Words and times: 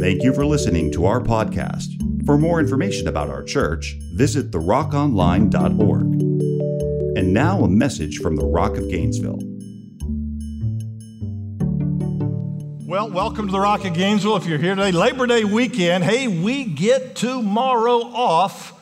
Thank 0.00 0.22
you 0.22 0.32
for 0.32 0.46
listening 0.46 0.90
to 0.92 1.04
our 1.04 1.20
podcast. 1.20 2.24
For 2.24 2.38
more 2.38 2.58
information 2.58 3.06
about 3.06 3.28
our 3.28 3.42
church, 3.42 3.96
visit 4.14 4.50
therockonline.org. 4.50 6.00
And 7.18 7.34
now 7.34 7.64
a 7.64 7.68
message 7.68 8.16
from 8.16 8.36
the 8.36 8.46
Rock 8.46 8.78
of 8.78 8.88
Gainesville. 8.88 9.40
Well, 12.88 13.10
welcome 13.10 13.44
to 13.48 13.52
the 13.52 13.60
Rock 13.60 13.84
of 13.84 13.92
Gainesville. 13.92 14.36
If 14.36 14.46
you're 14.46 14.56
here 14.56 14.74
today, 14.74 14.90
Labor 14.90 15.26
Day 15.26 15.44
weekend, 15.44 16.04
hey, 16.04 16.28
we 16.28 16.64
get 16.64 17.14
tomorrow 17.14 17.98
off. 17.98 18.72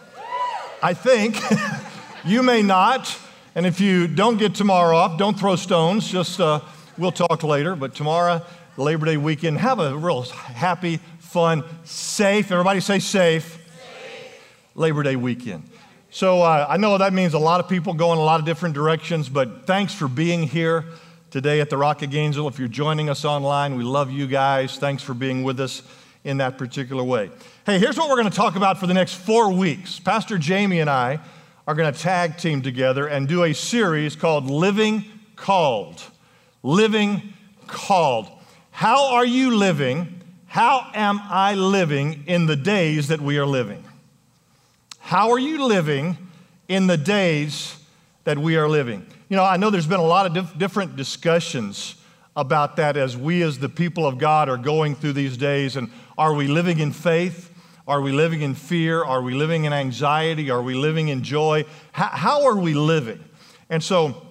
I 0.81 0.95
think. 0.95 1.37
you 2.27 2.45
may 2.45 2.63
not. 2.63 3.19
And 3.57 3.67
if 3.67 3.81
you 3.81 4.07
don't 4.07 4.37
get 4.37 4.55
tomorrow 4.55 4.97
off, 4.97 5.19
don't 5.19 5.37
throw 5.37 5.57
stones. 5.57 6.09
Just, 6.09 6.41
uh, 6.41 6.61
we'll 6.97 7.11
talk 7.11 7.43
later. 7.43 7.75
But 7.75 7.97
tomorrow, 7.97 8.47
Labor 8.79 9.07
Day 9.07 9.17
weekend, 9.17 9.59
have 9.59 9.81
a 9.81 9.97
real 9.97 10.23
happy, 10.23 11.01
fun, 11.19 11.65
safe, 11.85 12.53
everybody 12.53 12.79
say 12.79 13.01
safe, 13.01 13.53
safe. 13.53 14.41
Labor 14.77 15.03
Day 15.03 15.17
weekend. 15.17 15.69
So 16.11 16.43
uh, 16.43 16.65
I 16.69 16.77
know 16.77 16.97
that 16.97 17.13
means 17.13 17.35
a 17.35 17.39
lot 17.39 17.59
of 17.59 17.69
people 17.69 17.93
go 17.93 18.13
in 18.13 18.19
a 18.19 18.23
lot 18.23 18.39
of 18.39 18.47
different 18.47 18.77
directions, 18.77 19.29
but 19.29 19.67
thanks 19.67 19.93
for 19.93 20.07
being 20.07 20.45
here 20.45 20.85
today 21.31 21.61
at 21.61 21.71
the 21.71 21.77
Rock 21.77 22.03
of 22.03 22.11
Gainesville. 22.11 22.47
If 22.47 22.59
you're 22.59 22.69
joining 22.69 23.11
us 23.11 23.25
online, 23.25 23.77
we 23.77 23.83
love 23.83 24.13
you 24.13 24.29
guys. 24.29 24.79
Thanks 24.79 25.03
for 25.03 25.13
being 25.13 25.43
with 25.43 25.59
us 25.59 25.83
in 26.23 26.37
that 26.39 26.57
particular 26.57 27.03
way. 27.03 27.31
Hey, 27.67 27.81
here's 27.81 27.99
what 27.99 28.09
we're 28.09 28.17
going 28.17 28.31
to 28.31 28.37
talk 28.37 28.55
about 28.55 28.79
for 28.79 28.87
the 28.87 28.95
next 28.95 29.15
four 29.15 29.53
weeks. 29.53 29.99
Pastor 29.99 30.39
Jamie 30.39 30.79
and 30.79 30.89
I 30.89 31.19
are 31.67 31.75
going 31.75 31.93
to 31.93 31.99
tag 31.99 32.39
team 32.39 32.63
together 32.63 33.09
and 33.09 33.27
do 33.27 33.43
a 33.43 33.53
series 33.53 34.15
called 34.15 34.49
Living 34.49 35.05
Called. 35.35 36.01
Living 36.63 37.35
Called. 37.67 38.31
How 38.79 39.15
are 39.15 39.27
you 39.27 39.57
living? 39.57 40.23
How 40.47 40.89
am 40.95 41.21
I 41.25 41.55
living 41.55 42.23
in 42.29 42.47
the 42.47 42.55
days 42.55 43.09
that 43.09 43.21
we 43.21 43.37
are 43.37 43.45
living? 43.45 43.83
How 45.01 45.33
are 45.33 45.39
you 45.41 45.67
living 45.67 46.17
in 46.69 46.87
the 46.87 46.97
days 46.97 47.77
that 48.23 48.39
we 48.39 48.57
are 48.57 48.69
living? 48.69 49.05
You 49.29 49.37
know, 49.37 49.43
I 49.43 49.57
know 49.57 49.71
there's 49.71 49.89
been 49.89 49.99
a 49.99 50.07
lot 50.07 50.27
of 50.27 50.35
dif- 50.35 50.59
different 50.59 50.95
discussions 50.95 51.97
about 52.37 52.77
that 52.77 52.97
as 52.97 53.17
we, 53.17 53.43
as 53.43 53.59
the 53.59 53.69
people 53.69 54.07
of 54.07 54.17
God, 54.17 54.49
are 54.49 54.57
going 54.57 54.95
through 54.95 55.15
these 55.15 55.37
days. 55.37 55.75
And 55.75 55.91
are 56.17 56.35
we 56.35 56.47
living 56.47 56.79
in 56.79 56.93
faith? 56.93 57.51
Are 57.89 58.01
we 58.01 58.13
living 58.13 58.43
in 58.43 58.55
fear? 58.55 59.05
Are 59.05 59.23
we 59.23 59.35
living 59.35 59.65
in 59.65 59.73
anxiety? 59.73 60.51
Are 60.51 60.63
we 60.63 60.75
living 60.75 61.09
in 61.09 61.25
joy? 61.25 61.65
How 61.91 62.47
are 62.47 62.57
we 62.57 62.75
living? 62.75 63.25
And 63.71 63.83
so, 63.83 64.28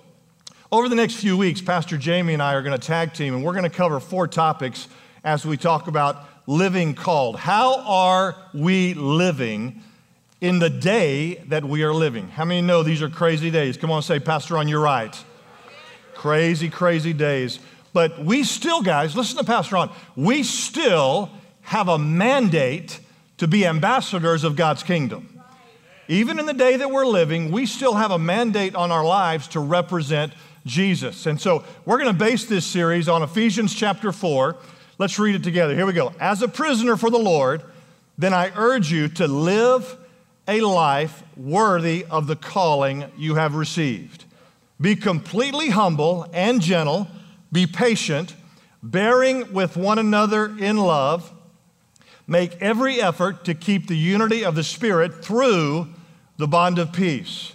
over 0.72 0.90
the 0.90 0.96
next 0.96 1.16
few 1.16 1.38
weeks, 1.38 1.62
Pastor 1.62 1.98
Jamie 1.98 2.34
and 2.34 2.44
I 2.44 2.54
are 2.54 2.62
going 2.62 2.78
to 2.78 2.86
tag 2.86 3.14
team, 3.14 3.34
and 3.34 3.44
we're 3.44 3.54
going 3.54 3.64
to 3.64 3.70
cover 3.70 4.00
four 4.00 4.28
topics 4.28 4.88
as 5.23 5.46
we 5.46 5.56
talk 5.56 5.88
about 5.88 6.26
living 6.46 6.94
called. 6.94 7.38
How 7.38 7.80
are 7.86 8.36
we 8.54 8.94
living 8.94 9.82
in 10.42 10.60
the 10.60 10.70
day 10.70 11.36
that 11.48 11.64
we 11.64 11.84
are 11.84 11.94
living? 11.94 12.28
How 12.28 12.44
many 12.44 12.62
know 12.62 12.84
these 12.84 13.02
are 13.02 13.10
crazy 13.10 13.50
days? 13.50 13.78
Come 13.78 13.92
on, 13.92 14.02
say, 14.02 14.20
Pastor, 14.20 14.56
Ron 14.56 14.68
your 14.68 14.82
right. 14.82 15.16
Crazy, 16.16 16.70
crazy 16.70 17.14
days. 17.14 17.60
But 17.94 18.20
we 18.20 18.44
still, 18.44 18.82
guys, 18.82 19.16
listen 19.16 19.38
to 19.38 19.45
Pastor 19.45 19.76
Ron. 19.76 19.92
We 20.16 20.44
still 20.44 21.30
have 21.62 21.88
a 21.88 21.98
mandate 21.98 23.00
to 23.38 23.48
be 23.48 23.66
ambassadors 23.66 24.44
of 24.44 24.56
God's 24.56 24.84
kingdom. 24.84 25.34
Even 26.10 26.40
in 26.40 26.45
the 26.45 26.54
day 26.54 26.78
that 26.78 26.90
we're 26.90 27.06
living, 27.06 27.52
we 27.52 27.66
still 27.66 27.95
have 27.95 28.12
a 28.12 28.20
mandate 28.20 28.76
on 28.76 28.92
our 28.92 29.04
lives 29.04 29.48
to 29.50 29.60
represent 29.60 30.34
Jesus. 30.68 31.26
And 31.26 31.40
so 31.40 31.64
we're 31.86 31.98
going 31.98 32.12
to 32.12 32.18
base 32.18 32.46
this 32.46 32.66
series 32.66 33.10
on 33.10 33.23
Ephesians 33.23 33.73
chapter 33.73 34.12
4. 34.12 34.56
Let's 34.98 35.18
read 35.18 35.36
it 35.36 35.44
together. 35.44 35.76
Here 35.76 35.86
we 35.86 35.94
go. 35.94 36.14
As 36.20 36.42
a 36.42 36.48
prisoner 36.48 36.98
for 36.98 37.10
the 37.10 37.18
Lord, 37.18 37.64
then 38.17 38.33
I 38.33 38.52
urge 38.55 38.92
you 38.92 39.08
to 39.10 39.27
live 39.27 39.98
a 40.48 40.61
life 40.61 41.23
worthy 41.36 42.06
of 42.10 42.27
the 42.27 42.36
calling 42.36 43.06
you 43.17 43.36
have 43.36 43.56
received. 43.56 44.26
Be 44.80 44.95
completely 44.95 45.70
humble 45.70 46.27
and 46.33 46.61
gentle, 46.61 47.08
be 47.52 47.66
patient, 47.66 48.36
bearing 48.82 49.52
with 49.54 49.76
one 49.76 50.00
another 50.00 50.56
in 50.58 50.77
love. 50.77 51.33
Make 52.27 52.61
every 52.61 53.02
effort 53.02 53.45
to 53.45 53.54
keep 53.54 53.88
the 53.88 53.98
unity 53.98 54.44
of 54.44 54.56
the 54.56 54.64
Spirit 54.64 55.23
through 55.23 55.88
the 56.38 56.48
bond 56.48 56.77
of 56.77 56.92
peace. 56.92 57.54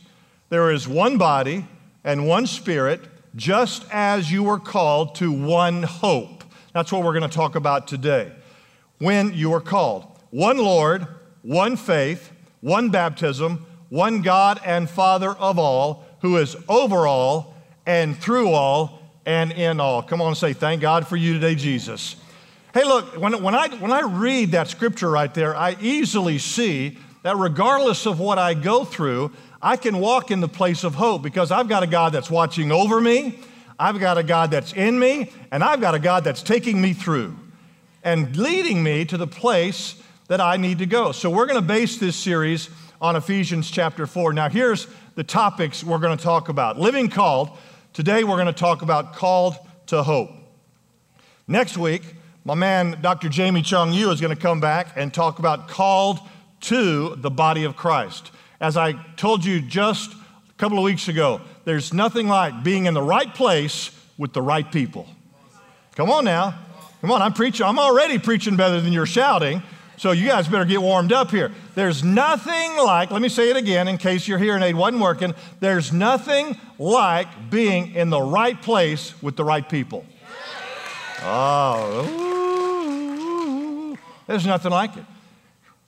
There 0.48 0.70
is 0.70 0.88
one 0.88 1.18
body 1.18 1.66
and 2.04 2.26
one 2.26 2.46
spirit, 2.46 3.00
just 3.36 3.84
as 3.90 4.30
you 4.30 4.42
were 4.42 4.58
called 4.58 5.14
to 5.16 5.32
one 5.32 5.82
hope. 5.82 6.44
That's 6.72 6.92
what 6.92 7.02
we're 7.02 7.12
going 7.12 7.28
to 7.28 7.36
talk 7.36 7.54
about 7.54 7.86
today. 7.86 8.32
When 8.98 9.34
you 9.34 9.50
were 9.50 9.60
called. 9.60 10.06
One 10.30 10.58
Lord, 10.58 11.06
one 11.42 11.76
faith, 11.76 12.30
one 12.60 12.90
baptism, 12.90 13.66
one 13.90 14.22
God 14.22 14.60
and 14.64 14.88
Father 14.88 15.30
of 15.30 15.58
all, 15.58 16.04
who 16.22 16.38
is 16.38 16.56
over 16.68 17.06
all 17.06 17.54
and 17.84 18.16
through 18.16 18.50
all 18.50 19.02
and 19.26 19.52
in 19.52 19.80
all. 19.80 20.02
Come 20.02 20.22
on, 20.22 20.34
say, 20.34 20.52
Thank 20.52 20.80
God 20.80 21.06
for 21.06 21.16
you 21.16 21.34
today, 21.34 21.54
Jesus. 21.54 22.16
Hey, 22.72 22.84
look, 22.84 23.20
when, 23.20 23.42
when, 23.42 23.54
I, 23.54 23.68
when 23.68 23.92
I 23.92 24.00
read 24.00 24.52
that 24.52 24.68
scripture 24.68 25.10
right 25.10 25.32
there, 25.34 25.54
I 25.54 25.76
easily 25.80 26.38
see 26.38 26.96
that 27.22 27.36
regardless 27.36 28.06
of 28.06 28.18
what 28.18 28.38
I 28.38 28.54
go 28.54 28.84
through, 28.84 29.32
I 29.62 29.76
can 29.76 29.98
walk 29.98 30.32
in 30.32 30.40
the 30.40 30.48
place 30.48 30.82
of 30.82 30.96
hope 30.96 31.22
because 31.22 31.52
I've 31.52 31.68
got 31.68 31.84
a 31.84 31.86
God 31.86 32.12
that's 32.12 32.30
watching 32.30 32.72
over 32.72 33.00
me, 33.00 33.38
I've 33.78 34.00
got 34.00 34.18
a 34.18 34.22
God 34.22 34.50
that's 34.50 34.72
in 34.72 34.98
me, 34.98 35.32
and 35.50 35.62
I've 35.62 35.80
got 35.80 35.94
a 35.94 35.98
God 35.98 36.24
that's 36.24 36.42
taking 36.42 36.80
me 36.80 36.92
through 36.92 37.36
and 38.02 38.36
leading 38.36 38.82
me 38.82 39.04
to 39.04 39.16
the 39.16 39.26
place 39.26 39.94
that 40.28 40.40
I 40.40 40.56
need 40.56 40.78
to 40.78 40.86
go. 40.86 41.12
So 41.12 41.30
we're 41.30 41.46
going 41.46 41.60
to 41.60 41.66
base 41.66 41.98
this 41.98 42.16
series 42.16 42.70
on 43.00 43.16
Ephesians 43.16 43.70
chapter 43.70 44.06
4. 44.06 44.32
Now, 44.32 44.48
here's 44.48 44.88
the 45.14 45.24
topics 45.24 45.84
we're 45.84 45.98
going 45.98 46.16
to 46.16 46.22
talk 46.22 46.48
about 46.48 46.78
Living 46.78 47.08
called. 47.08 47.50
Today, 47.92 48.24
we're 48.24 48.36
going 48.36 48.46
to 48.46 48.52
talk 48.52 48.82
about 48.82 49.14
called 49.14 49.56
to 49.86 50.02
hope. 50.02 50.30
Next 51.46 51.76
week, 51.76 52.02
my 52.44 52.54
man, 52.54 52.98
Dr. 53.00 53.28
Jamie 53.28 53.62
Chung 53.62 53.92
Yu, 53.92 54.10
is 54.10 54.20
going 54.20 54.34
to 54.34 54.40
come 54.40 54.60
back 54.60 54.96
and 54.96 55.12
talk 55.12 55.38
about 55.38 55.68
called 55.68 56.18
to 56.62 57.16
the 57.16 57.30
body 57.30 57.64
of 57.64 57.76
Christ. 57.76 58.30
As 58.62 58.76
I 58.76 58.92
told 59.16 59.44
you 59.44 59.60
just 59.60 60.12
a 60.12 60.52
couple 60.56 60.78
of 60.78 60.84
weeks 60.84 61.08
ago, 61.08 61.40
there's 61.64 61.92
nothing 61.92 62.28
like 62.28 62.62
being 62.62 62.86
in 62.86 62.94
the 62.94 63.02
right 63.02 63.34
place 63.34 63.90
with 64.16 64.32
the 64.32 64.40
right 64.40 64.70
people. 64.70 65.08
Come 65.96 66.08
on 66.10 66.24
now. 66.24 66.54
Come 67.00 67.10
on, 67.10 67.20
I'm 67.20 67.32
preaching. 67.32 67.66
I'm 67.66 67.80
already 67.80 68.20
preaching 68.20 68.54
better 68.54 68.80
than 68.80 68.92
you're 68.92 69.04
shouting. 69.04 69.64
So 69.96 70.12
you 70.12 70.28
guys 70.28 70.46
better 70.46 70.64
get 70.64 70.80
warmed 70.80 71.12
up 71.12 71.32
here. 71.32 71.50
There's 71.74 72.04
nothing 72.04 72.76
like, 72.76 73.10
let 73.10 73.20
me 73.20 73.28
say 73.28 73.50
it 73.50 73.56
again 73.56 73.88
in 73.88 73.98
case 73.98 74.28
your 74.28 74.38
hearing 74.38 74.62
aid 74.62 74.76
wasn't 74.76 75.02
working. 75.02 75.34
There's 75.58 75.92
nothing 75.92 76.56
like 76.78 77.50
being 77.50 77.96
in 77.96 78.10
the 78.10 78.22
right 78.22 78.62
place 78.62 79.20
with 79.20 79.34
the 79.34 79.42
right 79.44 79.68
people. 79.68 80.06
Oh, 81.24 82.06
there's 84.28 84.46
nothing 84.46 84.70
like 84.70 84.96
it. 84.96 85.04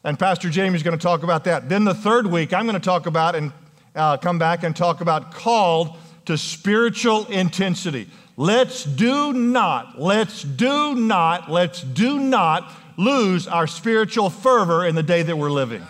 And 0.04 0.18
Pastor 0.18 0.50
Jamie's 0.50 0.82
going 0.82 0.96
to 0.96 1.02
talk 1.02 1.22
about 1.22 1.44
that. 1.44 1.70
Then 1.70 1.84
the 1.84 1.94
third 1.94 2.26
week, 2.26 2.52
I'm 2.52 2.66
going 2.66 2.78
to 2.78 2.84
talk 2.84 3.06
about 3.06 3.34
and 3.34 3.52
uh, 3.94 4.18
come 4.18 4.38
back 4.38 4.62
and 4.62 4.76
talk 4.76 5.00
about 5.00 5.32
called 5.32 5.96
to 6.26 6.36
spiritual 6.36 7.24
intensity. 7.26 8.08
Let's 8.36 8.84
do 8.84 9.32
not, 9.32 10.00
let's 10.00 10.42
do 10.42 10.94
not, 10.94 11.50
let's 11.50 11.82
do 11.82 12.18
not 12.18 12.70
lose 12.98 13.48
our 13.48 13.66
spiritual 13.66 14.28
fervor 14.28 14.84
in 14.84 14.94
the 14.94 15.02
day 15.02 15.22
that 15.22 15.36
we're 15.36 15.50
living. 15.50 15.82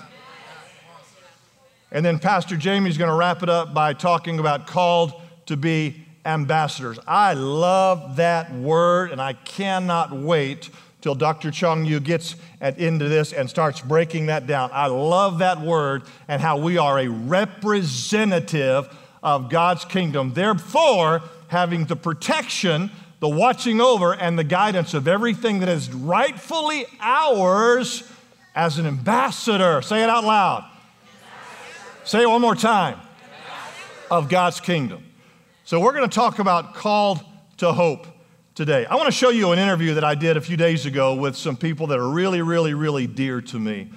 And 1.91 2.04
then 2.04 2.19
Pastor 2.19 2.56
Jamie's 2.56 2.98
going 2.98 3.10
to 3.10 3.16
wrap 3.16 3.42
it 3.42 3.48
up 3.48 3.75
by 3.75 3.94
talking 3.94 4.38
about 4.38 4.66
called 4.66 5.12
to 5.46 5.56
be 5.56 6.05
ambassadors. 6.25 6.99
I 7.06 7.34
love 7.34 8.17
that 8.17 8.52
word, 8.52 9.10
and 9.10 9.20
I 9.20 9.32
cannot 9.32 10.12
wait 10.12 10.70
till 11.05 11.15
Dr. 11.15 11.51
Chung 11.51 11.85
Yu 11.85 12.01
gets 12.01 12.35
at, 12.62 12.79
into 12.79 13.11
this 13.11 13.35
and 13.35 13.51
starts 13.51 13.83
breaking 13.83 14.25
that 14.27 14.47
down. 14.47 14.71
I 14.73 14.87
love 14.87 15.41
that 15.41 15.61
word 15.61 16.05
and 16.29 16.41
how 16.41 16.56
we 16.56 16.79
are 16.79 16.99
a 16.99 17.09
representative 17.09 18.89
of 19.23 19.51
God's 19.51 19.85
kingdom. 19.85 20.33
Therefore, 20.33 21.21
having 21.49 21.85
the 21.85 21.95
protection, 21.95 22.91
the 23.21 23.29
watching 23.29 23.83
over, 23.83 24.15
and 24.15 24.39
the 24.39 24.45
guidance 24.45 24.95
of 24.95 25.06
everything 25.06 25.59
that 25.59 25.69
is 25.69 25.93
rightfully 25.93 26.87
ours 27.01 28.11
as 28.55 28.79
an 28.79 28.87
ambassador. 28.87 29.83
Say 29.83 30.03
it 30.03 30.09
out 30.09 30.25
loud. 30.25 30.65
Say 32.05 32.23
it 32.23 32.31
one 32.31 32.41
more 32.41 32.56
time. 32.56 32.99
Of 34.11 34.31
God's 34.31 34.59
kingdom. 34.59 35.05
So, 35.65 35.81
we're 35.81 35.93
going 35.93 36.09
to 36.09 36.15
talk 36.15 36.39
about 36.39 36.75
called 36.75 37.21
to 37.59 37.75
hope 37.75 38.06
today. 38.55 38.87
I 38.87 38.95
want 38.95 39.06
to 39.06 39.12
show 39.12 39.31
you 39.31 39.51
an 39.51 39.59
interview 39.59 39.95
that 39.95 40.05
I 40.05 40.15
did 40.15 40.37
a 40.37 40.41
few 40.41 40.56
days 40.56 40.87
ago 40.87 41.17
with 41.17 41.35
some 41.35 41.56
people 41.56 41.89
that 41.89 41.99
are 41.99 42.09
really, 42.09 42.41
really, 42.41 42.73
really 42.73 43.09
dear 43.09 43.41
to 43.41 43.59
me 43.59 43.91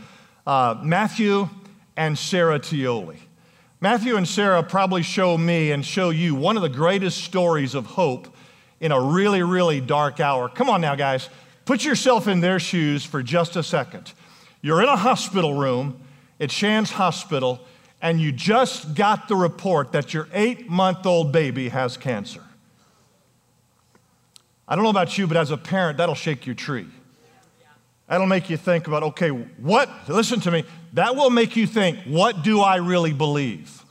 uh, 0.47 0.79
Matthew 0.81 1.47
and 1.95 2.17
Sarah 2.17 2.59
Tioli. 2.59 3.17
Matthew 3.81 4.15
and 4.15 4.27
Sarah 4.27 4.63
probably 4.63 5.03
show 5.03 5.37
me 5.37 5.71
and 5.71 5.85
show 5.85 6.09
you 6.09 6.33
one 6.33 6.55
of 6.55 6.63
the 6.63 6.69
greatest 6.69 7.23
stories 7.23 7.75
of 7.75 7.85
hope 7.85 8.35
in 8.79 8.91
a 8.91 8.99
really, 8.99 9.43
really 9.43 9.79
dark 9.79 10.19
hour. 10.19 10.49
Come 10.49 10.71
on 10.71 10.81
now, 10.81 10.95
guys. 10.95 11.29
Put 11.65 11.85
yourself 11.85 12.27
in 12.27 12.39
their 12.39 12.59
shoes 12.59 13.05
for 13.05 13.21
just 13.21 13.55
a 13.57 13.61
second. 13.61 14.11
You're 14.61 14.81
in 14.81 14.89
a 14.89 14.97
hospital 14.97 15.53
room 15.53 15.99
at 16.39 16.49
Shands 16.49 16.91
Hospital, 16.91 17.59
and 18.01 18.19
you 18.19 18.31
just 18.31 18.95
got 18.95 19.27
the 19.27 19.35
report 19.35 19.91
that 19.91 20.15
your 20.15 20.27
eight 20.33 20.67
month 20.67 21.05
old 21.05 21.31
baby 21.31 21.69
has 21.69 21.95
cancer. 21.95 22.41
I 24.67 24.75
don't 24.75 24.83
know 24.83 24.89
about 24.89 25.17
you, 25.17 25.27
but 25.27 25.37
as 25.37 25.51
a 25.51 25.57
parent, 25.57 25.97
that'll 25.97 26.15
shake 26.15 26.45
your 26.45 26.55
tree. 26.55 26.87
That'll 28.07 28.27
make 28.27 28.49
you 28.49 28.57
think 28.57 28.87
about, 28.87 29.03
okay, 29.03 29.29
what, 29.29 29.89
listen 30.07 30.39
to 30.41 30.51
me, 30.51 30.63
that 30.93 31.15
will 31.15 31.29
make 31.29 31.55
you 31.55 31.67
think, 31.67 31.99
what 32.05 32.41
do 32.41 32.61
I 32.61 32.77
really 32.77 33.13
believe? 33.13 33.83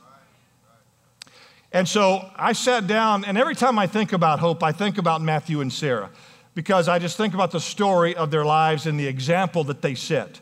And 1.71 1.87
so 1.87 2.27
I 2.35 2.53
sat 2.53 2.87
down, 2.87 3.25
and 3.25 3.37
every 3.37 3.55
time 3.55 3.77
I 3.77 3.87
think 3.87 4.13
about 4.13 4.39
hope, 4.39 4.63
I 4.63 4.71
think 4.71 4.97
about 4.97 5.21
Matthew 5.21 5.61
and 5.61 5.71
Sarah 5.71 6.09
because 6.55 6.87
I 6.87 6.97
just 6.97 7.17
think 7.17 7.35
about 7.35 7.51
the 7.51 7.59
story 7.59 8.15
of 8.15 8.31
their 8.31 8.43
lives 8.43 8.87
and 8.87 8.99
the 8.99 9.05
example 9.05 9.63
that 9.65 9.83
they 9.83 9.93
set. 9.93 10.41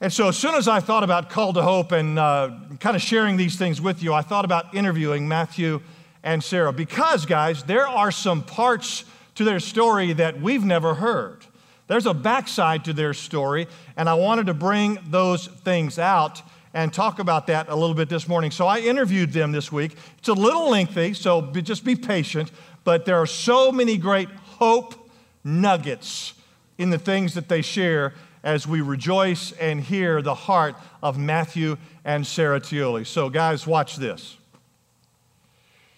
And 0.00 0.12
so, 0.12 0.26
as 0.26 0.36
soon 0.36 0.56
as 0.56 0.66
I 0.66 0.80
thought 0.80 1.04
about 1.04 1.30
Call 1.30 1.52
to 1.52 1.62
Hope 1.62 1.92
and 1.92 2.18
uh, 2.18 2.50
kind 2.80 2.96
of 2.96 3.02
sharing 3.02 3.36
these 3.36 3.54
things 3.54 3.80
with 3.80 4.02
you, 4.02 4.12
I 4.12 4.22
thought 4.22 4.44
about 4.44 4.74
interviewing 4.74 5.28
Matthew 5.28 5.80
and 6.24 6.42
Sarah 6.42 6.72
because, 6.72 7.24
guys, 7.24 7.62
there 7.62 7.86
are 7.86 8.10
some 8.10 8.42
parts 8.42 9.04
to 9.34 9.44
their 9.44 9.60
story 9.60 10.12
that 10.12 10.40
we've 10.40 10.64
never 10.64 10.94
heard. 10.94 11.44
There's 11.86 12.06
a 12.06 12.14
backside 12.14 12.84
to 12.86 12.92
their 12.92 13.14
story, 13.14 13.66
and 13.96 14.08
I 14.08 14.14
wanted 14.14 14.46
to 14.46 14.54
bring 14.54 14.98
those 15.08 15.46
things 15.46 15.98
out 15.98 16.42
and 16.74 16.92
talk 16.92 17.18
about 17.18 17.48
that 17.48 17.68
a 17.68 17.74
little 17.74 17.94
bit 17.94 18.08
this 18.08 18.26
morning. 18.26 18.50
So 18.50 18.66
I 18.66 18.78
interviewed 18.78 19.32
them 19.32 19.52
this 19.52 19.70
week. 19.70 19.96
It's 20.18 20.28
a 20.28 20.32
little 20.32 20.70
lengthy, 20.70 21.14
so 21.14 21.42
be, 21.42 21.60
just 21.60 21.84
be 21.84 21.96
patient, 21.96 22.50
but 22.84 23.04
there 23.04 23.16
are 23.16 23.26
so 23.26 23.70
many 23.70 23.98
great 23.98 24.28
hope 24.30 25.10
nuggets 25.44 26.34
in 26.78 26.90
the 26.90 26.98
things 26.98 27.34
that 27.34 27.48
they 27.48 27.62
share 27.62 28.14
as 28.42 28.66
we 28.66 28.80
rejoice 28.80 29.52
and 29.52 29.80
hear 29.80 30.22
the 30.22 30.34
heart 30.34 30.74
of 31.02 31.18
Matthew 31.18 31.76
and 32.04 32.26
Sarah 32.26 32.60
Tioli. 32.60 33.06
So, 33.06 33.28
guys, 33.28 33.66
watch 33.66 33.96
this. 33.96 34.36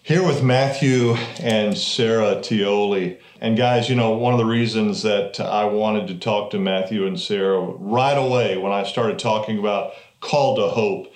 Here 0.05 0.23
with 0.23 0.43
Matthew 0.43 1.15
and 1.39 1.75
Sarah 1.75 2.35
Tioli. 2.35 3.17
And, 3.41 3.57
guys, 3.57 3.89
you 3.89 3.95
know, 3.95 4.11
one 4.11 4.33
of 4.33 4.37
the 4.37 4.45
reasons 4.45 5.01
that 5.01 5.39
I 5.39 5.65
wanted 5.65 6.05
to 6.09 6.19
talk 6.19 6.51
to 6.51 6.59
Matthew 6.59 7.07
and 7.07 7.19
Sarah 7.19 7.59
right 7.59 8.13
away 8.13 8.55
when 8.55 8.71
I 8.71 8.83
started 8.83 9.17
talking 9.17 9.57
about 9.57 9.93
Call 10.19 10.57
to 10.57 10.67
Hope 10.67 11.11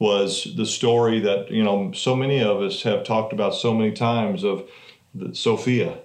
was 0.00 0.56
the 0.56 0.66
story 0.66 1.20
that, 1.20 1.52
you 1.52 1.62
know, 1.62 1.92
so 1.92 2.16
many 2.16 2.42
of 2.42 2.60
us 2.60 2.82
have 2.82 3.04
talked 3.04 3.32
about 3.32 3.54
so 3.54 3.72
many 3.72 3.92
times 3.92 4.42
of 4.42 4.68
Sophia, 5.34 5.98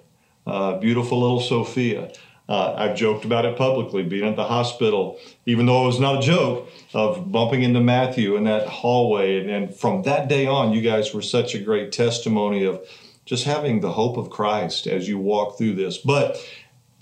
uh, 0.46 0.78
beautiful 0.78 1.20
little 1.20 1.40
Sophia. 1.40 2.12
Uh, 2.48 2.72
I've 2.74 2.96
joked 2.96 3.24
about 3.24 3.46
it 3.46 3.58
publicly, 3.58 4.04
being 4.04 4.28
at 4.28 4.36
the 4.36 4.44
hospital, 4.44 5.18
even 5.44 5.66
though 5.66 5.82
it 5.82 5.86
was 5.86 5.98
not 5.98 6.22
a 6.22 6.26
joke, 6.26 6.68
of 6.94 7.30
bumping 7.30 7.62
into 7.62 7.80
Matthew 7.80 8.36
in 8.36 8.44
that 8.44 8.66
hallway. 8.66 9.38
And, 9.38 9.50
and 9.50 9.74
from 9.74 10.02
that 10.02 10.28
day 10.28 10.46
on, 10.46 10.72
you 10.72 10.80
guys 10.80 11.12
were 11.12 11.22
such 11.22 11.54
a 11.54 11.58
great 11.58 11.92
testimony 11.92 12.64
of 12.64 12.86
just 13.24 13.44
having 13.44 13.80
the 13.80 13.92
hope 13.92 14.16
of 14.16 14.30
Christ 14.30 14.86
as 14.86 15.08
you 15.08 15.18
walk 15.18 15.58
through 15.58 15.74
this. 15.74 15.98
But 15.98 16.42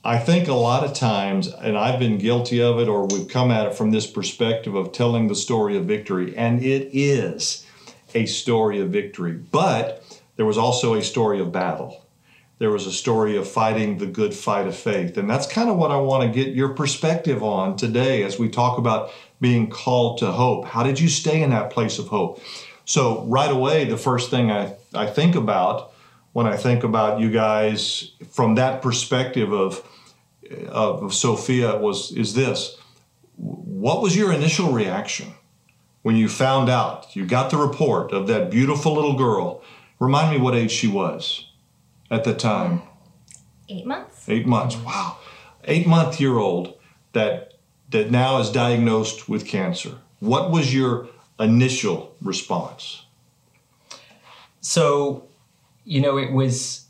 I 0.05 0.19
think 0.19 0.49
a 0.49 0.55
lot 0.55 0.85
of 0.85 0.93
times, 0.93 1.49
and 1.49 1.79
I've 1.79 2.01
been 2.01 2.19
guilty 2.19 2.61
of 2.61 2.81
it, 2.81 2.89
or 2.89 3.07
we've 3.07 3.29
come 3.29 3.51
at 3.51 3.67
it 3.67 3.75
from 3.75 3.93
this 3.93 4.07
perspective 4.07 4.75
of 4.75 4.93
telling 4.93 5.29
the 5.29 5.35
story 5.35 5.77
of 5.77 5.85
victory, 5.85 6.37
and 6.37 6.63
it 6.63 6.91
is 6.93 7.65
a 8.15 8.27
story 8.27 8.81
of 8.81 8.91
victory. 8.91 9.33
But 9.33 10.03
there 10.37 10.47
was 10.47 10.59
also 10.59 10.95
a 10.95 11.03
story 11.03 11.41
of 11.41 11.53
battle 11.53 12.07
there 12.59 12.71
was 12.71 12.87
a 12.87 12.93
story 12.93 13.37
of 13.37 13.47
fighting 13.47 13.99
the 13.99 14.07
good 14.07 14.33
fight 14.33 14.67
of 14.67 14.75
faith. 14.75 15.17
And 15.19 15.29
that's 15.29 15.47
kind 15.47 15.69
of 15.69 15.77
what 15.77 15.91
I 15.91 15.99
want 15.99 16.23
to 16.23 16.45
get 16.45 16.55
your 16.55 16.71
perspective 16.71 17.43
on 17.43 17.77
today 17.77 18.23
as 18.23 18.39
we 18.39 18.49
talk 18.49 18.79
about 18.79 19.11
being 19.41 19.69
called 19.69 20.19
to 20.19 20.33
hope. 20.33 20.67
How 20.67 20.83
did 20.83 20.99
you 20.99 21.09
stay 21.09 21.43
in 21.43 21.51
that 21.51 21.71
place 21.71 21.99
of 21.99 22.09
hope? 22.09 22.43
So, 22.85 23.25
right 23.25 23.51
away, 23.51 23.85
the 23.85 23.97
first 23.97 24.31
thing 24.31 24.51
I, 24.51 24.75
I 24.95 25.07
think 25.07 25.35
about 25.35 25.93
when 26.33 26.47
I 26.47 26.57
think 26.57 26.85
about 26.85 27.21
you 27.21 27.31
guys 27.31 28.13
from 28.31 28.57
that 28.57 28.83
perspective 28.83 29.53
of, 29.53 29.83
of 30.69 31.15
Sophia 31.15 31.77
was 31.77 32.13
is 32.13 32.35
this. 32.35 32.77
What 33.37 34.03
was 34.03 34.17
your 34.17 34.33
initial 34.33 34.73
reaction 34.73 35.33
when 36.03 36.17
you 36.17 36.29
found 36.29 36.69
out, 36.69 37.17
you 37.17 37.27
got 37.27 37.51
the 37.51 37.57
report 37.57 38.13
of 38.13 38.27
that 38.29 38.51
beautiful 38.51 38.95
little 38.95 39.17
girl? 39.17 39.63
Remind 39.99 40.31
me 40.31 40.39
what 40.39 40.55
age 40.55 40.71
she 40.71 40.89
was 40.89 41.49
at 42.11 42.25
the 42.25 42.35
time? 42.35 42.83
Eight 43.69 43.87
months. 43.87 44.29
Eight 44.29 44.47
months. 44.47 44.77
Wow. 44.77 45.19
Eight 45.65 45.87
month 45.87 46.21
year 46.21 46.37
old 46.37 46.79
that 47.13 47.46
that 47.91 48.11
now 48.11 48.39
is 48.39 48.51
diagnosed 48.51 49.29
with 49.29 49.47
cancer. 49.47 49.99
What 50.21 50.51
was 50.51 50.75
your 50.75 51.09
initial 51.39 52.15
response? 52.21 53.05
So, 54.61 55.29
you 55.85 56.01
know, 56.01 56.19
it 56.19 56.33
was 56.33 56.87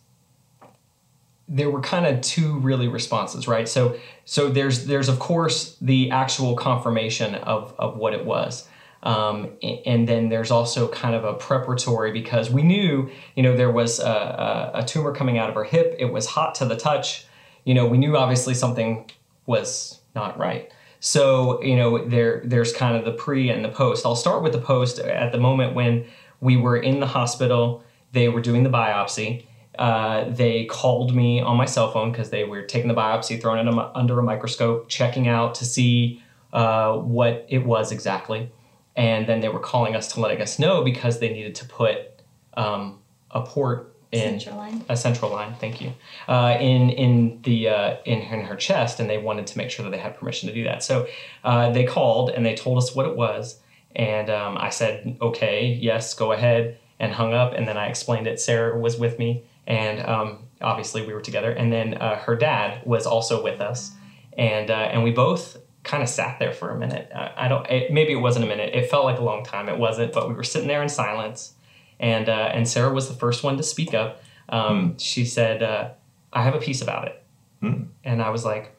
there 1.48 1.70
were 1.70 1.81
kind 1.81 2.06
of 2.06 2.20
two 2.22 2.58
really 2.58 2.88
responses, 2.88 3.46
right? 3.46 3.69
So 3.69 3.96
so 4.25 4.48
there's 4.48 4.87
there's 4.87 5.08
of 5.08 5.19
course 5.19 5.76
the 5.81 6.10
actual 6.10 6.56
confirmation 6.56 7.34
of 7.37 7.75
of 7.78 7.96
what 7.96 8.14
it 8.14 8.25
was. 8.25 8.69
Um, 9.02 9.50
and 9.62 10.08
then 10.08 10.31
there's 10.31 10.50
also 10.50 10.88
kind 10.88 11.14
of 11.14 11.25
a 11.25 11.34
preparatory 11.34 12.10
because 12.10 12.50
we 12.50 12.62
knew, 12.62 13.08
you 13.37 13.42
know, 13.44 13.56
there 13.56 13.70
was 13.70 14.00
a, 14.00 14.72
a, 14.75 14.84
tumor 14.84 15.12
coming 15.12 15.38
out 15.38 15.49
of 15.49 15.54
her 15.54 15.62
hip. 15.62 15.94
It 16.00 16.06
was 16.06 16.26
hot 16.26 16.56
to 16.56 16.64
the 16.64 16.76
touch. 16.76 17.25
You 17.62 17.75
know, 17.75 17.87
we 17.87 17.99
knew 17.99 18.16
obviously 18.16 18.52
something 18.54 19.08
was 19.44 20.00
not 20.16 20.37
right. 20.37 20.72
So, 21.00 21.62
you 21.62 21.76
know, 21.76 22.04
there 22.04 22.43
there's 22.44 22.72
kind 22.72 22.96
of 22.96 23.04
the 23.04 23.12
pre 23.12 23.50
and 23.50 23.64
the 23.64 23.69
post. 23.69 24.04
I'll 24.04 24.16
start 24.16 24.43
with 24.43 24.52
the 24.52 24.60
post 24.60 24.98
at 24.98 25.32
the 25.32 25.38
moment 25.38 25.75
when 25.75 26.06
we 26.40 26.56
were 26.56 26.76
in 26.76 27.00
the 27.00 27.06
hospital. 27.06 27.84
They 28.12 28.28
were 28.28 28.40
doing 28.40 28.62
the 28.62 28.70
biopsy. 28.70 29.44
Uh, 29.78 30.25
they 30.31 30.64
called 30.66 31.14
me 31.14 31.40
on 31.40 31.56
my 31.56 31.66
cell 31.66 31.93
phone 31.93 32.10
because 32.10 32.31
they 32.31 32.44
were 32.44 32.62
taking 32.62 32.88
the 32.88 32.94
biopsy, 32.94 33.40
throwing 33.40 33.66
it 33.66 33.90
under 33.94 34.19
a 34.19 34.22
microscope, 34.22 34.88
checking 34.88 35.28
out 35.28 35.54
to 35.56 35.66
see 35.66 36.22
uh, 36.54 36.96
what 36.96 37.44
it 37.49 37.66
was 37.66 37.92
exactly 37.92 38.50
and 38.96 39.26
then 39.26 39.40
they 39.40 39.49
were 39.49 39.60
calling 39.60 39.94
us 39.94 40.12
to 40.14 40.20
letting 40.20 40.40
us 40.40 40.58
know 40.58 40.82
because 40.82 41.20
they 41.20 41.28
needed 41.28 41.54
to 41.54 41.66
put 41.66 42.22
um, 42.56 42.99
a 43.31 43.42
port 43.42 43.94
in 44.12 44.40
central 44.40 44.56
line. 44.56 44.84
a 44.88 44.96
central 44.96 45.30
line. 45.30 45.54
Thank 45.60 45.80
you. 45.80 45.92
Uh, 46.28 46.56
in 46.60 46.90
in 46.90 47.42
the 47.42 47.68
uh, 47.68 47.96
in, 48.04 48.20
in 48.20 48.44
her 48.46 48.56
chest, 48.56 49.00
and 49.00 49.08
they 49.10 49.18
wanted 49.18 49.46
to 49.48 49.58
make 49.58 49.70
sure 49.70 49.84
that 49.84 49.90
they 49.90 49.98
had 49.98 50.16
permission 50.16 50.48
to 50.48 50.54
do 50.54 50.64
that. 50.64 50.82
So 50.82 51.06
uh, 51.44 51.70
they 51.70 51.84
called 51.84 52.30
and 52.30 52.44
they 52.44 52.54
told 52.54 52.78
us 52.78 52.94
what 52.94 53.06
it 53.06 53.16
was, 53.16 53.60
and 53.94 54.30
um, 54.30 54.56
I 54.58 54.70
said, 54.70 55.18
"Okay, 55.20 55.78
yes, 55.80 56.14
go 56.14 56.32
ahead," 56.32 56.78
and 56.98 57.12
hung 57.12 57.34
up. 57.34 57.52
And 57.52 57.66
then 57.66 57.76
I 57.76 57.86
explained 57.86 58.26
it. 58.26 58.40
Sarah 58.40 58.78
was 58.78 58.98
with 58.98 59.18
me, 59.18 59.44
and 59.66 60.00
um, 60.06 60.38
obviously 60.60 61.06
we 61.06 61.12
were 61.12 61.20
together. 61.20 61.50
And 61.50 61.72
then 61.72 61.94
uh, 61.94 62.16
her 62.16 62.36
dad 62.36 62.82
was 62.84 63.06
also 63.06 63.42
with 63.42 63.60
us, 63.60 63.92
and 64.36 64.70
uh, 64.70 64.75
and 64.75 65.02
we 65.02 65.12
both 65.12 65.58
kind 65.82 66.02
of 66.02 66.08
sat 66.08 66.38
there 66.38 66.52
for 66.52 66.70
a 66.70 66.78
minute. 66.78 67.10
I, 67.14 67.32
I 67.36 67.48
don't. 67.48 67.66
It, 67.70 67.92
maybe 67.92 68.12
it 68.12 68.20
wasn't 68.20 68.44
a 68.44 68.48
minute. 68.48 68.75
It 68.75 68.90
felt 68.90 69.04
like 69.04 69.18
a 69.18 69.25
long 69.25 69.44
time. 69.44 69.68
It 69.68 69.78
wasn't, 69.78 70.12
but 70.12 70.28
we 70.28 70.34
were 70.34 70.44
sitting 70.44 70.68
there 70.68 70.82
in 70.82 70.88
silence, 70.88 71.54
and 72.00 72.28
uh, 72.28 72.50
and 72.52 72.68
Sarah 72.68 72.92
was 72.92 73.08
the 73.08 73.14
first 73.14 73.42
one 73.42 73.56
to 73.56 73.62
speak 73.62 73.94
up. 73.94 74.22
Um, 74.48 74.92
mm. 74.92 75.00
She 75.00 75.24
said, 75.24 75.62
uh, 75.62 75.90
"I 76.32 76.42
have 76.42 76.54
a 76.54 76.58
peace 76.58 76.82
about 76.82 77.08
it," 77.08 77.22
mm. 77.62 77.86
and 78.04 78.22
I 78.22 78.30
was 78.30 78.44
like, 78.44 78.76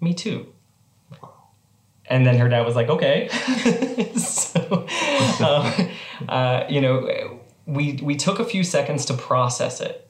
"Me 0.00 0.14
too." 0.14 0.52
And 2.06 2.26
then 2.26 2.38
her 2.38 2.48
dad 2.48 2.66
was 2.66 2.74
like, 2.76 2.88
"Okay." 2.88 3.28
so, 4.16 4.86
um, 5.44 5.90
uh, 6.28 6.64
you 6.68 6.80
know, 6.80 7.40
we 7.66 7.98
we 8.02 8.16
took 8.16 8.38
a 8.38 8.44
few 8.44 8.64
seconds 8.64 9.04
to 9.06 9.14
process 9.14 9.80
it. 9.80 10.09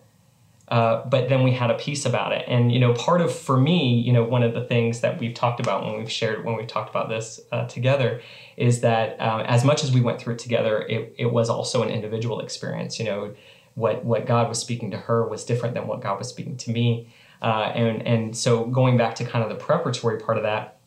Uh, 0.71 1.05
but 1.07 1.29
then 1.29 1.43
we 1.43 1.50
had 1.50 1.69
a 1.69 1.75
peace 1.75 2.07
about 2.07 2.31
it. 2.33 2.45
And, 2.47 2.71
you 2.71 2.79
know, 2.79 2.95
part 2.95 3.21
of, 3.21 3.35
for 3.35 3.59
me, 3.59 3.95
you 3.95 4.12
know, 4.12 4.23
one 4.23 4.45
of 4.45 4.55
the 4.55 4.65
things 4.65 5.00
that 5.00 5.19
we've 5.19 5.35
talked 5.35 5.59
about 5.59 5.85
when 5.85 5.99
we've 5.99 6.11
shared, 6.11 6.45
when 6.45 6.57
we've 6.57 6.69
talked 6.69 6.91
about 6.91 7.09
this 7.09 7.41
uh, 7.50 7.67
together 7.67 8.23
is 8.57 8.81
that 8.83 9.21
um, 9.21 9.41
as 9.41 9.65
much 9.65 9.83
as 9.83 9.91
we 9.91 10.00
went 10.00 10.21
through 10.21 10.35
it 10.35 10.39
together, 10.39 10.83
it, 10.83 11.12
it 11.19 11.27
was 11.27 11.50
also 11.50 11.83
an 11.83 11.89
individual 11.89 12.39
experience. 12.39 13.00
You 13.00 13.07
know, 13.07 13.35
what, 13.75 14.05
what 14.05 14.27
God 14.27 14.49
was 14.49 14.61
speaking 14.61 14.93
to 14.93 14.97
her 14.97 15.27
was 15.27 15.45
different 15.45 15.75
than 15.75 15.89
what 15.89 16.03
God 16.03 16.19
was 16.19 16.29
speaking 16.29 16.57
to 16.59 16.71
me. 16.71 17.12
Uh, 17.43 17.73
and, 17.75 18.07
and 18.07 18.37
so 18.37 18.65
going 18.67 18.97
back 18.97 19.17
to 19.17 19.25
kind 19.25 19.43
of 19.43 19.50
the 19.50 19.57
preparatory 19.57 20.21
part 20.21 20.37
of 20.37 20.45
that 20.45 20.79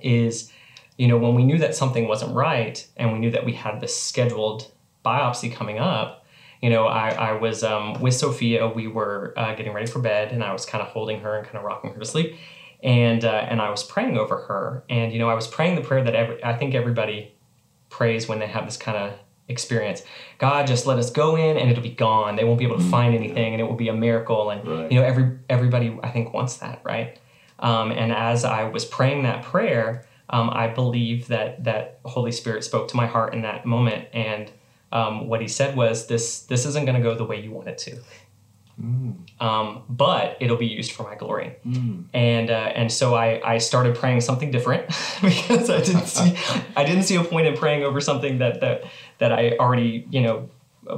is, 0.00 0.50
you 0.96 1.08
know, 1.08 1.18
when 1.18 1.34
we 1.34 1.44
knew 1.44 1.58
that 1.58 1.74
something 1.74 2.08
wasn't 2.08 2.34
right 2.34 2.86
and 2.96 3.12
we 3.12 3.18
knew 3.18 3.30
that 3.30 3.44
we 3.44 3.52
had 3.52 3.80
this 3.80 4.00
scheduled 4.00 4.70
biopsy 5.04 5.52
coming 5.52 5.78
up, 5.78 6.19
you 6.62 6.68
know, 6.68 6.86
I, 6.86 7.10
I 7.10 7.32
was 7.32 7.64
um, 7.64 8.00
with 8.00 8.14
Sophia. 8.14 8.68
We 8.68 8.86
were 8.86 9.32
uh, 9.36 9.54
getting 9.54 9.72
ready 9.72 9.86
for 9.86 10.00
bed, 10.00 10.32
and 10.32 10.44
I 10.44 10.52
was 10.52 10.66
kind 10.66 10.82
of 10.82 10.88
holding 10.88 11.20
her 11.20 11.36
and 11.36 11.44
kind 11.44 11.56
of 11.56 11.64
rocking 11.64 11.92
her 11.92 11.98
to 11.98 12.04
sleep, 12.04 12.36
and 12.82 13.24
uh, 13.24 13.46
and 13.48 13.60
I 13.60 13.70
was 13.70 13.82
praying 13.82 14.18
over 14.18 14.36
her. 14.36 14.84
And 14.90 15.12
you 15.12 15.18
know, 15.18 15.28
I 15.28 15.34
was 15.34 15.46
praying 15.46 15.76
the 15.76 15.82
prayer 15.82 16.04
that 16.04 16.14
every, 16.14 16.42
I 16.44 16.56
think 16.56 16.74
everybody 16.74 17.34
prays 17.88 18.28
when 18.28 18.38
they 18.38 18.46
have 18.46 18.66
this 18.66 18.76
kind 18.76 18.96
of 18.96 19.18
experience. 19.48 20.02
God, 20.38 20.66
just 20.66 20.86
let 20.86 20.98
us 20.98 21.10
go 21.10 21.36
in, 21.36 21.56
and 21.56 21.70
it'll 21.70 21.82
be 21.82 21.90
gone. 21.90 22.36
They 22.36 22.44
won't 22.44 22.58
be 22.58 22.64
able 22.64 22.76
to 22.76 22.82
mm-hmm. 22.82 22.90
find 22.90 23.14
anything, 23.14 23.54
and 23.54 23.60
it 23.60 23.64
will 23.64 23.76
be 23.76 23.88
a 23.88 23.94
miracle. 23.94 24.50
And 24.50 24.66
right. 24.66 24.92
you 24.92 25.00
know, 25.00 25.06
every 25.06 25.38
everybody 25.48 25.98
I 26.02 26.10
think 26.10 26.34
wants 26.34 26.56
that, 26.58 26.82
right? 26.84 27.18
Um, 27.58 27.90
and 27.90 28.12
as 28.12 28.44
I 28.44 28.64
was 28.64 28.84
praying 28.84 29.22
that 29.24 29.44
prayer, 29.44 30.06
um, 30.30 30.50
I 30.50 30.68
believe 30.68 31.28
that 31.28 31.64
that 31.64 32.00
Holy 32.04 32.32
Spirit 32.32 32.64
spoke 32.64 32.88
to 32.88 32.96
my 32.96 33.06
heart 33.06 33.34
in 33.34 33.42
that 33.42 33.66
moment, 33.66 34.08
and 34.12 34.50
um, 34.92 35.28
what 35.28 35.40
He 35.40 35.48
said 35.48 35.76
was, 35.76 36.06
"This 36.06 36.42
this 36.42 36.66
isn't 36.66 36.84
going 36.84 36.96
to 36.96 37.02
go 37.02 37.14
the 37.14 37.24
way 37.24 37.40
you 37.40 37.50
want 37.50 37.68
it 37.68 37.78
to." 37.78 37.98
Um, 39.40 39.82
but 39.88 40.36
it'll 40.40 40.56
be 40.56 40.66
used 40.66 40.92
for 40.92 41.02
my 41.02 41.14
glory. 41.14 41.56
And 42.14 42.50
uh, 42.50 42.72
and 42.74 42.90
so 42.90 43.14
I, 43.14 43.40
I 43.44 43.58
started 43.58 43.94
praying 43.94 44.22
something 44.22 44.50
different 44.50 44.86
because 45.22 45.68
I 45.70 45.80
didn't 45.82 46.06
see 46.06 46.34
I 46.76 46.84
didn't 46.84 47.04
see 47.04 47.16
a 47.16 47.24
point 47.24 47.46
in 47.46 47.56
praying 47.56 47.84
over 47.84 48.00
something 48.00 48.38
that 48.38 48.60
that 48.60 48.84
that 49.18 49.32
I 49.32 49.56
already 49.58 50.06
you 50.10 50.22
know 50.22 50.48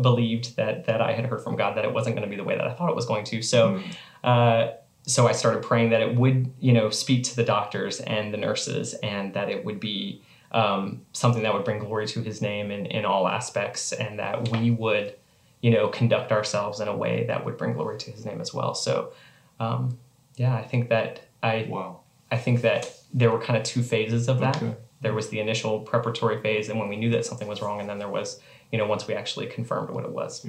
believed 0.00 0.56
that 0.56 0.86
that 0.86 1.00
I 1.00 1.12
had 1.12 1.26
heard 1.26 1.42
from 1.42 1.56
God 1.56 1.76
that 1.76 1.84
it 1.84 1.92
wasn't 1.92 2.16
going 2.16 2.28
to 2.28 2.30
be 2.30 2.36
the 2.36 2.44
way 2.44 2.56
that 2.56 2.66
I 2.66 2.72
thought 2.72 2.88
it 2.88 2.96
was 2.96 3.06
going 3.06 3.24
to. 3.26 3.42
So. 3.42 3.82
Uh, 4.22 4.72
so 5.04 5.26
I 5.26 5.32
started 5.32 5.64
praying 5.64 5.90
that 5.90 6.00
it 6.00 6.14
would, 6.14 6.52
you 6.60 6.72
know, 6.72 6.88
speak 6.90 7.24
to 7.24 7.34
the 7.34 7.42
doctors 7.42 7.98
and 7.98 8.32
the 8.32 8.38
nurses, 8.38 8.94
and 8.94 9.34
that 9.34 9.50
it 9.50 9.64
would 9.64 9.80
be 9.80 10.22
um, 10.52 11.02
something 11.12 11.42
that 11.42 11.52
would 11.54 11.64
bring 11.64 11.78
glory 11.80 12.06
to 12.08 12.22
His 12.22 12.40
name 12.40 12.70
in, 12.70 12.86
in 12.86 13.04
all 13.04 13.26
aspects, 13.26 13.92
and 13.92 14.18
that 14.18 14.50
we 14.50 14.70
would 14.70 15.16
you 15.62 15.70
know, 15.70 15.88
conduct 15.88 16.32
ourselves 16.32 16.80
in 16.80 16.88
a 16.88 16.96
way 16.96 17.24
that 17.28 17.44
would 17.44 17.56
bring 17.56 17.72
glory 17.72 17.96
to 17.96 18.10
His 18.10 18.26
name 18.26 18.40
as 18.40 18.52
well. 18.52 18.74
So, 18.74 19.12
um, 19.60 19.96
yeah, 20.34 20.54
I 20.56 20.62
think 20.62 20.88
that 20.88 21.20
I, 21.40 21.66
Wow. 21.68 22.00
I 22.32 22.36
think 22.36 22.62
that 22.62 22.92
there 23.14 23.30
were 23.30 23.38
kind 23.38 23.56
of 23.56 23.62
two 23.62 23.82
phases 23.82 24.28
of 24.28 24.40
that. 24.40 24.56
Okay. 24.56 24.74
There 25.02 25.14
was 25.14 25.28
the 25.28 25.38
initial 25.38 25.80
preparatory 25.80 26.40
phase, 26.40 26.68
and 26.68 26.80
when 26.80 26.88
we 26.88 26.96
knew 26.96 27.10
that 27.10 27.24
something 27.24 27.46
was 27.46 27.62
wrong, 27.62 27.78
and 27.78 27.88
then 27.88 27.98
there 27.98 28.08
was, 28.08 28.40
you 28.72 28.78
know, 28.78 28.86
once 28.86 29.06
we 29.06 29.14
actually 29.14 29.46
confirmed 29.46 29.90
what 29.90 30.04
it 30.04 30.10
was. 30.10 30.44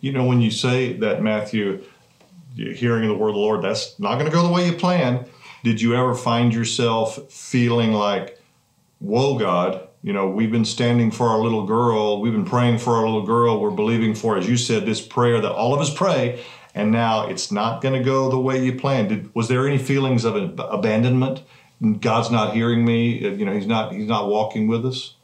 You 0.00 0.12
know, 0.12 0.24
when 0.24 0.40
you 0.40 0.50
say 0.50 0.92
that, 0.94 1.22
Matthew, 1.22 1.82
hearing 2.54 3.08
the 3.08 3.14
word 3.14 3.28
of 3.28 3.34
the 3.34 3.40
Lord, 3.40 3.62
that's 3.62 3.98
not 3.98 4.14
going 4.14 4.26
to 4.26 4.32
go 4.32 4.42
the 4.42 4.52
way 4.52 4.66
you 4.66 4.72
plan. 4.74 5.26
Did 5.62 5.80
you 5.80 5.94
ever 5.94 6.14
find 6.14 6.52
yourself 6.52 7.30
feeling 7.30 7.92
like, 7.92 8.41
whoa, 9.02 9.36
God, 9.36 9.88
you 10.02 10.12
know, 10.12 10.28
we've 10.28 10.50
been 10.50 10.64
standing 10.64 11.10
for 11.10 11.28
our 11.28 11.38
little 11.38 11.66
girl, 11.66 12.20
we've 12.20 12.32
been 12.32 12.44
praying 12.44 12.78
for 12.78 12.94
our 12.94 13.04
little 13.04 13.26
girl, 13.26 13.60
we're 13.60 13.70
believing 13.70 14.14
for, 14.14 14.36
as 14.38 14.48
you 14.48 14.56
said, 14.56 14.86
this 14.86 15.00
prayer 15.00 15.40
that 15.40 15.52
all 15.52 15.74
of 15.74 15.80
us 15.80 15.92
pray, 15.92 16.42
and 16.74 16.90
now 16.90 17.26
it's 17.26 17.50
not 17.52 17.82
going 17.82 17.94
to 17.94 18.04
go 18.04 18.30
the 18.30 18.38
way 18.38 18.64
you 18.64 18.78
planned. 18.78 19.08
Did, 19.08 19.34
was 19.34 19.48
there 19.48 19.66
any 19.66 19.78
feelings 19.78 20.24
of 20.24 20.36
ab- 20.36 20.60
abandonment? 20.60 21.42
God's 22.00 22.30
not 22.30 22.54
hearing 22.54 22.84
me. 22.84 23.18
You 23.18 23.44
know, 23.44 23.52
He's 23.52 23.66
not. 23.66 23.92
He's 23.92 24.06
not 24.06 24.28
walking 24.28 24.68
with 24.68 24.86
us. 24.86 25.16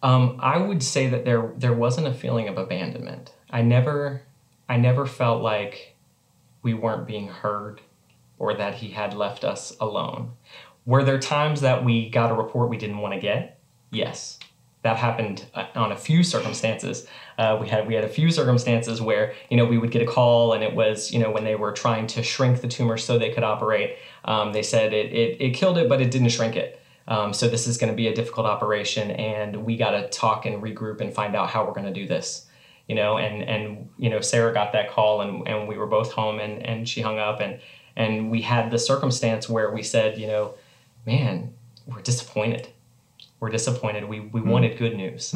Um, 0.00 0.38
I 0.38 0.58
would 0.58 0.80
say 0.80 1.08
that 1.08 1.24
there 1.24 1.52
there 1.56 1.72
wasn't 1.72 2.06
a 2.06 2.14
feeling 2.14 2.46
of 2.46 2.56
abandonment. 2.56 3.32
I 3.50 3.62
never 3.62 4.22
I 4.68 4.76
never 4.76 5.06
felt 5.06 5.42
like 5.42 5.96
we 6.62 6.72
weren't 6.72 7.06
being 7.06 7.26
heard 7.26 7.80
or 8.38 8.54
that 8.54 8.74
he 8.74 8.90
had 8.90 9.12
left 9.12 9.44
us 9.44 9.76
alone. 9.80 10.30
Were 10.90 11.04
there 11.04 11.20
times 11.20 11.60
that 11.60 11.84
we 11.84 12.10
got 12.10 12.32
a 12.32 12.34
report 12.34 12.68
we 12.68 12.76
didn't 12.76 12.98
want 12.98 13.14
to 13.14 13.20
get? 13.20 13.60
Yes. 13.92 14.40
That 14.82 14.96
happened 14.96 15.46
uh, 15.54 15.66
on 15.76 15.92
a 15.92 15.96
few 15.96 16.24
circumstances. 16.24 17.06
Uh, 17.38 17.58
we 17.60 17.68
had 17.68 17.86
we 17.86 17.94
had 17.94 18.02
a 18.02 18.08
few 18.08 18.32
circumstances 18.32 19.00
where 19.00 19.32
you 19.50 19.56
know 19.56 19.64
we 19.64 19.78
would 19.78 19.92
get 19.92 20.02
a 20.02 20.06
call 20.06 20.52
and 20.52 20.64
it 20.64 20.74
was 20.74 21.12
you 21.12 21.20
know 21.20 21.30
when 21.30 21.44
they 21.44 21.54
were 21.54 21.70
trying 21.70 22.08
to 22.08 22.24
shrink 22.24 22.60
the 22.60 22.66
tumor 22.66 22.98
so 22.98 23.20
they 23.20 23.30
could 23.30 23.44
operate. 23.44 23.98
Um, 24.24 24.52
they 24.52 24.64
said 24.64 24.92
it, 24.92 25.12
it 25.12 25.40
it 25.40 25.50
killed 25.54 25.78
it 25.78 25.88
but 25.88 26.00
it 26.00 26.10
didn't 26.10 26.30
shrink 26.30 26.56
it. 26.56 26.80
Um, 27.06 27.32
so 27.32 27.48
this 27.48 27.68
is 27.68 27.78
going 27.78 27.92
to 27.92 27.96
be 27.96 28.08
a 28.08 28.14
difficult 28.14 28.46
operation, 28.46 29.12
and 29.12 29.64
we 29.64 29.76
got 29.76 29.92
to 29.92 30.08
talk 30.08 30.44
and 30.44 30.60
regroup 30.60 31.00
and 31.00 31.14
find 31.14 31.36
out 31.36 31.50
how 31.50 31.64
we're 31.64 31.74
going 31.74 31.86
to 31.86 32.00
do 32.00 32.08
this. 32.08 32.46
You 32.88 32.96
know, 32.96 33.16
and 33.16 33.44
and 33.44 33.88
you 33.96 34.10
know, 34.10 34.20
Sarah 34.20 34.52
got 34.52 34.72
that 34.72 34.90
call, 34.90 35.20
and 35.20 35.46
and 35.46 35.68
we 35.68 35.78
were 35.78 35.86
both 35.86 36.10
home, 36.10 36.40
and 36.40 36.66
and 36.66 36.88
she 36.88 37.00
hung 37.00 37.20
up, 37.20 37.38
and 37.38 37.60
and 37.94 38.28
we 38.28 38.42
had 38.42 38.72
the 38.72 38.78
circumstance 38.78 39.48
where 39.48 39.70
we 39.70 39.84
said, 39.84 40.18
you 40.18 40.26
know, 40.26 40.54
man, 41.06 41.54
we're 41.86 42.00
disappointed. 42.02 42.68
We're 43.40 43.50
disappointed. 43.50 44.04
We 44.04 44.20
we 44.20 44.40
wanted 44.40 44.78
good 44.78 44.96
news. 44.96 45.32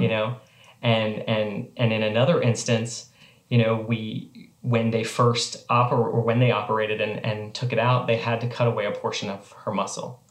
You 0.00 0.08
know, 0.08 0.36
and 0.82 1.28
and 1.28 1.68
and 1.76 1.92
in 1.92 2.02
another 2.02 2.40
instance, 2.40 3.10
you 3.48 3.58
know, 3.58 3.76
we 3.76 4.50
when 4.62 4.90
they 4.90 5.04
first 5.04 5.66
oper 5.68 5.92
or 5.92 6.20
when 6.22 6.38
they 6.38 6.50
operated 6.50 7.00
and, 7.00 7.24
and 7.24 7.54
took 7.54 7.72
it 7.72 7.78
out, 7.78 8.06
they 8.06 8.16
had 8.16 8.40
to 8.40 8.48
cut 8.48 8.66
away 8.66 8.86
a 8.86 8.92
portion 8.92 9.28
of 9.28 9.52
her 9.52 9.72
muscle 9.72 10.22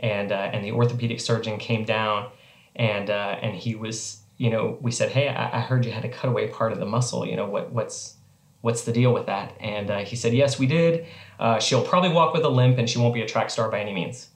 and 0.00 0.32
uh, 0.32 0.50
and 0.52 0.64
the 0.64 0.72
orthopedic 0.72 1.20
surgeon 1.20 1.58
came 1.58 1.84
down 1.84 2.30
and 2.76 3.10
uh, 3.10 3.36
and 3.42 3.56
he 3.56 3.74
was 3.74 4.22
you 4.36 4.50
know 4.50 4.78
we 4.80 4.90
said 4.90 5.10
hey 5.10 5.28
I, 5.28 5.58
I 5.58 5.60
heard 5.60 5.84
you 5.84 5.92
had 5.92 6.02
to 6.02 6.08
cut 6.08 6.28
away 6.28 6.48
part 6.48 6.72
of 6.72 6.78
the 6.78 6.86
muscle 6.86 7.26
you 7.26 7.36
know 7.36 7.46
what 7.46 7.72
what's 7.72 8.14
what's 8.60 8.82
the 8.82 8.92
deal 8.92 9.12
with 9.12 9.26
that? 9.26 9.54
And 9.60 9.90
uh, 9.90 9.98
he 9.98 10.16
said 10.16 10.34
yes 10.34 10.58
we 10.58 10.66
did. 10.66 11.06
Uh, 11.38 11.58
she'll 11.58 11.84
probably 11.84 12.10
walk 12.10 12.34
with 12.34 12.44
a 12.44 12.48
limp 12.48 12.78
and 12.78 12.88
she 12.88 12.98
won't 12.98 13.14
be 13.14 13.22
a 13.22 13.26
track 13.26 13.50
star 13.50 13.70
by 13.70 13.80
any 13.80 13.94
means. 13.94 14.28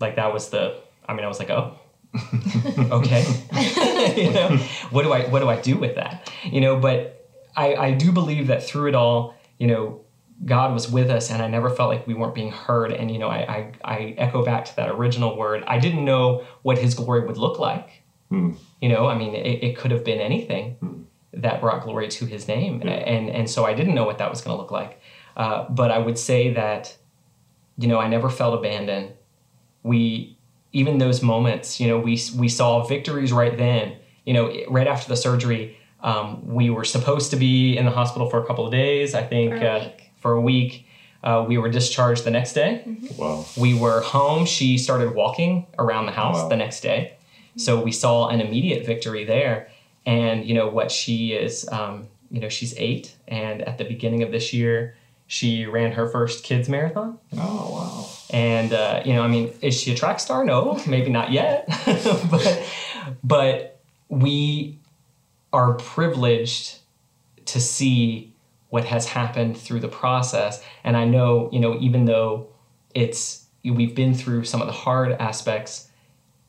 Like 0.00 0.16
that 0.16 0.32
was 0.32 0.50
the 0.50 0.78
I 1.08 1.14
mean 1.14 1.24
I 1.24 1.28
was 1.28 1.38
like 1.38 1.50
oh 1.50 1.78
okay. 2.90 3.24
You 4.16 4.30
know 4.30 4.56
what 4.90 5.02
do 5.02 5.12
I 5.12 5.22
what 5.28 5.40
do 5.40 5.48
I 5.48 5.60
do 5.60 5.76
with 5.76 5.96
that? 5.96 6.30
You 6.44 6.60
know 6.60 6.78
but 6.78 7.28
I 7.56 7.74
I 7.74 7.90
do 7.92 8.12
believe 8.12 8.46
that 8.48 8.62
through 8.62 8.88
it 8.88 8.94
all 8.94 9.34
you 9.58 9.66
know 9.66 10.00
God 10.44 10.72
was 10.74 10.90
with 10.90 11.10
us 11.10 11.30
and 11.30 11.42
I 11.42 11.48
never 11.48 11.70
felt 11.70 11.88
like 11.88 12.06
we 12.06 12.14
weren't 12.14 12.34
being 12.34 12.52
heard. 12.52 12.92
And, 12.92 13.10
you 13.10 13.18
know, 13.18 13.28
I, 13.28 13.38
I, 13.38 13.72
I 13.82 14.14
echo 14.18 14.44
back 14.44 14.66
to 14.66 14.76
that 14.76 14.90
original 14.90 15.36
word. 15.36 15.64
I 15.66 15.78
didn't 15.78 16.04
know 16.04 16.44
what 16.60 16.76
his 16.76 16.94
glory 16.94 17.26
would 17.26 17.38
look 17.38 17.58
like. 17.58 18.02
You 18.80 18.88
know, 18.90 19.06
I 19.06 19.16
mean, 19.16 19.34
it, 19.34 19.64
it 19.64 19.78
could 19.78 19.92
have 19.92 20.04
been 20.04 20.20
anything 20.20 21.05
that 21.36 21.60
brought 21.60 21.84
glory 21.84 22.08
to 22.08 22.26
his 22.26 22.48
name. 22.48 22.82
And, 22.82 23.30
and 23.30 23.48
so 23.48 23.64
I 23.64 23.74
didn't 23.74 23.94
know 23.94 24.04
what 24.04 24.18
that 24.18 24.30
was 24.30 24.40
going 24.40 24.56
to 24.56 24.60
look 24.60 24.70
like. 24.70 25.00
Uh, 25.36 25.68
but 25.68 25.90
I 25.90 25.98
would 25.98 26.18
say 26.18 26.54
that, 26.54 26.96
you 27.78 27.88
know, 27.88 27.98
I 27.98 28.08
never 28.08 28.30
felt 28.30 28.54
abandoned. 28.58 29.12
We, 29.82 30.36
even 30.72 30.98
those 30.98 31.22
moments, 31.22 31.78
you 31.78 31.88
know, 31.88 31.98
we, 31.98 32.18
we 32.36 32.48
saw 32.48 32.84
victories 32.86 33.32
right 33.32 33.56
then, 33.56 33.96
you 34.24 34.32
know, 34.32 34.52
right 34.68 34.86
after 34.86 35.08
the 35.08 35.16
surgery. 35.16 35.76
Um, 36.00 36.46
we 36.46 36.70
were 36.70 36.84
supposed 36.84 37.30
to 37.30 37.36
be 37.36 37.76
in 37.76 37.84
the 37.84 37.90
hospital 37.90 38.28
for 38.30 38.42
a 38.42 38.46
couple 38.46 38.64
of 38.64 38.72
days, 38.72 39.14
I 39.14 39.22
think. 39.22 39.54
For 39.58 39.62
a 39.64 39.68
uh, 39.68 39.80
week. 39.84 40.10
for 40.20 40.32
a 40.32 40.40
week. 40.40 40.86
Uh, 41.22 41.44
we 41.46 41.58
were 41.58 41.68
discharged 41.68 42.24
the 42.24 42.30
next 42.30 42.52
day. 42.52 42.84
Wow. 43.16 43.44
We 43.56 43.74
were 43.74 44.00
home. 44.00 44.46
She 44.46 44.78
started 44.78 45.14
walking 45.14 45.66
around 45.78 46.06
the 46.06 46.12
house 46.12 46.36
Wow. 46.36 46.48
the 46.48 46.56
next 46.56 46.80
day. 46.80 47.16
So 47.56 47.82
we 47.82 47.90
saw 47.90 48.28
an 48.28 48.40
immediate 48.40 48.86
victory 48.86 49.24
there. 49.24 49.70
And, 50.06 50.46
you 50.46 50.54
know, 50.54 50.68
what 50.68 50.90
she 50.90 51.32
is, 51.32 51.68
um, 51.70 52.06
you 52.30 52.40
know, 52.40 52.48
she's 52.48 52.74
eight. 52.78 53.14
And 53.26 53.62
at 53.62 53.76
the 53.76 53.84
beginning 53.84 54.22
of 54.22 54.30
this 54.30 54.52
year, 54.52 54.94
she 55.26 55.66
ran 55.66 55.92
her 55.92 56.08
first 56.08 56.44
kids 56.44 56.68
marathon. 56.68 57.18
Oh 57.36 57.72
wow. 57.72 58.08
And, 58.30 58.72
uh, 58.72 59.02
you 59.04 59.14
know, 59.14 59.22
I 59.22 59.28
mean, 59.28 59.52
is 59.60 59.80
she 59.80 59.92
a 59.92 59.96
track 59.96 60.20
star? 60.20 60.44
No, 60.44 60.80
maybe 60.86 61.10
not 61.10 61.32
yet. 61.32 61.68
but, 62.30 62.62
but 63.24 63.80
we 64.08 64.78
are 65.52 65.74
privileged 65.74 66.78
to 67.46 67.60
see 67.60 68.32
what 68.68 68.84
has 68.84 69.06
happened 69.06 69.56
through 69.56 69.80
the 69.80 69.88
process. 69.88 70.62
And 70.84 70.96
I 70.96 71.04
know, 71.04 71.48
you 71.52 71.60
know, 71.60 71.78
even 71.80 72.04
though 72.04 72.48
it's, 72.94 73.46
we've 73.64 73.94
been 73.94 74.14
through 74.14 74.44
some 74.44 74.60
of 74.60 74.66
the 74.66 74.72
hard 74.72 75.12
aspects, 75.12 75.88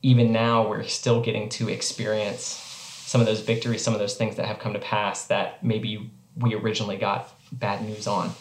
even 0.01 0.31
now 0.31 0.67
we're 0.67 0.83
still 0.83 1.21
getting 1.21 1.49
to 1.49 1.69
experience 1.69 2.66
some 3.07 3.21
of 3.21 3.27
those 3.27 3.39
victories, 3.39 3.81
some 3.81 3.93
of 3.93 4.01
those 4.01 4.15
things 4.15 4.35
that 4.35 4.45
have 4.45 4.59
come 4.59 4.73
to 4.73 4.79
pass 4.79 5.27
that 5.27 5.63
maybe 5.63 6.11
we 6.35 6.53
originally 6.55 6.97
got 6.97 7.33
bad 7.53 7.81
news 7.81 8.05
on. 8.05 8.31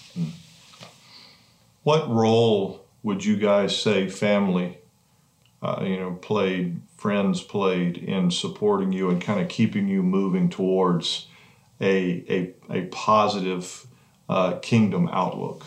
What 1.85 2.11
role 2.11 2.85
would 3.05 3.25
you 3.25 3.37
guys 3.37 3.81
say 3.81 4.09
family, 4.09 4.79
uh, 5.63 5.85
you 5.85 5.97
know, 5.97 6.19
played, 6.21 6.81
friends 6.97 7.43
played 7.43 7.97
in 7.97 8.33
supporting 8.33 8.91
you 8.91 9.09
and 9.09 9.23
kind 9.23 9.41
of 9.41 9.49
keeping 9.49 9.87
you 9.87 10.03
moving 10.03 10.49
towards 10.49 11.29
a 11.81 12.25
a, 12.69 12.79
a 12.79 12.87
positive 12.87 13.87
uh, 14.29 14.59
kingdom 14.59 15.09
outlook? 15.13 15.65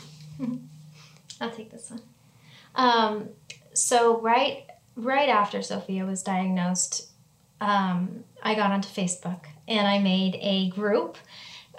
I'll 1.39 1.51
take 1.51 1.71
this 1.71 1.89
one. 1.89 2.01
Um, 2.75 3.29
so 3.73 4.19
right 4.19 4.65
right 4.97 5.29
after 5.29 5.61
Sophia 5.61 6.05
was 6.05 6.21
diagnosed, 6.21 7.08
um, 7.61 8.23
I 8.41 8.55
got 8.55 8.71
onto 8.71 8.89
Facebook 8.89 9.45
and 9.67 9.87
I 9.87 9.99
made 9.99 10.37
a 10.41 10.69
group 10.69 11.17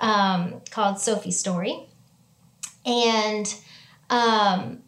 um, 0.01 0.61
called 0.71 0.99
Sophie 1.01 1.31
Story, 1.31 1.87
and 2.87 3.55
um, 4.09 4.83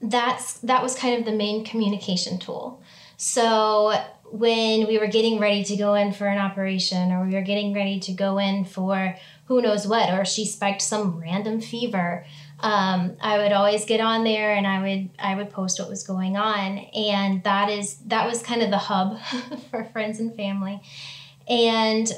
that's 0.00 0.58
that 0.60 0.82
was 0.82 0.94
kind 0.94 1.18
of 1.18 1.24
the 1.24 1.36
main 1.36 1.64
communication 1.64 2.38
tool. 2.38 2.82
So 3.16 3.94
when 4.30 4.86
we 4.86 4.98
were 4.98 5.06
getting 5.06 5.38
ready 5.38 5.62
to 5.64 5.76
go 5.76 5.94
in 5.94 6.12
for 6.12 6.26
an 6.26 6.38
operation, 6.38 7.12
or 7.12 7.24
we 7.24 7.34
were 7.34 7.42
getting 7.42 7.72
ready 7.72 8.00
to 8.00 8.12
go 8.12 8.38
in 8.38 8.64
for 8.64 9.16
who 9.46 9.62
knows 9.62 9.86
what, 9.86 10.12
or 10.12 10.24
she 10.24 10.44
spiked 10.44 10.82
some 10.82 11.20
random 11.20 11.60
fever, 11.60 12.24
um, 12.60 13.16
I 13.20 13.38
would 13.38 13.52
always 13.52 13.84
get 13.84 14.00
on 14.00 14.24
there 14.24 14.54
and 14.54 14.66
I 14.66 14.82
would 14.82 15.10
I 15.18 15.34
would 15.34 15.50
post 15.50 15.78
what 15.78 15.88
was 15.88 16.02
going 16.02 16.36
on, 16.36 16.78
and 16.78 17.42
that 17.44 17.68
is 17.68 17.96
that 18.06 18.26
was 18.26 18.42
kind 18.42 18.62
of 18.62 18.70
the 18.70 18.78
hub 18.78 19.18
for 19.70 19.84
friends 19.84 20.20
and 20.20 20.34
family. 20.34 20.80
And 21.48 22.10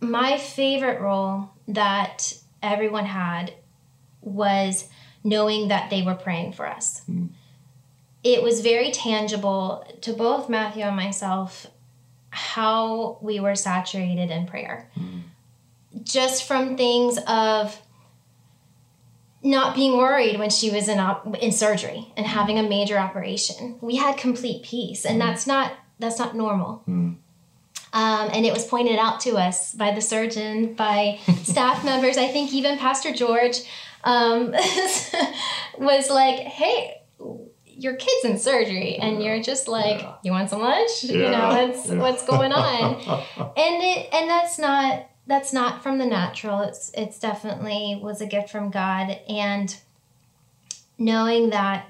my 0.00 0.38
favorite 0.38 1.00
role 1.00 1.50
that 1.68 2.34
everyone 2.62 3.06
had 3.06 3.54
was 4.22 4.88
knowing 5.22 5.68
that 5.68 5.90
they 5.90 6.02
were 6.02 6.14
praying 6.14 6.52
for 6.52 6.66
us. 6.66 7.02
It 8.22 8.42
was 8.42 8.60
very 8.60 8.90
tangible 8.90 9.86
to 10.00 10.12
both 10.14 10.48
Matthew 10.48 10.82
and 10.82 10.96
myself 10.96 11.66
how 12.30 13.18
we 13.20 13.38
were 13.38 13.54
saturated 13.54 14.30
in 14.30 14.46
prayer. 14.46 14.90
Just 16.02 16.48
from 16.48 16.76
things 16.76 17.18
of 17.28 17.80
not 19.44 19.74
being 19.74 19.96
worried 19.98 20.38
when 20.38 20.48
she 20.50 20.70
was 20.70 20.88
in 20.88 20.98
op- 20.98 21.36
in 21.36 21.52
surgery 21.52 22.10
and 22.16 22.26
having 22.26 22.58
a 22.58 22.62
major 22.62 22.98
operation. 22.98 23.76
We 23.80 23.96
had 23.96 24.16
complete 24.16 24.62
peace, 24.64 25.04
and 25.04 25.20
that's 25.20 25.46
not 25.46 25.72
that's 25.98 26.18
not 26.18 26.34
normal. 26.34 26.82
Um, 26.86 28.28
and 28.32 28.44
it 28.44 28.52
was 28.52 28.64
pointed 28.66 28.98
out 28.98 29.20
to 29.20 29.36
us 29.36 29.72
by 29.72 29.92
the 29.92 30.00
surgeon, 30.00 30.74
by 30.74 31.20
staff 31.44 31.84
members. 31.84 32.16
I 32.16 32.26
think 32.26 32.52
even 32.52 32.76
Pastor 32.78 33.12
George 33.12 33.58
um, 34.02 34.50
was 35.78 36.10
like, 36.10 36.40
"Hey, 36.40 37.02
your 37.66 37.94
kid's 37.96 38.24
in 38.24 38.38
surgery, 38.38 38.96
and 38.96 39.22
you're 39.22 39.40
just 39.42 39.68
like, 39.68 40.04
you 40.24 40.32
want 40.32 40.50
some 40.50 40.60
lunch? 40.60 41.04
You 41.04 41.30
know, 41.30 41.48
what's 41.50 41.88
Yeah. 41.88 41.98
what's 41.98 42.24
going 42.26 42.52
on?" 42.52 42.94
and 43.56 43.82
it 43.82 44.08
and 44.12 44.28
that's 44.28 44.58
not 44.58 45.06
that's 45.26 45.52
not 45.52 45.82
from 45.82 45.98
the 45.98 46.06
natural. 46.06 46.60
It's 46.62 46.90
it's 46.94 47.18
definitely 47.18 47.98
was 48.02 48.20
a 48.20 48.26
gift 48.26 48.50
from 48.50 48.70
God, 48.70 49.18
and 49.28 49.74
knowing 50.98 51.50
that 51.50 51.86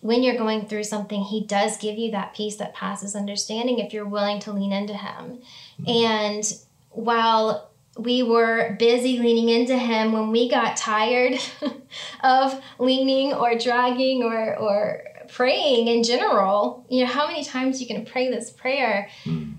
when 0.00 0.22
you're 0.22 0.36
going 0.36 0.66
through 0.66 0.84
something, 0.84 1.22
He 1.22 1.44
does 1.44 1.78
give 1.78 1.96
you 1.96 2.10
that 2.10 2.34
peace 2.34 2.56
that 2.56 2.74
passes 2.74 3.16
understanding 3.16 3.78
if 3.78 3.94
you're 3.94 4.06
willing 4.06 4.38
to 4.40 4.52
lean 4.52 4.72
into 4.72 4.94
Him. 4.94 5.38
And 5.86 6.44
while 6.90 7.70
we 7.96 8.22
were 8.22 8.76
busy 8.78 9.18
leaning 9.18 9.48
into 9.48 9.78
Him, 9.78 10.12
when 10.12 10.30
we 10.30 10.50
got 10.50 10.76
tired 10.76 11.38
of 12.22 12.60
leaning 12.78 13.32
or 13.32 13.56
dragging 13.56 14.22
or, 14.22 14.56
or 14.58 15.04
praying 15.28 15.88
in 15.88 16.02
general, 16.02 16.84
you 16.90 17.04
know, 17.04 17.10
how 17.10 17.26
many 17.26 17.42
times 17.42 17.80
you 17.80 17.86
can 17.86 18.04
pray 18.04 18.30
this 18.30 18.50
prayer? 18.50 19.08
Hmm. 19.24 19.52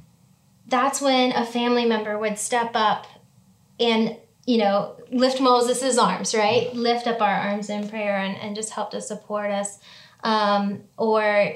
That's 0.67 1.01
when 1.01 1.31
a 1.31 1.45
family 1.45 1.85
member 1.85 2.19
would 2.19 2.37
step 2.37 2.71
up 2.75 3.07
and 3.79 4.17
you 4.45 4.59
know, 4.59 4.95
lift 5.11 5.41
Moses' 5.41 5.97
arms, 5.97 6.35
right? 6.35 6.71
Lift 6.75 7.07
up 7.07 7.19
our 7.19 7.33
arms 7.33 7.69
in 7.69 7.89
prayer 7.89 8.17
and, 8.17 8.37
and 8.37 8.55
just 8.55 8.69
help 8.69 8.91
to 8.91 9.01
support 9.01 9.49
us. 9.49 9.79
Um, 10.23 10.83
or 10.97 11.55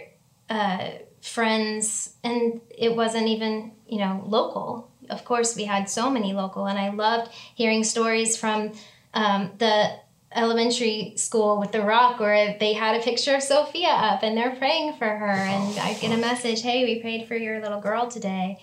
uh, 0.50 0.90
friends, 1.22 2.16
and 2.24 2.62
it 2.76 2.96
wasn't 2.96 3.28
even, 3.28 3.72
you 3.88 4.00
know, 4.00 4.24
local. 4.28 4.92
Of 5.10 5.26
course, 5.26 5.56
we 5.56 5.66
had 5.66 5.90
so 5.90 6.10
many 6.10 6.34
local, 6.34 6.68
and 6.68 6.78
I 6.78 6.90
loved 6.90 7.32
hearing 7.56 7.84
stories 7.84 8.38
from 8.38 8.74
um, 9.14 9.52
the 9.58 9.92
elementary 10.32 11.14
school 11.16 11.60
with 11.60 11.72
the 11.72 11.82
rock 11.82 12.20
where 12.20 12.56
they 12.60 12.74
had 12.74 12.96
a 12.96 13.04
picture 13.04 13.36
of 13.36 13.42
Sophia 13.42 13.88
up 13.90 14.22
and 14.22 14.38
they're 14.38 14.56
praying 14.56 14.94
for 14.98 15.08
her. 15.08 15.32
And 15.32 15.80
I 15.80 15.96
get 15.96 16.12
a 16.12 16.18
message, 16.18 16.62
hey, 16.62 16.86
we 16.86 17.02
prayed 17.02 17.28
for 17.28 17.36
your 17.36 17.60
little 17.62 17.82
girl 17.82 18.08
today. 18.08 18.62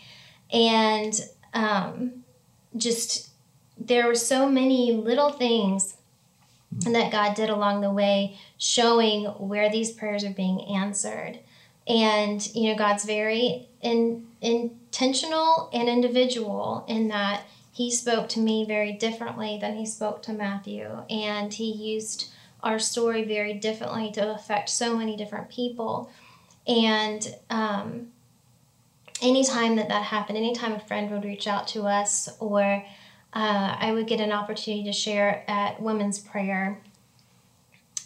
And 0.52 1.20
um, 1.54 2.22
just 2.76 3.25
there 3.86 4.06
were 4.06 4.14
so 4.14 4.48
many 4.48 4.92
little 4.92 5.30
things 5.30 5.96
that 6.72 7.12
God 7.12 7.34
did 7.34 7.48
along 7.48 7.80
the 7.80 7.92
way, 7.92 8.36
showing 8.58 9.24
where 9.24 9.70
these 9.70 9.92
prayers 9.92 10.24
are 10.24 10.30
being 10.30 10.60
answered. 10.62 11.38
And 11.86 12.44
you 12.54 12.70
know, 12.70 12.78
God's 12.78 13.04
very 13.04 13.68
in, 13.80 14.26
intentional 14.40 15.70
and 15.72 15.88
individual 15.88 16.84
in 16.88 17.08
that 17.08 17.44
He 17.72 17.90
spoke 17.90 18.28
to 18.30 18.40
me 18.40 18.64
very 18.66 18.92
differently 18.92 19.58
than 19.60 19.76
He 19.76 19.86
spoke 19.86 20.22
to 20.22 20.32
Matthew, 20.32 21.04
and 21.08 21.54
He 21.54 21.70
used 21.70 22.32
our 22.62 22.78
story 22.78 23.22
very 23.22 23.54
differently 23.54 24.10
to 24.12 24.34
affect 24.34 24.68
so 24.68 24.96
many 24.96 25.16
different 25.16 25.48
people. 25.48 26.10
And 26.66 27.36
um, 27.48 28.08
anytime 29.22 29.76
that 29.76 29.88
that 29.88 30.02
happened, 30.02 30.36
anytime 30.36 30.72
a 30.72 30.80
friend 30.80 31.08
would 31.12 31.24
reach 31.24 31.46
out 31.46 31.68
to 31.68 31.82
us 31.82 32.28
or 32.40 32.84
uh, 33.36 33.76
I 33.78 33.92
would 33.92 34.06
get 34.06 34.18
an 34.18 34.32
opportunity 34.32 34.84
to 34.84 34.92
share 34.94 35.44
at 35.46 35.82
women's 35.82 36.18
prayer. 36.18 36.80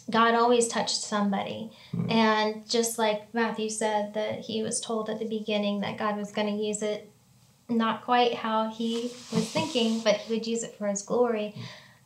God 0.09 0.35
always 0.35 0.67
touched 0.67 1.01
somebody. 1.01 1.71
And 2.09 2.69
just 2.69 2.99
like 2.99 3.33
Matthew 3.33 3.69
said, 3.69 4.13
that 4.13 4.41
he 4.41 4.61
was 4.61 4.81
told 4.81 5.09
at 5.09 5.19
the 5.19 5.25
beginning 5.25 5.79
that 5.81 5.97
God 5.97 6.17
was 6.17 6.33
going 6.33 6.47
to 6.47 6.61
use 6.61 6.81
it 6.81 7.09
not 7.69 8.03
quite 8.03 8.33
how 8.33 8.71
he 8.71 9.03
was 9.31 9.49
thinking, 9.49 10.01
but 10.01 10.17
he 10.17 10.33
would 10.33 10.45
use 10.45 10.63
it 10.63 10.75
for 10.77 10.87
his 10.87 11.01
glory. 11.01 11.55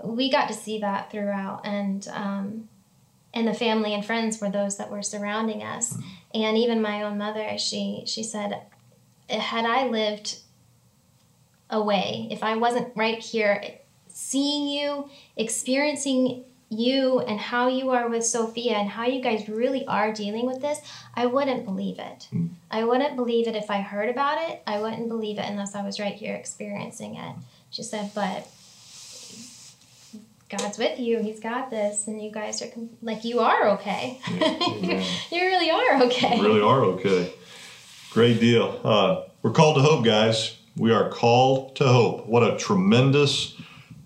We 0.04 0.30
got 0.30 0.48
to 0.50 0.54
see 0.54 0.78
that 0.82 1.10
throughout. 1.10 1.66
And, 1.66 2.08
um, 2.10 2.70
and 3.34 3.48
the 3.48 3.56
family 3.56 3.96
and 3.96 4.06
friends 4.06 4.40
were 4.40 4.52
those 4.52 4.78
that 4.78 4.92
were 4.92 5.02
surrounding 5.02 5.64
us. 5.64 5.98
And 6.36 6.60
even 6.60 6.80
my 6.80 7.02
own 7.02 7.18
mother, 7.18 7.58
she, 7.58 8.04
she 8.06 8.22
said, 8.22 8.62
had 9.28 9.66
I 9.66 9.88
lived 9.88 10.42
away, 11.76 12.28
if 12.32 12.44
I 12.44 12.56
wasn't 12.56 12.96
right 12.96 13.20
here 13.20 13.62
seeing 14.08 14.68
you, 14.68 15.10
experiencing 15.36 16.46
you 16.70 17.20
and 17.20 17.40
how 17.40 17.68
you 17.68 17.92
are 17.92 18.10
with 18.10 18.26
Sophia 18.26 18.74
and 18.74 18.90
how 18.90 19.06
you 19.06 19.22
guys 19.22 19.48
really 19.48 19.86
are 19.86 20.12
dealing 20.12 20.46
with 20.46 20.62
this, 20.62 20.80
I 21.14 21.26
wouldn't 21.26 21.66
believe 21.66 22.00
it. 22.00 22.28
I 22.72 22.84
wouldn't 22.84 23.16
believe 23.16 23.48
it 23.48 23.56
if 23.56 23.70
I 23.70 23.82
heard 23.82 24.10
about 24.10 24.50
it. 24.50 24.64
I 24.66 24.80
wouldn't 24.80 25.10
believe 25.10 25.38
it 25.38 25.46
unless 25.46 25.76
I 25.76 25.84
was 25.84 26.00
right 26.00 26.16
here 26.16 26.34
experiencing 26.34 27.16
it. 27.16 27.36
She 27.70 27.84
said, 27.84 28.12
but 28.16 28.48
God's 30.50 30.78
with 30.78 31.00
you. 31.00 31.20
He's 31.22 31.40
got 31.40 31.70
this, 31.70 32.08
and 32.08 32.24
you 32.24 32.32
guys 32.32 32.62
are 32.62 32.68
com- 32.68 32.90
like 33.02 33.26
you 33.26 33.40
are 33.40 33.70
okay. 33.70 34.20
amen. 34.30 35.06
you 35.32 35.42
really 35.42 35.72
are 35.72 36.04
okay. 36.04 36.38
You 36.38 36.44
really 36.44 36.62
are 36.62 36.84
okay. 36.84 37.34
Great 38.12 38.40
deal. 38.40 38.80
Uh, 38.84 39.24
we're 39.42 39.52
called 39.52 39.76
to 39.76 39.82
hope, 39.82 40.06
guys. 40.06 40.58
We 40.78 40.92
are 40.92 41.10
called 41.10 41.76
to 41.78 41.88
hope. 41.88 42.28
What 42.28 42.44
a 42.44 42.58
tremendous 42.58 43.56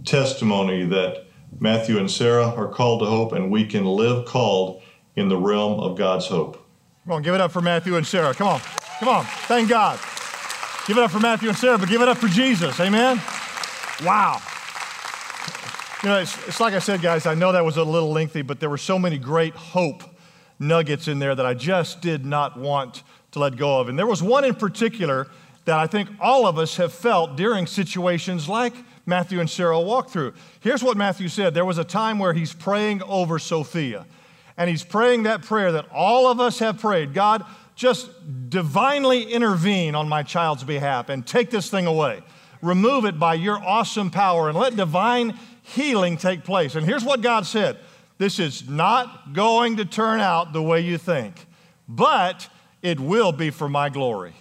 testimony 0.05 0.85
that 0.85 1.25
Matthew 1.59 1.97
and 1.97 2.09
Sarah 2.09 2.47
are 2.47 2.67
called 2.67 3.01
to 3.01 3.07
hope, 3.07 3.33
and 3.33 3.49
we 3.49 3.65
can 3.65 3.85
live 3.85 4.25
called 4.25 4.81
in 5.15 5.29
the 5.29 5.37
realm 5.37 5.79
of 5.79 5.97
God's 5.97 6.27
hope. 6.27 6.65
Come 7.05 7.13
on, 7.13 7.21
give 7.23 7.33
it 7.33 7.41
up 7.41 7.51
for 7.51 7.61
Matthew 7.61 7.95
and 7.95 8.05
Sarah. 8.05 8.33
Come 8.33 8.47
on. 8.47 8.61
Come 8.99 9.09
on. 9.09 9.25
Thank 9.25 9.69
God. 9.69 9.99
Give 10.85 10.97
it 10.97 11.03
up 11.03 11.11
for 11.11 11.19
Matthew 11.19 11.49
and 11.49 11.57
Sarah, 11.57 11.77
but 11.77 11.89
give 11.89 12.01
it 12.01 12.07
up 12.07 12.17
for 12.17 12.27
Jesus. 12.27 12.79
Amen. 12.79 13.19
Wow. 14.03 14.39
You 16.03 16.09
know, 16.09 16.19
it's, 16.19 16.47
it's 16.47 16.59
like 16.59 16.73
I 16.73 16.79
said, 16.79 17.01
guys, 17.01 17.25
I 17.25 17.33
know 17.33 17.51
that 17.51 17.65
was 17.65 17.77
a 17.77 17.83
little 17.83 18.11
lengthy, 18.11 18.41
but 18.41 18.59
there 18.59 18.69
were 18.69 18.77
so 18.77 18.99
many 18.99 19.17
great 19.17 19.53
hope 19.55 20.03
nuggets 20.59 21.07
in 21.07 21.19
there 21.19 21.35
that 21.35 21.45
I 21.45 21.53
just 21.53 22.01
did 22.01 22.25
not 22.25 22.57
want 22.57 23.03
to 23.31 23.39
let 23.39 23.57
go 23.57 23.79
of. 23.79 23.89
And 23.89 23.97
there 23.97 24.07
was 24.07 24.21
one 24.21 24.45
in 24.45 24.55
particular 24.55 25.27
that 25.69 25.77
I 25.77 25.85
think 25.85 26.09
all 26.19 26.47
of 26.47 26.57
us 26.57 26.77
have 26.77 26.91
felt 26.91 27.35
during 27.35 27.67
situations 27.67 28.49
like 28.49 28.73
Matthew 29.05 29.39
and 29.39 29.47
Sarah 29.47 29.79
walked 29.79 30.09
through. 30.09 30.33
Here's 30.61 30.83
what 30.83 30.97
Matthew 30.97 31.27
said 31.27 31.53
there 31.53 31.63
was 31.63 31.77
a 31.77 31.83
time 31.83 32.17
where 32.17 32.33
he's 32.33 32.53
praying 32.53 33.03
over 33.03 33.37
Sophia, 33.37 34.07
and 34.57 34.67
he's 34.67 34.83
praying 34.83 35.23
that 35.23 35.43
prayer 35.43 35.71
that 35.73 35.85
all 35.93 36.27
of 36.27 36.39
us 36.39 36.57
have 36.57 36.79
prayed 36.79 37.13
God, 37.13 37.45
just 37.75 38.09
divinely 38.49 39.31
intervene 39.31 39.93
on 39.93 40.09
my 40.09 40.23
child's 40.23 40.63
behalf 40.63 41.07
and 41.09 41.25
take 41.25 41.51
this 41.51 41.69
thing 41.69 41.85
away. 41.85 42.23
Remove 42.63 43.05
it 43.05 43.19
by 43.19 43.35
your 43.35 43.63
awesome 43.63 44.09
power 44.09 44.49
and 44.49 44.57
let 44.57 44.75
divine 44.75 45.37
healing 45.61 46.17
take 46.17 46.43
place. 46.43 46.73
And 46.73 46.83
here's 46.83 47.05
what 47.05 47.21
God 47.21 47.45
said 47.45 47.77
this 48.17 48.39
is 48.39 48.67
not 48.67 49.33
going 49.33 49.77
to 49.77 49.85
turn 49.85 50.19
out 50.19 50.51
the 50.51 50.63
way 50.63 50.81
you 50.81 50.97
think, 50.97 51.45
but 51.87 52.49
it 52.81 52.99
will 52.99 53.31
be 53.31 53.51
for 53.51 53.69
my 53.69 53.89
glory. 53.89 54.33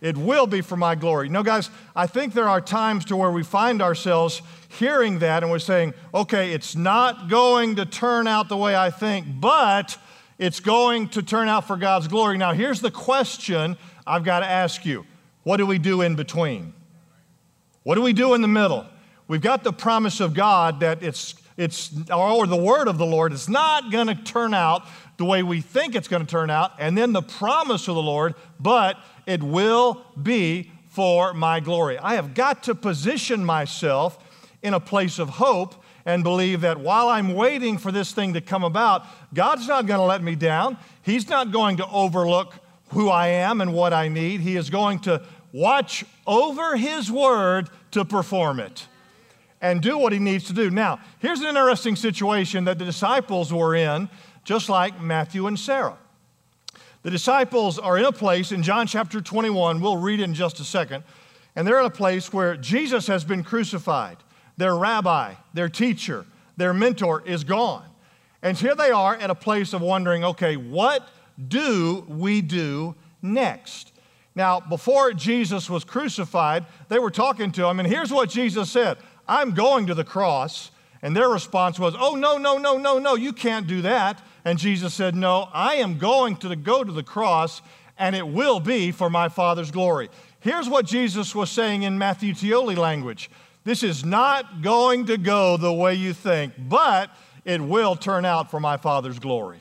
It 0.00 0.16
will 0.16 0.46
be 0.46 0.60
for 0.60 0.76
my 0.76 0.94
glory. 0.94 1.28
No, 1.28 1.42
guys, 1.42 1.70
I 1.94 2.06
think 2.06 2.34
there 2.34 2.48
are 2.48 2.60
times 2.60 3.04
to 3.06 3.16
where 3.16 3.30
we 3.30 3.42
find 3.42 3.80
ourselves 3.80 4.42
hearing 4.68 5.20
that 5.20 5.42
and 5.42 5.50
we're 5.50 5.58
saying, 5.58 5.94
okay, 6.12 6.52
it's 6.52 6.76
not 6.76 7.28
going 7.28 7.76
to 7.76 7.86
turn 7.86 8.26
out 8.26 8.48
the 8.48 8.56
way 8.56 8.76
I 8.76 8.90
think, 8.90 9.26
but 9.40 9.96
it's 10.38 10.60
going 10.60 11.08
to 11.10 11.22
turn 11.22 11.48
out 11.48 11.66
for 11.66 11.76
God's 11.76 12.08
glory. 12.08 12.36
Now, 12.36 12.52
here's 12.52 12.80
the 12.80 12.90
question 12.90 13.76
I've 14.06 14.22
got 14.22 14.40
to 14.40 14.46
ask 14.46 14.84
you 14.84 15.06
What 15.44 15.56
do 15.56 15.66
we 15.66 15.78
do 15.78 16.02
in 16.02 16.14
between? 16.14 16.74
What 17.82 17.94
do 17.94 18.02
we 18.02 18.12
do 18.12 18.34
in 18.34 18.42
the 18.42 18.48
middle? 18.48 18.86
We've 19.28 19.40
got 19.40 19.64
the 19.64 19.72
promise 19.72 20.20
of 20.20 20.34
God 20.34 20.80
that 20.80 21.02
it's, 21.02 21.34
it's 21.56 21.92
or 22.10 22.46
the 22.46 22.56
word 22.56 22.86
of 22.86 22.98
the 22.98 23.06
Lord 23.06 23.32
is 23.32 23.48
not 23.48 23.90
going 23.90 24.08
to 24.08 24.14
turn 24.14 24.54
out 24.54 24.86
the 25.16 25.24
way 25.24 25.42
we 25.42 25.60
think 25.60 25.94
it's 25.94 26.08
going 26.08 26.24
to 26.24 26.30
turn 26.30 26.50
out, 26.50 26.72
and 26.78 26.96
then 26.96 27.12
the 27.12 27.22
promise 27.22 27.88
of 27.88 27.94
the 27.94 28.02
Lord, 28.02 28.34
but 28.60 28.98
it 29.26 29.42
will 29.42 30.04
be 30.22 30.70
for 30.90 31.34
my 31.34 31.60
glory. 31.60 31.98
I 31.98 32.14
have 32.14 32.34
got 32.34 32.62
to 32.64 32.74
position 32.74 33.44
myself 33.44 34.18
in 34.62 34.74
a 34.74 34.80
place 34.80 35.18
of 35.18 35.28
hope 35.28 35.74
and 36.04 36.22
believe 36.22 36.60
that 36.60 36.78
while 36.80 37.08
I'm 37.08 37.34
waiting 37.34 37.78
for 37.78 37.90
this 37.90 38.12
thing 38.12 38.34
to 38.34 38.40
come 38.40 38.62
about, 38.64 39.04
God's 39.34 39.66
not 39.66 39.86
going 39.86 40.00
to 40.00 40.06
let 40.06 40.22
me 40.22 40.36
down. 40.36 40.78
He's 41.02 41.28
not 41.28 41.50
going 41.50 41.78
to 41.78 41.86
overlook 41.88 42.54
who 42.90 43.08
I 43.08 43.26
am 43.28 43.60
and 43.60 43.74
what 43.74 43.92
I 43.92 44.08
need. 44.08 44.40
He 44.40 44.56
is 44.56 44.70
going 44.70 45.00
to 45.00 45.22
watch 45.52 46.04
over 46.26 46.76
His 46.76 47.10
word 47.10 47.68
to 47.90 48.04
perform 48.04 48.60
it. 48.60 48.86
and 49.60 49.80
do 49.80 49.98
what 49.98 50.12
he 50.12 50.18
needs 50.18 50.44
to 50.44 50.52
do. 50.52 50.70
Now, 50.70 51.00
here's 51.18 51.40
an 51.40 51.46
interesting 51.46 51.96
situation 51.96 52.64
that 52.64 52.78
the 52.78 52.84
disciples 52.84 53.52
were 53.52 53.74
in, 53.74 54.08
just 54.46 54.68
like 54.68 55.00
Matthew 55.00 55.48
and 55.48 55.58
Sarah. 55.58 55.98
The 57.02 57.10
disciples 57.10 57.80
are 57.80 57.98
in 57.98 58.04
a 58.04 58.12
place 58.12 58.52
in 58.52 58.62
John 58.62 58.86
chapter 58.86 59.20
21, 59.20 59.80
we'll 59.80 59.96
read 59.96 60.20
in 60.20 60.34
just 60.34 60.60
a 60.60 60.64
second, 60.64 61.02
and 61.56 61.66
they're 61.66 61.80
in 61.80 61.86
a 61.86 61.90
place 61.90 62.32
where 62.32 62.56
Jesus 62.56 63.08
has 63.08 63.24
been 63.24 63.42
crucified. 63.42 64.18
Their 64.56 64.76
rabbi, 64.76 65.34
their 65.52 65.68
teacher, 65.68 66.26
their 66.56 66.72
mentor 66.72 67.22
is 67.26 67.42
gone. 67.42 67.84
And 68.40 68.56
here 68.56 68.76
they 68.76 68.92
are 68.92 69.16
at 69.16 69.30
a 69.30 69.34
place 69.34 69.72
of 69.72 69.82
wondering 69.82 70.22
okay, 70.22 70.56
what 70.56 71.08
do 71.48 72.06
we 72.08 72.40
do 72.40 72.94
next? 73.20 73.92
Now, 74.36 74.60
before 74.60 75.12
Jesus 75.12 75.68
was 75.68 75.82
crucified, 75.82 76.66
they 76.88 77.00
were 77.00 77.10
talking 77.10 77.50
to 77.52 77.66
him, 77.66 77.80
and 77.80 77.88
here's 77.88 78.12
what 78.12 78.30
Jesus 78.30 78.70
said 78.70 78.98
I'm 79.26 79.54
going 79.54 79.88
to 79.88 79.94
the 79.94 80.04
cross. 80.04 80.70
And 81.02 81.14
their 81.14 81.28
response 81.28 81.78
was, 81.78 81.94
Oh, 81.96 82.14
no, 82.14 82.36
no, 82.36 82.58
no, 82.58 82.78
no, 82.78 82.98
no, 82.98 83.14
you 83.14 83.32
can't 83.32 83.66
do 83.66 83.82
that. 83.82 84.20
And 84.46 84.60
Jesus 84.60 84.94
said, 84.94 85.16
No, 85.16 85.48
I 85.52 85.74
am 85.74 85.98
going 85.98 86.36
to 86.36 86.54
go 86.54 86.84
to 86.84 86.92
the 86.92 87.02
cross, 87.02 87.62
and 87.98 88.14
it 88.14 88.26
will 88.26 88.60
be 88.60 88.92
for 88.92 89.10
my 89.10 89.28
Father's 89.28 89.72
glory. 89.72 90.08
Here's 90.38 90.68
what 90.68 90.86
Jesus 90.86 91.34
was 91.34 91.50
saying 91.50 91.82
in 91.82 91.98
Matthew 91.98 92.32
Tioli 92.32 92.76
language 92.76 93.28
this 93.64 93.82
is 93.82 94.04
not 94.04 94.62
going 94.62 95.06
to 95.06 95.18
go 95.18 95.56
the 95.56 95.72
way 95.72 95.94
you 95.94 96.12
think, 96.12 96.52
but 96.56 97.10
it 97.44 97.60
will 97.60 97.96
turn 97.96 98.24
out 98.24 98.48
for 98.48 98.60
my 98.60 98.76
Father's 98.76 99.18
glory. 99.18 99.58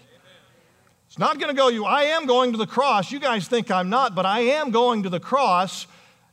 It's 1.07 1.17
not 1.17 1.39
going 1.39 1.49
to 1.49 1.59
go 1.59 1.69
you. 1.69 1.85
I 1.85 2.03
am 2.03 2.27
going 2.27 2.51
to 2.51 2.57
the 2.59 2.67
cross. 2.67 3.11
You 3.11 3.19
guys 3.19 3.47
think 3.47 3.71
I'm 3.71 3.89
not, 3.89 4.13
but 4.13 4.27
I 4.27 4.41
am 4.41 4.69
going 4.69 5.01
to 5.01 5.09
the 5.09 5.19
cross. 5.19 5.87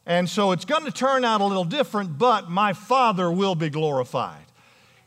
And 0.04 0.28
so 0.28 0.52
it's 0.52 0.66
going 0.66 0.84
to 0.84 0.92
turn 0.92 1.24
out 1.24 1.40
a 1.40 1.44
little 1.46 1.64
different, 1.64 2.18
but 2.18 2.50
my 2.50 2.74
Father 2.74 3.32
will 3.32 3.54
be 3.54 3.70
glorified. 3.70 4.44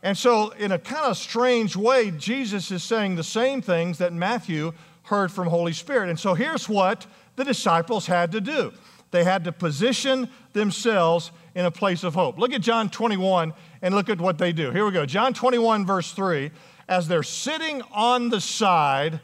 And 0.02 0.16
so, 0.16 0.50
in 0.50 0.72
a 0.72 0.78
kind 0.78 1.06
of 1.06 1.16
strange 1.16 1.76
way, 1.76 2.10
Jesus 2.10 2.70
is 2.70 2.82
saying 2.82 3.16
the 3.16 3.24
same 3.24 3.62
things 3.62 3.98
that 3.98 4.12
Matthew 4.12 4.72
heard 5.04 5.32
from 5.32 5.48
Holy 5.48 5.72
Spirit. 5.72 6.08
And 6.08 6.18
so, 6.18 6.34
here's 6.34 6.68
what 6.68 7.06
the 7.36 7.44
disciples 7.44 8.06
had 8.06 8.32
to 8.32 8.40
do 8.40 8.72
they 9.10 9.24
had 9.24 9.44
to 9.44 9.52
position 9.52 10.28
themselves 10.52 11.30
in 11.54 11.64
a 11.64 11.70
place 11.70 12.04
of 12.04 12.14
hope. 12.14 12.38
Look 12.38 12.52
at 12.52 12.60
John 12.60 12.90
21 12.90 13.54
and 13.80 13.94
look 13.94 14.08
at 14.10 14.20
what 14.20 14.36
they 14.36 14.52
do. 14.52 14.70
Here 14.70 14.84
we 14.84 14.90
go. 14.90 15.06
John 15.06 15.32
21, 15.32 15.86
verse 15.86 16.12
3. 16.12 16.50
As 16.88 17.08
they're 17.08 17.22
sitting 17.22 17.82
on 17.92 18.28
the 18.28 18.40
side 18.40 19.20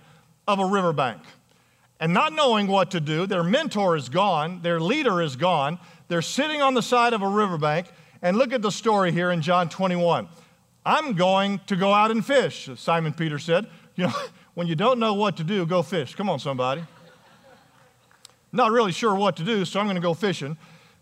of 0.49 0.59
a 0.59 0.65
riverbank 0.65 1.21
and 2.01 2.13
not 2.13 2.33
knowing 2.33 2.67
what 2.67 2.91
to 2.93 3.01
do, 3.01 3.27
their 3.27 3.45
mentor 3.45 3.97
is 3.97 4.09
gone, 4.09 4.63
their 4.63 4.81
leader 4.81 5.21
is 5.21 5.37
gone. 5.37 5.79
They're 6.09 6.23
sitting 6.23 6.61
on 6.61 6.75
the 6.75 6.83
side 6.83 7.13
of 7.13 7.23
a 7.23 7.29
riverbank. 7.29 7.87
And 8.23 8.37
look 8.37 8.53
at 8.53 8.63
the 8.63 8.71
story 8.71 9.13
here 9.13 9.31
in 9.31 9.43
John 9.43 9.69
21. 9.69 10.29
I'm 10.85 11.15
going 11.15 11.61
to 11.67 11.77
go 11.77 11.93
out 11.93 12.11
and 12.11 12.25
fish, 12.25 12.69
Simon 12.77 13.13
Peter 13.13 13.39
said. 13.39 13.67
You 13.95 14.07
know, 14.07 14.15
when 14.55 14.67
you 14.67 14.75
don't 14.75 14.99
know 14.99 15.15
what 15.15 15.37
to 15.37 15.45
do, 15.45 15.65
go 15.67 15.83
fish. 15.83 16.15
Come 16.15 16.29
on, 16.29 16.39
somebody. 16.39 16.83
Not 18.53 18.71
really 18.71 18.93
sure 18.93 19.15
what 19.15 19.37
to 19.37 19.45
do, 19.45 19.65
so 19.65 19.81
I'm 19.81 19.87
going 19.87 19.97
to 19.97 20.03
go 20.03 20.15
fishing. 20.15 20.57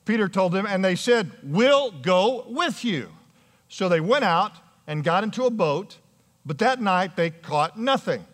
Peter 0.05 0.29
told 0.29 0.53
them, 0.53 0.67
and 0.67 0.85
they 0.85 0.95
said, 0.95 1.31
We'll 1.43 1.91
go 1.91 2.45
with 2.49 2.85
you. 2.85 3.09
So 3.69 3.89
they 3.89 4.01
went 4.01 4.25
out 4.25 4.53
and 4.87 5.03
got 5.03 5.25
into 5.25 5.45
a 5.45 5.51
boat, 5.51 5.99
but 6.45 6.59
that 6.59 6.81
night 6.81 7.17
they 7.17 7.31
caught 7.31 7.79
nothing. 7.79 8.25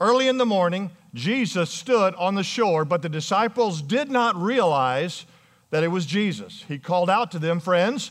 Early 0.00 0.28
in 0.28 0.38
the 0.38 0.46
morning, 0.46 0.90
Jesus 1.14 1.70
stood 1.70 2.14
on 2.14 2.34
the 2.34 2.42
shore, 2.42 2.84
but 2.84 3.02
the 3.02 3.08
disciples 3.08 3.82
did 3.82 4.10
not 4.10 4.36
realize 4.36 5.26
that 5.70 5.82
it 5.82 5.88
was 5.88 6.06
Jesus. 6.06 6.64
He 6.68 6.78
called 6.78 7.10
out 7.10 7.30
to 7.32 7.38
them, 7.38 7.60
Friends, 7.60 8.10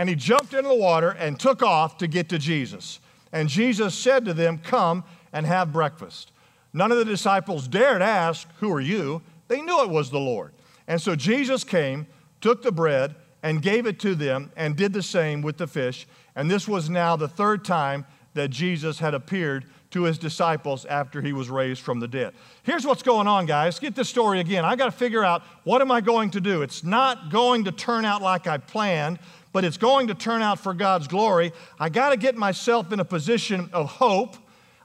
and 0.00 0.08
he 0.08 0.14
jumped 0.14 0.54
into 0.54 0.66
the 0.66 0.74
water 0.74 1.10
and 1.10 1.38
took 1.38 1.62
off 1.62 1.98
to 1.98 2.06
get 2.06 2.30
to 2.30 2.38
Jesus. 2.38 3.00
And 3.32 3.50
Jesus 3.50 3.94
said 3.94 4.24
to 4.24 4.32
them, 4.32 4.56
Come 4.56 5.04
and 5.30 5.44
have 5.44 5.74
breakfast. 5.74 6.32
None 6.72 6.90
of 6.90 6.96
the 6.96 7.04
disciples 7.04 7.68
dared 7.68 8.00
ask, 8.00 8.48
Who 8.60 8.72
are 8.72 8.80
you? 8.80 9.20
They 9.48 9.60
knew 9.60 9.82
it 9.82 9.90
was 9.90 10.10
the 10.10 10.18
Lord. 10.18 10.54
And 10.88 11.02
so 11.02 11.14
Jesus 11.14 11.64
came, 11.64 12.06
took 12.40 12.62
the 12.62 12.72
bread, 12.72 13.14
and 13.42 13.60
gave 13.60 13.84
it 13.84 14.00
to 14.00 14.14
them, 14.14 14.50
and 14.56 14.74
did 14.74 14.94
the 14.94 15.02
same 15.02 15.42
with 15.42 15.58
the 15.58 15.66
fish. 15.66 16.06
And 16.34 16.50
this 16.50 16.66
was 16.66 16.88
now 16.88 17.14
the 17.14 17.28
third 17.28 17.62
time 17.62 18.06
that 18.32 18.48
Jesus 18.48 19.00
had 19.00 19.12
appeared 19.12 19.66
to 19.90 20.04
his 20.04 20.18
disciples 20.18 20.84
after 20.84 21.20
he 21.20 21.32
was 21.32 21.50
raised 21.50 21.82
from 21.82 22.00
the 22.00 22.08
dead. 22.08 22.32
Here's 22.62 22.86
what's 22.86 23.02
going 23.02 23.26
on, 23.26 23.46
guys. 23.46 23.78
Get 23.78 23.94
this 23.94 24.08
story 24.08 24.40
again. 24.40 24.64
I 24.64 24.76
got 24.76 24.86
to 24.86 24.92
figure 24.92 25.24
out 25.24 25.42
what 25.64 25.80
am 25.80 25.90
I 25.90 26.00
going 26.00 26.30
to 26.30 26.40
do? 26.40 26.62
It's 26.62 26.84
not 26.84 27.30
going 27.30 27.64
to 27.64 27.72
turn 27.72 28.04
out 28.04 28.22
like 28.22 28.46
I 28.46 28.58
planned, 28.58 29.18
but 29.52 29.64
it's 29.64 29.76
going 29.76 30.08
to 30.08 30.14
turn 30.14 30.42
out 30.42 30.58
for 30.58 30.74
God's 30.74 31.08
glory. 31.08 31.52
I 31.78 31.88
got 31.88 32.10
to 32.10 32.16
get 32.16 32.36
myself 32.36 32.92
in 32.92 33.00
a 33.00 33.04
position 33.04 33.68
of 33.72 33.86
hope. 33.86 34.36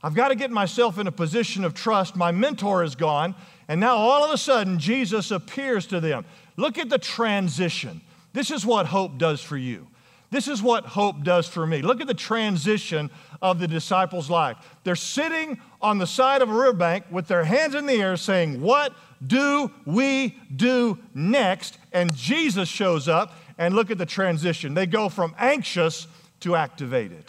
I've 0.04 0.16
got 0.16 0.30
to 0.30 0.36
get 0.36 0.52
myself 0.52 0.98
in 0.98 1.08
a 1.08 1.12
position 1.12 1.64
of 1.64 1.74
trust. 1.74 2.16
My 2.16 2.32
mentor 2.32 2.84
is 2.84 2.96
gone, 2.96 3.36
and 3.68 3.80
now 3.80 3.96
all 3.96 4.24
of 4.24 4.32
a 4.32 4.38
sudden 4.38 4.80
Jesus 4.80 5.32
appears 5.32 5.88
to 5.88 6.00
them. 6.00 6.26
Look 6.58 6.78
at 6.78 6.90
the 6.90 7.00
transition. 7.00 8.02
This 8.34 8.52
is 8.52 8.66
what 8.66 8.86
hope 8.88 9.18
does 9.18 9.42
for 9.42 9.58
you. 9.58 9.88
This 10.32 10.48
is 10.48 10.62
what 10.62 10.86
hope 10.86 11.24
does 11.24 11.48
for 11.48 11.66
me. 11.66 11.82
Look 11.82 12.02
at 12.02 12.08
the 12.08 12.14
transition 12.14 13.10
of 13.42 13.60
the 13.60 13.68
disciples' 13.68 14.30
life. 14.30 14.58
They're 14.84 14.96
sitting 14.96 15.62
on 15.82 15.98
the 15.98 16.08
side 16.08 16.42
of 16.42 16.50
a 16.50 16.54
riverbank 16.54 17.06
with 17.12 17.28
their 17.28 17.44
hands 17.44 17.76
in 17.76 17.86
the 17.86 17.94
air 17.94 18.18
saying, 18.18 18.60
What 18.60 18.94
do 19.26 19.72
we 19.86 20.38
do 20.54 21.00
next? 21.14 21.78
And 21.94 22.14
Jesus 22.16 22.68
shows 22.68 23.08
up, 23.08 23.34
and 23.58 23.76
look 23.76 23.92
at 23.92 23.98
the 23.98 24.06
transition. 24.06 24.74
They 24.74 24.86
go 24.86 25.10
from 25.10 25.36
anxious 25.38 26.08
to 26.42 26.56
activated. 26.56 27.26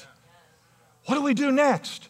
What 1.07 1.15
do 1.15 1.23
we 1.23 1.35
do 1.35 1.53
next? 1.53 2.09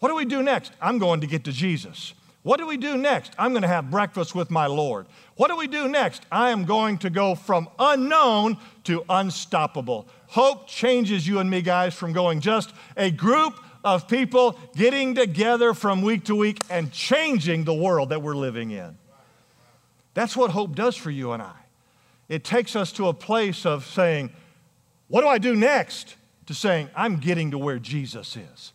What 0.00 0.08
do 0.08 0.16
we 0.16 0.24
do 0.24 0.42
next? 0.42 0.72
I'm 0.80 0.98
going 0.98 1.20
to 1.20 1.26
get 1.26 1.44
to 1.44 1.52
Jesus. 1.52 2.14
What 2.42 2.58
do 2.58 2.66
we 2.66 2.76
do 2.76 2.96
next? 2.96 3.34
I'm 3.38 3.52
going 3.52 3.62
to 3.62 3.68
have 3.68 3.90
breakfast 3.90 4.34
with 4.34 4.50
my 4.50 4.66
Lord. 4.66 5.06
What 5.36 5.48
do 5.48 5.56
we 5.56 5.68
do 5.68 5.88
next? 5.88 6.26
I 6.32 6.50
am 6.50 6.64
going 6.64 6.98
to 6.98 7.10
go 7.10 7.36
from 7.36 7.68
unknown 7.78 8.58
to 8.84 9.04
unstoppable. 9.08 10.08
Hope 10.26 10.66
changes 10.66 11.26
you 11.26 11.38
and 11.38 11.48
me, 11.48 11.62
guys, 11.62 11.94
from 11.94 12.12
going 12.12 12.40
just 12.40 12.72
a 12.96 13.12
group 13.12 13.60
of 13.84 14.08
people 14.08 14.58
getting 14.74 15.14
together 15.14 15.72
from 15.72 16.02
week 16.02 16.24
to 16.24 16.34
week 16.34 16.60
and 16.68 16.90
changing 16.90 17.62
the 17.62 17.74
world 17.74 18.08
that 18.08 18.22
we're 18.22 18.34
living 18.34 18.72
in. 18.72 18.98
That's 20.14 20.36
what 20.36 20.50
hope 20.50 20.74
does 20.74 20.96
for 20.96 21.10
you 21.10 21.32
and 21.32 21.42
I. 21.42 21.61
It 22.32 22.44
takes 22.44 22.74
us 22.74 22.92
to 22.92 23.08
a 23.08 23.12
place 23.12 23.66
of 23.66 23.84
saying, 23.84 24.30
What 25.08 25.20
do 25.20 25.28
I 25.28 25.36
do 25.36 25.54
next? 25.54 26.16
to 26.46 26.54
saying, 26.54 26.88
I'm 26.96 27.18
getting 27.18 27.50
to 27.50 27.58
where 27.58 27.78
Jesus 27.78 28.38
is. 28.38 28.72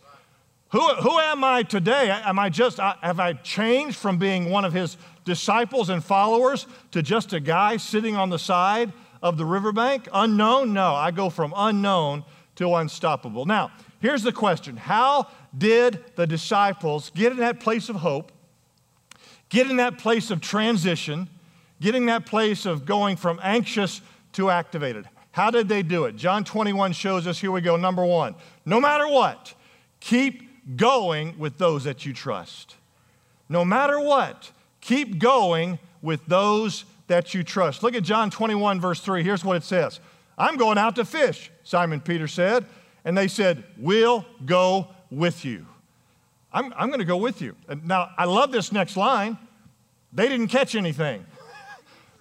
Who, 0.69 0.79
who 0.79 1.19
am 1.19 1.43
I 1.43 1.63
today? 1.63 2.11
Am 2.11 2.37
I 2.37 2.49
just, 2.49 2.77
have 2.77 3.19
I 3.19 3.33
changed 3.33 3.97
from 3.97 4.19
being 4.19 4.51
one 4.51 4.63
of 4.63 4.73
his 4.73 4.95
disciples 5.25 5.89
and 5.89 6.03
followers 6.03 6.67
to 6.91 7.01
just 7.01 7.33
a 7.33 7.39
guy 7.39 7.77
sitting 7.77 8.15
on 8.15 8.29
the 8.29 8.37
side 8.37 8.93
of 9.23 9.37
the 9.37 9.45
riverbank? 9.45 10.07
Unknown? 10.13 10.71
No, 10.71 10.93
I 10.93 11.09
go 11.09 11.31
from 11.31 11.51
unknown 11.57 12.25
to 12.57 12.75
unstoppable. 12.75 13.45
Now, 13.45 13.71
here's 13.99 14.21
the 14.21 14.31
question 14.31 14.77
How 14.77 15.29
did 15.57 16.03
the 16.15 16.27
disciples 16.27 17.11
get 17.15 17.31
in 17.31 17.39
that 17.39 17.59
place 17.59 17.89
of 17.89 17.95
hope, 17.97 18.31
get 19.49 19.67
in 19.67 19.77
that 19.77 19.97
place 19.97 20.29
of 20.29 20.41
transition, 20.41 21.27
get 21.79 21.95
in 21.95 22.05
that 22.07 22.25
place 22.25 22.65
of 22.65 22.85
going 22.85 23.15
from 23.15 23.39
anxious 23.43 24.01
to 24.33 24.49
activated? 24.49 25.07
How 25.31 25.51
did 25.51 25.69
they 25.69 25.83
do 25.83 26.05
it? 26.05 26.15
John 26.15 26.43
21 26.43 26.93
shows 26.93 27.27
us 27.27 27.39
here 27.39 27.51
we 27.51 27.61
go. 27.61 27.75
Number 27.75 28.03
one, 28.03 28.35
no 28.65 28.81
matter 28.81 29.07
what, 29.07 29.53
keep 29.99 30.75
going 30.75 31.37
with 31.37 31.57
those 31.57 31.83
that 31.83 32.05
you 32.05 32.13
trust. 32.13 32.75
No 33.49 33.63
matter 33.63 33.99
what, 33.99 34.51
Keep 34.87 35.19
going 35.19 35.79
with 36.01 36.25
those 36.27 36.85
that 37.07 37.33
you 37.33 37.43
trust. 37.43 37.83
Look 37.83 37.93
at 37.93 38.03
John 38.03 38.29
21, 38.29 38.79
verse 38.79 39.01
3. 39.01 39.21
Here's 39.21 39.43
what 39.43 39.57
it 39.57 39.63
says 39.63 39.99
I'm 40.37 40.55
going 40.55 40.77
out 40.77 40.95
to 40.95 41.03
fish, 41.03 41.51
Simon 41.65 41.99
Peter 41.99 42.25
said. 42.25 42.65
And 43.03 43.17
they 43.17 43.27
said, 43.27 43.65
We'll 43.77 44.25
go 44.45 44.87
with 45.11 45.43
you. 45.43 45.65
I'm, 46.53 46.73
I'm 46.77 46.87
going 46.87 46.99
to 46.99 47.05
go 47.05 47.17
with 47.17 47.41
you. 47.41 47.57
Now, 47.83 48.11
I 48.17 48.23
love 48.23 48.53
this 48.53 48.71
next 48.71 48.95
line. 48.95 49.37
They 50.13 50.29
didn't 50.29 50.47
catch 50.47 50.73
anything, 50.73 51.25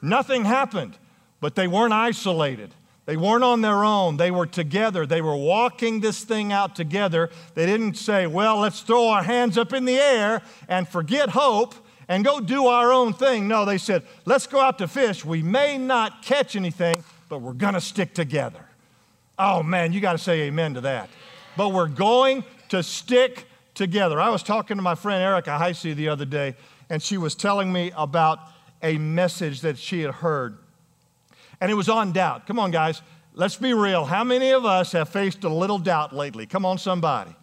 nothing 0.02 0.44
happened, 0.44 0.96
but 1.40 1.54
they 1.54 1.68
weren't 1.68 1.92
isolated. 1.92 2.74
They 3.06 3.16
weren't 3.16 3.44
on 3.44 3.60
their 3.60 3.84
own. 3.84 4.16
They 4.16 4.32
were 4.32 4.46
together. 4.46 5.06
They 5.06 5.22
were 5.22 5.36
walking 5.36 6.00
this 6.00 6.24
thing 6.24 6.52
out 6.52 6.74
together. 6.74 7.30
They 7.54 7.64
didn't 7.64 7.94
say, 7.94 8.26
well, 8.26 8.58
let's 8.58 8.80
throw 8.80 9.08
our 9.08 9.22
hands 9.22 9.56
up 9.56 9.72
in 9.72 9.84
the 9.84 9.96
air 9.96 10.42
and 10.68 10.88
forget 10.88 11.30
hope 11.30 11.74
and 12.08 12.24
go 12.24 12.40
do 12.40 12.66
our 12.66 12.92
own 12.92 13.12
thing. 13.12 13.46
No, 13.46 13.64
they 13.64 13.78
said, 13.78 14.02
let's 14.24 14.48
go 14.48 14.60
out 14.60 14.78
to 14.78 14.88
fish. 14.88 15.24
We 15.24 15.40
may 15.42 15.78
not 15.78 16.22
catch 16.22 16.56
anything, 16.56 17.04
but 17.28 17.40
we're 17.40 17.52
going 17.52 17.74
to 17.74 17.80
stick 17.80 18.12
together. 18.12 18.64
Oh, 19.38 19.62
man, 19.62 19.92
you 19.92 20.00
got 20.00 20.12
to 20.12 20.18
say 20.18 20.42
amen 20.42 20.74
to 20.74 20.80
that. 20.82 21.08
But 21.56 21.68
we're 21.68 21.88
going 21.88 22.42
to 22.70 22.82
stick 22.82 23.46
together. 23.74 24.20
I 24.20 24.30
was 24.30 24.42
talking 24.42 24.76
to 24.78 24.82
my 24.82 24.94
friend 24.96 25.22
Erica 25.22 25.50
Heisey 25.60 25.94
the 25.94 26.08
other 26.08 26.24
day, 26.24 26.56
and 26.90 27.00
she 27.00 27.18
was 27.18 27.34
telling 27.36 27.72
me 27.72 27.92
about 27.96 28.40
a 28.86 28.98
message 28.98 29.60
that 29.60 29.76
she 29.76 30.00
had 30.00 30.14
heard 30.14 30.58
and 31.60 31.70
it 31.70 31.74
was 31.74 31.88
on 31.88 32.12
doubt. 32.12 32.46
Come 32.46 32.58
on, 32.58 32.70
guys, 32.70 33.02
let's 33.34 33.56
be 33.56 33.72
real. 33.72 34.04
How 34.04 34.24
many 34.24 34.50
of 34.50 34.64
us 34.64 34.92
have 34.92 35.08
faced 35.08 35.44
a 35.44 35.48
little 35.48 35.78
doubt 35.78 36.14
lately? 36.14 36.46
Come 36.46 36.64
on, 36.64 36.78
somebody. 36.78 37.34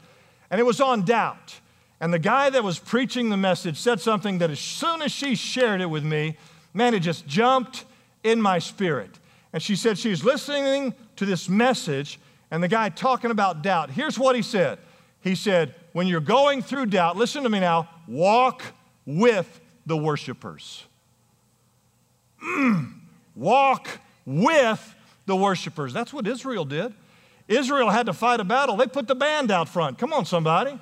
And 0.50 0.60
it 0.60 0.64
was 0.64 0.80
on 0.80 1.04
doubt. 1.04 1.60
And 2.00 2.14
the 2.14 2.20
guy 2.20 2.50
that 2.50 2.64
was 2.64 2.80
preaching 2.80 3.30
the 3.30 3.38
message 3.38 3.78
said 3.78 4.02
something 4.02 4.40
that 4.40 4.52
as 4.52 4.60
soon 4.60 5.02
as 5.02 5.12
she 5.12 5.36
shared 5.36 5.82
it 5.82 5.86
with 5.88 6.04
me, 6.04 6.38
man, 6.74 6.94
it 6.94 7.00
just 7.00 7.26
jumped 7.26 7.86
in 8.24 8.42
my 8.42 8.60
spirit. 8.60 9.20
And 9.52 9.62
she 9.62 9.76
said 9.76 9.98
she 9.98 10.10
was 10.10 10.24
listening 10.24 10.94
to 11.16 11.26
this 11.26 11.48
message 11.48 12.20
and 12.52 12.62
the 12.62 12.68
guy 12.68 12.90
talking 12.90 13.32
about 13.32 13.64
doubt. 13.64 13.90
Here's 13.90 14.20
what 14.20 14.36
he 14.36 14.42
said 14.42 14.78
He 15.22 15.34
said, 15.34 15.74
When 15.94 16.08
you're 16.08 16.20
going 16.20 16.62
through 16.62 16.88
doubt, 16.88 17.18
listen 17.18 17.44
to 17.44 17.50
me 17.50 17.60
now, 17.60 17.90
walk 18.08 18.64
with 19.06 19.62
the 19.86 19.98
worshipers. 19.98 20.86
Walk 23.36 23.88
with 24.26 24.96
the 25.26 25.36
worshipers. 25.36 25.94
That's 25.94 26.14
what 26.14 26.28
Israel 26.28 26.66
did. 26.66 26.94
Israel 27.48 27.90
had 27.90 28.06
to 28.06 28.14
fight 28.14 28.40
a 28.40 28.44
battle. 28.44 28.78
They 28.78 28.88
put 28.88 29.08
the 29.08 29.16
band 29.16 29.52
out 29.52 29.70
front. 29.70 29.98
Come 29.98 30.14
on, 30.14 30.26
somebody. 30.26 30.80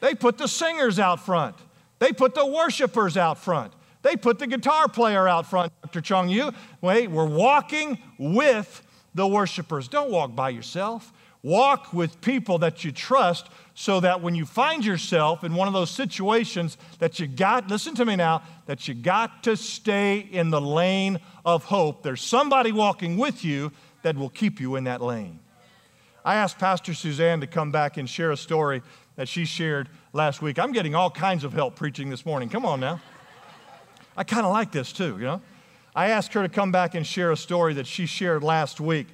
They 0.00 0.14
put 0.14 0.38
the 0.38 0.46
singers 0.46 0.98
out 0.98 1.20
front. 1.20 1.56
They 1.98 2.12
put 2.12 2.34
the 2.34 2.46
worshipers 2.46 3.16
out 3.16 3.38
front. 3.38 3.72
They 4.02 4.16
put 4.16 4.38
the 4.38 4.46
guitar 4.46 4.88
player 4.88 5.26
out 5.26 5.46
front, 5.46 5.72
Dr. 5.82 6.00
Chung 6.00 6.28
Yu. 6.28 6.52
Wait, 6.80 7.10
we're 7.10 7.26
walking 7.26 7.98
with 8.18 8.82
the 9.14 9.26
worshipers. 9.26 9.88
Don't 9.88 10.10
walk 10.10 10.36
by 10.36 10.50
yourself. 10.50 11.12
Walk 11.42 11.92
with 11.92 12.20
people 12.20 12.58
that 12.58 12.84
you 12.84 12.92
trust 12.92 13.48
so 13.80 14.00
that 14.00 14.20
when 14.20 14.34
you 14.34 14.44
find 14.44 14.84
yourself 14.84 15.44
in 15.44 15.54
one 15.54 15.68
of 15.68 15.72
those 15.72 15.88
situations 15.88 16.76
that 16.98 17.20
you 17.20 17.28
got, 17.28 17.68
listen 17.68 17.94
to 17.94 18.04
me 18.04 18.16
now, 18.16 18.42
that 18.66 18.88
you 18.88 18.92
got 18.92 19.44
to 19.44 19.56
stay 19.56 20.18
in 20.18 20.50
the 20.50 20.60
lane 20.60 21.20
of 21.44 21.62
hope. 21.62 22.02
There's 22.02 22.20
somebody 22.20 22.72
walking 22.72 23.16
with 23.16 23.44
you 23.44 23.70
that 24.02 24.16
will 24.16 24.30
keep 24.30 24.58
you 24.58 24.74
in 24.74 24.82
that 24.84 25.00
lane. 25.00 25.38
I 26.24 26.34
asked 26.34 26.58
Pastor 26.58 26.92
Suzanne 26.92 27.40
to 27.40 27.46
come 27.46 27.70
back 27.70 27.98
and 27.98 28.10
share 28.10 28.32
a 28.32 28.36
story 28.36 28.82
that 29.14 29.28
she 29.28 29.44
shared 29.44 29.88
last 30.12 30.42
week. 30.42 30.58
I'm 30.58 30.72
getting 30.72 30.96
all 30.96 31.08
kinds 31.08 31.44
of 31.44 31.52
help 31.52 31.76
preaching 31.76 32.10
this 32.10 32.26
morning. 32.26 32.48
Come 32.48 32.66
on 32.66 32.80
now. 32.80 33.00
I 34.16 34.24
kind 34.24 34.44
of 34.44 34.50
like 34.50 34.72
this 34.72 34.92
too, 34.92 35.18
you 35.18 35.24
know. 35.24 35.40
I 35.94 36.08
asked 36.08 36.32
her 36.32 36.42
to 36.42 36.48
come 36.48 36.72
back 36.72 36.96
and 36.96 37.06
share 37.06 37.30
a 37.30 37.36
story 37.36 37.74
that 37.74 37.86
she 37.86 38.06
shared 38.06 38.42
last 38.42 38.80
week 38.80 39.06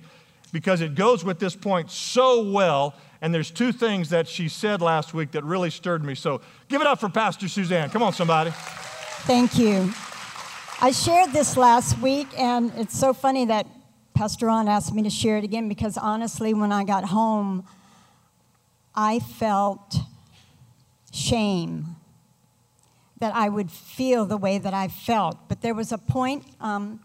because 0.54 0.80
it 0.80 0.94
goes 0.94 1.22
with 1.22 1.38
this 1.38 1.54
point 1.54 1.90
so 1.90 2.50
well 2.50 2.94
and 3.24 3.34
there's 3.34 3.50
two 3.50 3.72
things 3.72 4.10
that 4.10 4.28
she 4.28 4.50
said 4.50 4.82
last 4.82 5.14
week 5.14 5.30
that 5.30 5.42
really 5.44 5.70
stirred 5.70 6.04
me. 6.04 6.14
So 6.14 6.42
give 6.68 6.82
it 6.82 6.86
up 6.86 7.00
for 7.00 7.08
Pastor 7.08 7.48
Suzanne. 7.48 7.88
Come 7.88 8.02
on, 8.02 8.12
somebody. 8.12 8.50
Thank 9.24 9.58
you. 9.58 9.94
I 10.82 10.90
shared 10.90 11.32
this 11.32 11.56
last 11.56 11.98
week, 12.00 12.28
and 12.38 12.70
it's 12.76 12.98
so 12.98 13.14
funny 13.14 13.46
that 13.46 13.66
Pastor 14.12 14.44
Ron 14.44 14.68
asked 14.68 14.92
me 14.92 15.02
to 15.04 15.08
share 15.08 15.38
it 15.38 15.44
again 15.44 15.70
because 15.70 15.96
honestly, 15.96 16.52
when 16.52 16.70
I 16.70 16.84
got 16.84 17.06
home, 17.06 17.66
I 18.94 19.20
felt 19.20 19.96
shame 21.10 21.96
that 23.20 23.34
I 23.34 23.48
would 23.48 23.70
feel 23.70 24.26
the 24.26 24.36
way 24.36 24.58
that 24.58 24.74
I 24.74 24.88
felt. 24.88 25.48
But 25.48 25.62
there 25.62 25.74
was 25.74 25.92
a 25.92 25.98
point 25.98 26.44
um, 26.60 27.00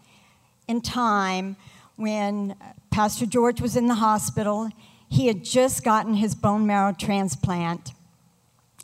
in 0.68 0.82
time 0.82 1.56
when 1.96 2.56
Pastor 2.92 3.26
George 3.26 3.62
was 3.62 3.78
in 3.78 3.88
the 3.88 3.96
hospital. 3.96 4.70
He 5.10 5.28
had 5.28 5.44
just 5.44 5.84
gotten 5.84 6.14
his 6.14 6.36
bone 6.36 6.66
marrow 6.66 6.94
transplant. 6.94 7.92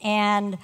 And 0.01 0.57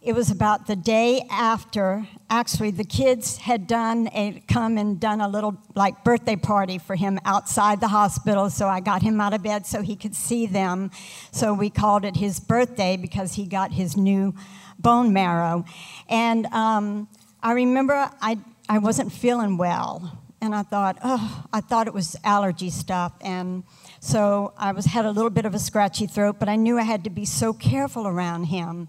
it 0.00 0.14
was 0.14 0.30
about 0.30 0.68
the 0.68 0.76
day 0.76 1.26
after, 1.28 2.06
actually, 2.30 2.70
the 2.70 2.84
kids 2.84 3.38
had 3.38 3.66
done 3.66 4.08
a, 4.14 4.42
come 4.46 4.78
and 4.78 5.00
done 5.00 5.20
a 5.20 5.28
little 5.28 5.58
like 5.74 6.04
birthday 6.04 6.36
party 6.36 6.78
for 6.78 6.94
him 6.94 7.18
outside 7.24 7.80
the 7.80 7.88
hospital. 7.88 8.48
So 8.48 8.68
I 8.68 8.78
got 8.78 9.02
him 9.02 9.20
out 9.20 9.34
of 9.34 9.42
bed 9.42 9.66
so 9.66 9.82
he 9.82 9.96
could 9.96 10.14
see 10.14 10.46
them. 10.46 10.92
So 11.32 11.52
we 11.52 11.68
called 11.68 12.04
it 12.04 12.16
his 12.16 12.38
birthday 12.38 12.96
because 12.96 13.34
he 13.34 13.44
got 13.44 13.72
his 13.72 13.96
new 13.96 14.34
bone 14.78 15.12
marrow. 15.12 15.64
And 16.08 16.46
um, 16.46 17.08
I 17.42 17.52
remember 17.52 18.10
I, 18.20 18.38
I 18.68 18.78
wasn't 18.78 19.12
feeling 19.12 19.56
well. 19.56 20.22
And 20.40 20.54
I 20.54 20.62
thought, 20.62 20.98
oh, 21.02 21.44
I 21.52 21.60
thought 21.60 21.88
it 21.88 21.94
was 21.94 22.14
allergy 22.22 22.70
stuff. 22.70 23.12
And 23.20 23.64
so 24.00 24.52
I 24.56 24.72
was 24.72 24.86
had 24.86 25.04
a 25.04 25.10
little 25.10 25.30
bit 25.30 25.44
of 25.44 25.54
a 25.54 25.58
scratchy 25.58 26.06
throat, 26.06 26.36
but 26.38 26.48
I 26.48 26.56
knew 26.56 26.78
I 26.78 26.82
had 26.82 27.04
to 27.04 27.10
be 27.10 27.24
so 27.24 27.52
careful 27.52 28.06
around 28.06 28.44
him. 28.44 28.88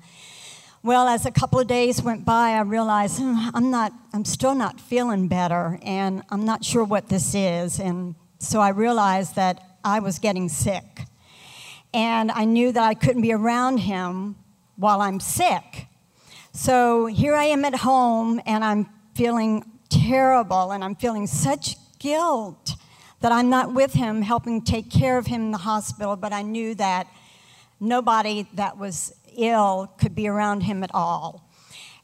Well, 0.82 1.08
as 1.08 1.26
a 1.26 1.32
couple 1.32 1.60
of 1.60 1.68
days 1.68 2.02
went 2.02 2.24
by, 2.26 2.52
I 2.52 2.62
realized 2.62 3.20
hmm, 3.20 3.50
I'm 3.54 3.70
not 3.70 3.92
I'm 4.14 4.24
still 4.24 4.56
not 4.56 4.80
feeling 4.80 5.28
better 5.28 5.80
and 5.84 6.24
I'm 6.30 6.46
not 6.46 6.64
sure 6.64 6.84
what 6.84 7.10
this 7.10 7.36
is. 7.36 7.80
And 7.80 8.16
so 8.40 8.62
I 8.62 8.70
realized 8.70 9.36
that 9.36 9.78
I 9.84 10.00
was 10.00 10.20
getting 10.20 10.48
sick. 10.48 11.06
And 11.94 12.32
I 12.32 12.46
knew 12.46 12.72
that 12.72 12.84
I 12.84 12.94
couldn't 12.94 13.24
be 13.24 13.34
around 13.34 13.80
him 13.80 14.36
while 14.76 15.02
I'm 15.02 15.20
sick. 15.20 15.88
So 16.54 17.08
here 17.08 17.36
I 17.36 17.46
am 17.46 17.66
at 17.66 17.76
home 17.76 18.40
and 18.46 18.64
I'm 18.64 18.90
feeling 19.16 19.66
terrible 19.90 20.72
and 20.72 20.84
I'm 20.84 20.96
feeling 20.96 21.28
such 21.28 21.76
guilt 22.00 22.76
that 23.22 23.32
I'm 23.32 23.50
not 23.50 23.74
with 23.74 23.94
him 23.94 24.22
helping 24.22 24.62
take 24.62 24.90
care 24.90 25.18
of 25.18 25.28
him 25.28 25.42
in 25.42 25.52
the 25.52 25.58
hospital, 25.60 26.16
but 26.16 26.32
I 26.34 26.42
knew 26.42 26.76
that 26.76 27.08
nobody 27.80 28.48
that 28.54 28.78
was 28.78 29.14
ill 29.38 29.94
could 29.98 30.16
be 30.16 30.28
around 30.28 30.62
him 30.62 30.84
at 30.84 30.92
all. 30.94 31.50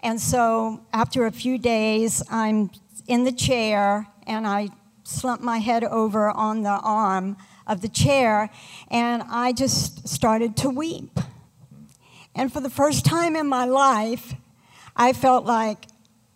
And 0.01 0.19
so 0.19 0.85
after 0.93 1.25
a 1.25 1.31
few 1.31 1.57
days, 1.57 2.21
I'm 2.29 2.69
in 3.07 3.23
the 3.23 3.31
chair 3.31 4.07
and 4.27 4.45
I 4.45 4.69
slump 5.03 5.41
my 5.41 5.59
head 5.59 5.83
over 5.83 6.29
on 6.29 6.63
the 6.63 6.69
arm 6.69 7.37
of 7.67 7.81
the 7.81 7.89
chair 7.89 8.49
and 8.89 9.23
I 9.29 9.53
just 9.53 10.07
started 10.07 10.55
to 10.57 10.69
weep. 10.69 11.19
And 12.35 12.51
for 12.51 12.59
the 12.59 12.69
first 12.69 13.05
time 13.05 13.35
in 13.35 13.47
my 13.47 13.65
life, 13.65 14.33
I 14.95 15.13
felt 15.13 15.45
like, 15.45 15.85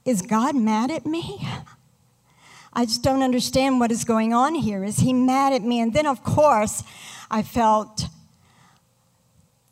is 0.06 0.22
God 0.22 0.56
mad 0.56 0.90
at 0.90 1.06
me? 1.06 1.48
I 2.74 2.86
just 2.86 3.04
don't 3.04 3.24
understand 3.24 3.80
what 3.80 3.92
is 3.92 4.04
going 4.04 4.34
on 4.34 4.56
here. 4.56 4.84
Is 4.84 4.98
he 4.98 5.14
mad 5.14 5.54
at 5.54 5.64
me? 5.64 5.80
And 5.80 5.94
then, 5.94 6.06
of 6.06 6.24
course, 6.24 6.84
I 7.32 7.42
felt 7.42 8.06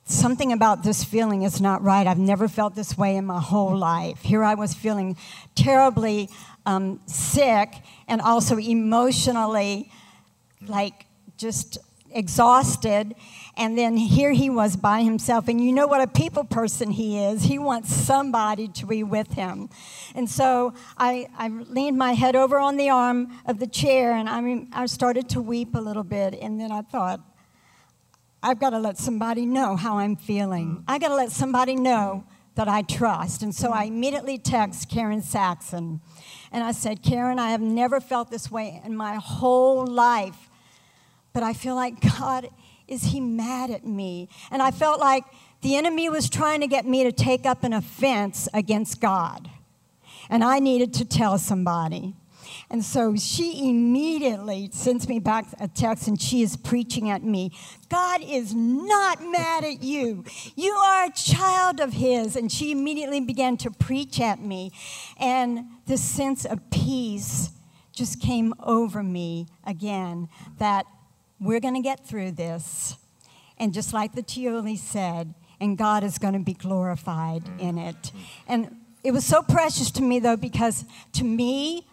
something 0.06 0.54
about 0.54 0.84
this 0.84 1.04
feeling 1.04 1.44
is 1.44 1.60
not 1.60 1.84
right. 1.84 2.08
I've 2.08 2.18
never 2.18 2.48
felt 2.48 2.76
this 2.76 2.98
way 2.98 3.18
in 3.18 3.26
my 3.26 3.40
whole 3.40 3.76
life. 3.78 4.22
Here 4.22 4.44
I 4.44 4.56
was 4.56 4.74
feeling 4.74 5.18
terribly 5.54 6.30
um, 6.66 7.02
sick 7.06 7.74
and 8.08 8.22
also 8.22 8.58
emotionally 8.58 9.92
like 10.66 11.06
just 11.38 11.78
exhausted. 12.12 13.16
And 13.58 13.76
then 13.76 13.98
here 13.98 14.32
he 14.32 14.52
was 14.52 14.78
by 14.78 15.02
himself. 15.02 15.48
And 15.48 15.60
you 15.60 15.74
know 15.74 15.88
what 15.88 16.00
a 16.00 16.08
people 16.08 16.44
person 16.44 16.92
he 16.92 17.18
is. 17.24 17.44
He 17.44 17.58
wants 17.58 17.94
somebody 17.94 18.68
to 18.68 18.86
be 18.86 19.04
with 19.04 19.34
him. 19.34 19.70
And 20.14 20.30
so 20.30 20.76
I, 20.98 21.28
I 21.38 21.48
leaned 21.48 21.98
my 21.98 22.14
head 22.14 22.36
over 22.36 22.60
on 22.60 22.78
the 22.78 22.90
arm 22.90 23.32
of 23.48 23.58
the 23.58 23.66
chair 23.66 24.14
and 24.14 24.30
I, 24.30 24.68
I 24.84 24.86
started 24.86 25.28
to 25.30 25.42
weep 25.42 25.74
a 25.76 25.82
little 25.82 26.04
bit. 26.04 26.36
And 26.40 26.60
then 26.60 26.72
I 26.72 26.84
thought, 26.84 27.20
I've 28.44 28.60
got 28.60 28.70
to 28.70 28.80
let 28.80 28.98
somebody 28.98 29.46
know 29.46 29.76
how 29.76 29.98
I'm 29.98 30.16
feeling. 30.16 30.78
Mm. 30.78 30.84
I've 30.88 31.02
got 31.02 31.10
to 31.10 31.16
let 31.16 31.32
somebody 31.32 31.76
know 31.76 32.26
that 32.54 32.68
I 32.68 32.84
trust. 32.84 33.42
And 33.42 33.54
so 33.54 33.72
I 33.72 33.86
immediately 33.86 34.38
text 34.38 34.90
Karen 34.90 35.22
Saxon. 35.22 36.02
And 36.52 36.64
I 36.64 36.72
said, 36.72 37.02
Karen, 37.02 37.40
I 37.40 37.52
have 37.52 37.62
never 37.62 38.00
felt 38.00 38.30
this 38.30 38.52
way 38.52 38.82
in 38.86 38.96
my 38.96 39.16
whole 39.16 39.86
life. 39.86 40.50
But 41.34 41.44
I 41.44 41.54
feel 41.54 41.76
like 41.76 42.00
God 42.20 42.50
is 42.88 43.04
he 43.06 43.20
mad 43.20 43.70
at 43.70 43.86
me? 43.86 44.30
And 44.52 44.62
I 44.62 44.72
felt 44.72 45.00
like 45.00 45.24
the 45.62 45.76
enemy 45.76 46.10
was 46.10 46.30
trying 46.30 46.62
to 46.62 46.68
get 46.68 46.86
me 46.86 47.04
to 47.04 47.12
take 47.12 47.46
up 47.46 47.64
an 47.64 47.74
offense 47.74 48.48
against 48.54 49.02
God. 49.02 49.50
And 50.30 50.44
I 50.44 50.60
needed 50.60 50.94
to 50.96 51.06
tell 51.06 51.38
somebody. 51.38 52.16
And 52.70 52.84
so 52.84 53.16
she 53.16 53.70
immediately 53.70 54.70
sends 54.74 55.08
me 55.08 55.20
back 55.20 55.46
a 55.60 55.68
text 55.68 56.08
and 56.08 56.22
she 56.22 56.42
is 56.42 56.58
preaching 56.58 57.10
at 57.10 57.24
me. 57.24 57.52
God 57.90 58.22
is 58.22 58.54
not 58.54 59.22
mad 59.22 59.64
at 59.64 59.84
you. 59.84 60.26
You 60.56 60.74
are 60.74 61.06
a 61.06 61.12
child 61.12 61.80
of 61.80 61.94
His. 61.94 62.36
And 62.36 62.52
she 62.52 62.72
immediately 62.72 63.22
began 63.22 63.58
to 63.58 63.72
preach 63.72 64.20
at 64.20 64.40
me. 64.40 64.72
And 65.18 65.66
this 65.86 66.02
sense 66.02 66.46
of 66.46 66.70
peace 66.70 67.52
just 67.94 68.22
came 68.22 68.54
over 68.60 69.02
me 69.02 69.48
again 69.66 70.28
that 70.60 70.86
we're 71.40 71.60
going 71.60 71.76
to 71.76 71.82
get 71.82 72.06
through 72.06 72.32
this. 72.32 72.96
And 73.58 73.74
just 73.74 73.94
like 73.94 74.14
the 74.14 74.24
Tioli 74.24 74.78
said, 74.78 75.34
and 75.60 75.78
God 75.78 76.04
is 76.04 76.18
going 76.18 76.34
to 76.34 76.40
be 76.40 76.54
glorified 76.54 77.44
mm. 77.44 77.60
in 77.60 77.78
it. 77.78 78.12
And 78.48 78.76
it 79.04 79.12
was 79.12 79.26
so 79.26 79.42
precious 79.42 79.92
to 79.92 80.04
me, 80.04 80.20
though, 80.20 80.38
because 80.38 80.86
to 81.14 81.24
me, 81.24 81.88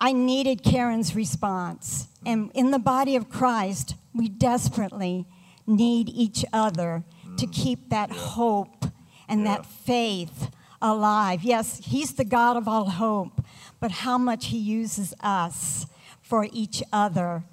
I 0.00 0.12
needed 0.12 0.62
Karen's 0.62 1.14
response. 1.14 2.08
And 2.24 2.50
in 2.54 2.70
the 2.70 2.78
body 2.78 3.16
of 3.16 3.28
Christ, 3.28 3.94
we 4.14 4.28
desperately 4.28 5.26
need 5.66 6.08
each 6.08 6.44
other 6.52 7.04
mm. 7.26 7.36
to 7.36 7.46
keep 7.46 7.90
that 7.90 8.10
hope 8.10 8.86
and 9.28 9.46
that 9.46 9.66
faith 9.66 10.50
alive. 10.80 11.42
Yes, 11.42 11.80
He's 11.84 12.14
the 12.14 12.24
God 12.24 12.56
of 12.56 12.66
all 12.66 12.90
hope, 12.90 13.44
but 13.80 13.90
how 13.90 14.18
much 14.18 14.46
He 14.46 14.58
uses 14.58 15.14
us 15.20 15.86
for 16.20 16.48
each 16.52 16.82
other 16.92 17.44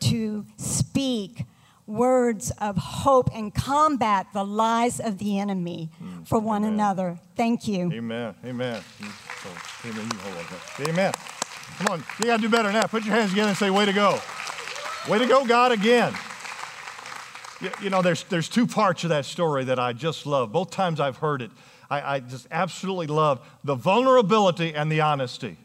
to 0.00 0.46
speak 0.56 1.44
words 1.86 2.50
of 2.60 2.76
hope 2.76 3.30
and 3.34 3.54
combat 3.54 4.26
the 4.32 4.44
lies 4.44 5.00
of 5.00 5.18
the 5.18 5.38
enemy 5.38 5.90
mm. 6.02 6.26
for 6.26 6.38
one 6.38 6.64
Amen. 6.64 6.74
another. 6.74 7.18
Thank 7.36 7.68
you. 7.68 7.92
Amen. 7.92 8.34
Amen. 8.44 8.44
Amen. 8.44 8.82
You 9.84 9.92
hold 9.92 10.36
on. 10.78 10.88
Amen. 10.88 11.12
Come 11.78 11.86
on. 11.88 12.04
You 12.18 12.26
got 12.26 12.36
to 12.36 12.42
do 12.42 12.48
better 12.48 12.72
now. 12.72 12.86
Put 12.86 13.04
your 13.04 13.14
hands 13.14 13.30
together 13.30 13.48
and 13.48 13.58
say, 13.58 13.70
Way 13.70 13.84
to 13.84 13.92
go. 13.92 14.18
Way 15.08 15.18
to 15.18 15.26
go, 15.26 15.44
God, 15.44 15.72
again. 15.72 16.14
You, 17.60 17.70
you 17.82 17.90
know, 17.90 18.00
there's, 18.00 18.24
there's 18.24 18.48
two 18.48 18.66
parts 18.66 19.04
of 19.04 19.10
that 19.10 19.26
story 19.26 19.64
that 19.64 19.78
I 19.78 19.92
just 19.92 20.24
love. 20.24 20.52
Both 20.52 20.70
times 20.70 21.00
I've 21.00 21.18
heard 21.18 21.42
it, 21.42 21.50
I, 21.90 22.16
I 22.16 22.20
just 22.20 22.46
absolutely 22.50 23.06
love 23.08 23.46
the 23.62 23.74
vulnerability 23.74 24.74
and 24.74 24.90
the 24.90 25.02
honesty. 25.02 25.58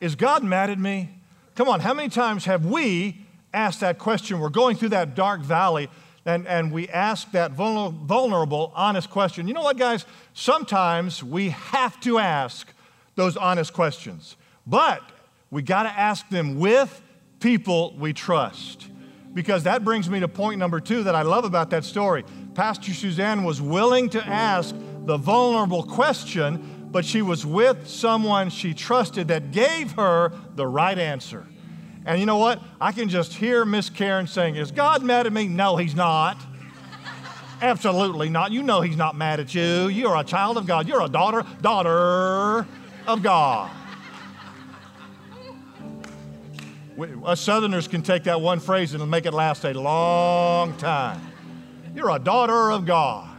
Is 0.00 0.14
God 0.14 0.44
mad 0.44 0.70
at 0.70 0.78
me? 0.78 1.10
Come 1.54 1.68
on, 1.68 1.80
how 1.80 1.94
many 1.94 2.08
times 2.08 2.44
have 2.44 2.64
we 2.64 3.23
asked 3.54 3.80
that 3.80 3.98
question? 3.98 4.40
We're 4.40 4.50
going 4.50 4.76
through 4.76 4.90
that 4.90 5.14
dark 5.14 5.40
valley 5.40 5.88
and, 6.26 6.46
and 6.46 6.72
we 6.72 6.88
ask 6.88 7.30
that 7.32 7.52
vulnerable, 7.52 8.72
honest 8.74 9.10
question. 9.10 9.46
You 9.46 9.54
know 9.54 9.62
what, 9.62 9.76
guys? 9.76 10.06
Sometimes 10.32 11.22
we 11.22 11.50
have 11.50 12.00
to 12.00 12.18
ask 12.18 12.72
those 13.14 13.36
honest 13.36 13.72
questions, 13.72 14.36
but 14.66 15.02
we 15.50 15.62
got 15.62 15.82
to 15.84 15.90
ask 15.90 16.28
them 16.30 16.58
with 16.58 17.02
people 17.40 17.94
we 17.98 18.12
trust. 18.12 18.88
Because 19.34 19.64
that 19.64 19.84
brings 19.84 20.08
me 20.08 20.20
to 20.20 20.28
point 20.28 20.58
number 20.58 20.80
two 20.80 21.02
that 21.02 21.14
I 21.14 21.22
love 21.22 21.44
about 21.44 21.70
that 21.70 21.84
story. 21.84 22.24
Pastor 22.54 22.94
Suzanne 22.94 23.44
was 23.44 23.60
willing 23.60 24.08
to 24.10 24.24
ask 24.24 24.74
the 25.04 25.16
vulnerable 25.16 25.82
question, 25.82 26.88
but 26.90 27.04
she 27.04 27.20
was 27.20 27.44
with 27.44 27.88
someone 27.88 28.48
she 28.48 28.72
trusted 28.72 29.28
that 29.28 29.50
gave 29.50 29.92
her 29.92 30.32
the 30.54 30.66
right 30.66 30.98
answer. 30.98 31.46
And 32.06 32.20
you 32.20 32.26
know 32.26 32.38
what? 32.38 32.62
I 32.80 32.92
can 32.92 33.08
just 33.08 33.32
hear 33.32 33.64
Miss 33.64 33.88
Karen 33.88 34.26
saying, 34.26 34.56
Is 34.56 34.70
God 34.70 35.02
mad 35.02 35.26
at 35.26 35.32
me? 35.32 35.48
No, 35.48 35.76
he's 35.76 35.94
not. 35.94 36.36
Absolutely 37.62 38.28
not. 38.28 38.52
You 38.52 38.62
know 38.62 38.82
he's 38.82 38.96
not 38.96 39.16
mad 39.16 39.40
at 39.40 39.54
you. 39.54 39.88
You're 39.88 40.16
a 40.16 40.24
child 40.24 40.58
of 40.58 40.66
God. 40.66 40.86
You're 40.86 41.02
a 41.02 41.08
daughter, 41.08 41.44
daughter 41.62 42.66
of 43.06 43.22
God. 43.22 43.70
We, 46.96 47.08
us 47.24 47.40
Southerners 47.40 47.88
can 47.88 48.02
take 48.02 48.24
that 48.24 48.40
one 48.40 48.60
phrase 48.60 48.94
and 48.94 49.10
make 49.10 49.26
it 49.26 49.34
last 49.34 49.64
a 49.64 49.72
long 49.72 50.76
time. 50.76 51.20
You're 51.94 52.10
a 52.10 52.18
daughter 52.18 52.70
of 52.70 52.86
God. 52.86 53.30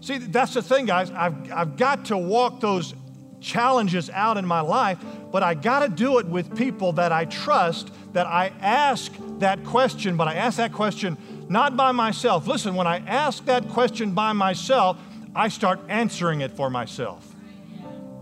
See, 0.00 0.18
that's 0.18 0.54
the 0.54 0.62
thing, 0.62 0.86
guys. 0.86 1.10
I've, 1.10 1.52
I've 1.52 1.76
got 1.76 2.06
to 2.06 2.16
walk 2.16 2.60
those 2.60 2.94
challenges 3.40 4.10
out 4.10 4.36
in 4.36 4.46
my 4.46 4.60
life, 4.60 4.98
but 5.36 5.42
I 5.42 5.52
got 5.52 5.80
to 5.80 5.90
do 5.90 6.18
it 6.18 6.24
with 6.24 6.56
people 6.56 6.92
that 6.92 7.12
I 7.12 7.26
trust, 7.26 7.92
that 8.14 8.26
I 8.26 8.52
ask 8.58 9.12
that 9.38 9.62
question, 9.64 10.16
but 10.16 10.28
I 10.28 10.32
ask 10.32 10.56
that 10.56 10.72
question 10.72 11.18
not 11.50 11.76
by 11.76 11.92
myself. 11.92 12.46
Listen, 12.46 12.74
when 12.74 12.86
I 12.86 13.00
ask 13.00 13.44
that 13.44 13.68
question 13.68 14.12
by 14.12 14.32
myself, 14.32 14.96
I 15.34 15.48
start 15.48 15.78
answering 15.90 16.40
it 16.40 16.52
for 16.52 16.70
myself. 16.70 17.34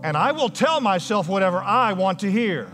And 0.03 0.17
I 0.17 0.33
will 0.33 0.49
tell 0.49 0.81
myself 0.81 1.29
whatever 1.29 1.59
I 1.59 1.93
want 1.93 2.19
to 2.19 2.29
hear. 2.29 2.69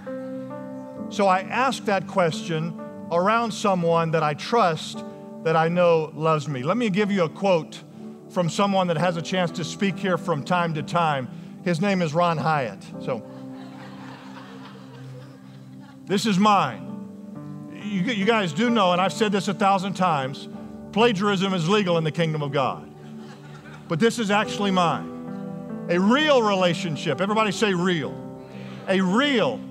So 1.12 1.28
I 1.28 1.42
ask 1.42 1.86
that 1.86 2.08
question 2.08 2.82
around 3.12 3.52
someone 3.52 4.10
that 4.10 4.24
I 4.24 4.34
trust, 4.34 5.06
that 5.44 5.56
I 5.56 5.68
know 5.68 6.12
loves 6.16 6.48
me. 6.48 6.64
Let 6.64 6.78
me 6.78 6.90
give 6.90 7.12
you 7.12 7.26
a 7.26 7.30
quote 7.30 7.84
from 8.32 8.50
someone 8.50 8.88
that 8.88 8.98
has 8.98 9.18
a 9.18 9.22
chance 9.22 9.52
to 9.52 9.64
speak 9.64 10.00
here 10.00 10.18
from 10.18 10.44
time 10.44 10.74
to 10.74 10.82
time. 10.82 11.30
His 11.64 11.80
name 11.80 12.02
is 12.02 12.16
Ron 12.16 12.40
Hyatt. 12.40 12.84
So 13.02 13.22
this 16.12 16.26
is 16.26 16.38
mine. 16.38 17.72
You, 17.72 18.02
you 18.02 18.26
guys 18.26 18.52
do 18.52 18.70
know, 18.70 18.92
and 18.92 19.00
I've 19.00 19.14
said 19.14 19.32
this 19.32 19.48
a 19.48 19.54
thousand 19.54 19.94
times 19.94 20.50
plagiarism 20.92 21.54
is 21.54 21.70
legal 21.70 21.98
in 21.98 22.04
the 22.04 22.12
kingdom 22.12 22.42
of 22.44 22.52
God. 22.52 22.92
But 23.88 24.02
this 24.02 24.20
is 24.20 24.30
actually 24.30 24.72
mine. 24.72 25.88
A 25.90 25.98
real 25.98 26.44
relationship, 26.44 27.22
everybody 27.22 27.54
say 27.54 27.74
real. 27.74 28.14
A 28.90 29.00
real 29.00 29.62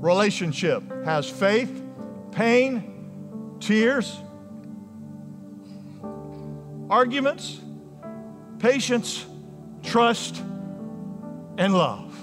relationship 0.00 0.82
has 1.04 1.28
faith, 1.28 1.82
pain, 2.30 3.58
tears, 3.60 4.18
arguments, 6.88 7.60
patience, 8.58 9.26
trust, 9.82 10.38
and 11.58 11.74
love. 11.74 12.16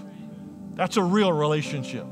That's 0.73 0.97
a 0.97 1.03
real 1.03 1.31
relationship. 1.31 2.07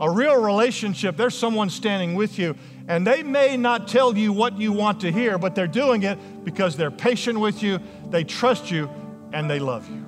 A 0.00 0.10
real 0.10 0.40
relationship, 0.40 1.16
there's 1.16 1.36
someone 1.36 1.68
standing 1.68 2.14
with 2.14 2.38
you, 2.38 2.56
and 2.88 3.06
they 3.06 3.22
may 3.22 3.56
not 3.56 3.86
tell 3.86 4.16
you 4.16 4.32
what 4.32 4.58
you 4.58 4.72
want 4.72 5.00
to 5.00 5.12
hear, 5.12 5.36
but 5.36 5.54
they're 5.54 5.66
doing 5.66 6.02
it 6.04 6.44
because 6.44 6.76
they're 6.76 6.90
patient 6.90 7.38
with 7.38 7.62
you, 7.62 7.78
they 8.08 8.24
trust 8.24 8.70
you, 8.70 8.88
and 9.32 9.48
they 9.48 9.58
love 9.58 9.88
you. 9.90 10.06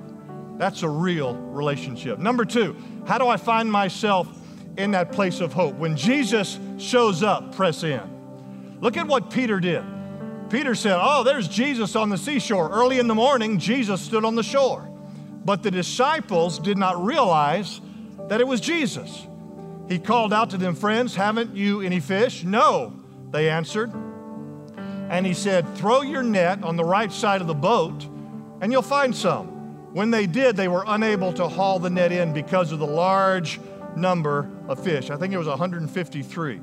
That's 0.57 0.81
a 0.81 0.89
real 0.89 1.35
relationship. 1.35 2.19
Number 2.19 2.43
two, 2.43 2.75
how 3.05 3.17
do 3.17 3.27
I 3.27 3.37
find 3.37 3.71
myself 3.71 4.27
in 4.77 4.91
that 4.91 5.11
place 5.11 5.39
of 5.39 5.53
hope? 5.53 5.75
When 5.75 5.95
Jesus 5.95 6.59
shows 6.77 7.21
up, 7.21 7.55
press 7.55 7.83
in. 7.83 8.01
Look 8.81 8.97
at 8.97 9.07
what 9.07 9.29
Peter 9.29 9.59
did. 9.59 9.83
Peter 10.49 10.75
said, 10.75 10.97
Oh, 10.99 11.23
there's 11.23 11.47
Jesus 11.47 11.95
on 11.95 12.09
the 12.09 12.17
seashore. 12.17 12.69
Early 12.69 12.99
in 12.99 13.07
the 13.07 13.15
morning, 13.15 13.59
Jesus 13.59 14.01
stood 14.01 14.25
on 14.25 14.35
the 14.35 14.43
shore. 14.43 14.89
But 15.45 15.63
the 15.63 15.71
disciples 15.71 16.59
did 16.59 16.77
not 16.77 17.03
realize 17.03 17.81
that 18.29 18.41
it 18.41 18.47
was 18.47 18.61
Jesus. 18.61 19.27
He 19.87 19.99
called 19.99 20.33
out 20.33 20.49
to 20.51 20.57
them, 20.57 20.75
Friends, 20.75 21.15
haven't 21.15 21.55
you 21.55 21.81
any 21.81 21.99
fish? 21.99 22.43
No, 22.43 22.93
they 23.31 23.49
answered. 23.49 23.91
And 25.09 25.25
he 25.25 25.33
said, 25.33 25.75
Throw 25.75 26.01
your 26.01 26.23
net 26.23 26.63
on 26.63 26.75
the 26.75 26.83
right 26.83 27.11
side 27.11 27.41
of 27.41 27.47
the 27.47 27.53
boat, 27.53 28.05
and 28.61 28.71
you'll 28.71 28.81
find 28.81 29.15
some. 29.15 29.47
When 29.93 30.09
they 30.09 30.25
did, 30.25 30.55
they 30.55 30.67
were 30.67 30.83
unable 30.87 31.33
to 31.33 31.47
haul 31.47 31.77
the 31.79 31.89
net 31.89 32.11
in 32.11 32.33
because 32.33 32.71
of 32.71 32.79
the 32.79 32.87
large 32.87 33.59
number 33.95 34.49
of 34.67 34.83
fish. 34.83 35.09
I 35.09 35.17
think 35.17 35.33
it 35.33 35.37
was 35.37 35.47
153. 35.47 36.61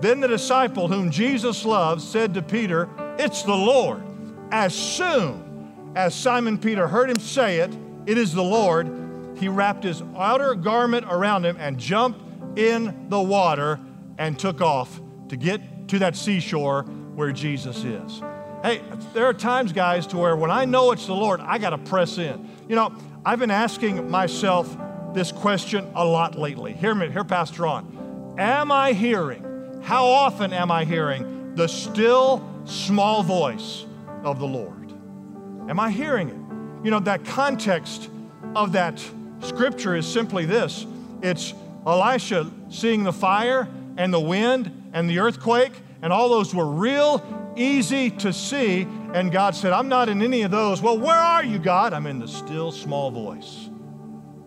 Then 0.00 0.20
the 0.20 0.28
disciple 0.28 0.86
whom 0.86 1.10
Jesus 1.10 1.64
loved 1.64 2.00
said 2.00 2.32
to 2.34 2.42
Peter, 2.42 2.88
It's 3.18 3.42
the 3.42 3.56
Lord. 3.56 4.02
As 4.52 4.74
soon 4.74 5.92
as 5.96 6.14
Simon 6.14 6.58
Peter 6.58 6.86
heard 6.86 7.10
him 7.10 7.18
say 7.18 7.58
it, 7.58 7.76
It 8.06 8.16
is 8.16 8.32
the 8.32 8.42
Lord, 8.42 8.88
he 9.36 9.48
wrapped 9.48 9.84
his 9.84 10.02
outer 10.16 10.54
garment 10.54 11.06
around 11.08 11.44
him 11.44 11.56
and 11.58 11.78
jumped 11.78 12.20
in 12.56 13.08
the 13.08 13.20
water 13.20 13.80
and 14.18 14.38
took 14.38 14.60
off 14.60 15.00
to 15.28 15.36
get 15.36 15.88
to 15.88 15.98
that 16.00 16.16
seashore 16.16 16.82
where 17.14 17.32
Jesus 17.32 17.84
is. 17.84 18.22
Hey, 18.62 18.82
there 19.14 19.24
are 19.24 19.32
times, 19.32 19.72
guys, 19.72 20.06
to 20.08 20.18
where 20.18 20.36
when 20.36 20.50
I 20.50 20.64
know 20.64 20.92
it's 20.92 21.06
the 21.06 21.14
Lord, 21.14 21.40
I 21.40 21.58
got 21.58 21.70
to 21.70 21.78
press 21.78 22.18
in. 22.18 22.48
You 22.68 22.76
know, 22.76 22.94
I've 23.24 23.38
been 23.38 23.50
asking 23.50 24.10
myself 24.10 24.76
this 25.14 25.32
question 25.32 25.90
a 25.94 26.04
lot 26.04 26.38
lately. 26.38 26.72
Hear 26.74 26.94
me, 26.94 27.10
hear 27.10 27.24
Pastor 27.24 27.62
Ron. 27.62 28.34
Am 28.38 28.70
I 28.70 28.92
hearing, 28.92 29.80
how 29.82 30.06
often 30.06 30.52
am 30.52 30.70
I 30.70 30.84
hearing 30.84 31.54
the 31.54 31.66
still 31.66 32.46
small 32.64 33.22
voice 33.22 33.86
of 34.22 34.38
the 34.38 34.46
Lord? 34.46 34.92
Am 35.68 35.80
I 35.80 35.90
hearing 35.90 36.28
it? 36.28 36.84
You 36.84 36.90
know, 36.90 37.00
that 37.00 37.24
context 37.24 38.08
of 38.54 38.72
that 38.72 39.02
scripture 39.40 39.96
is 39.96 40.06
simply 40.06 40.44
this 40.44 40.86
it's 41.22 41.54
Elisha 41.86 42.50
seeing 42.68 43.04
the 43.04 43.12
fire 43.12 43.68
and 43.96 44.12
the 44.12 44.20
wind 44.20 44.90
and 44.92 45.08
the 45.08 45.18
earthquake, 45.18 45.72
and 46.02 46.12
all 46.12 46.28
those 46.28 46.54
were 46.54 46.66
real 46.66 47.22
easy 47.56 48.10
to 48.10 48.32
see. 48.32 48.82
And 49.12 49.30
God 49.30 49.54
said, 49.54 49.72
I'm 49.72 49.88
not 49.88 50.08
in 50.08 50.22
any 50.22 50.42
of 50.42 50.50
those. 50.50 50.80
Well, 50.80 50.98
where 50.98 51.16
are 51.16 51.44
you, 51.44 51.58
God? 51.58 51.92
I'm 51.92 52.06
in 52.06 52.18
the 52.18 52.28
still 52.28 52.72
small 52.72 53.10
voice 53.10 53.68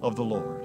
of 0.02 0.16
the 0.16 0.24
Lord. 0.24 0.64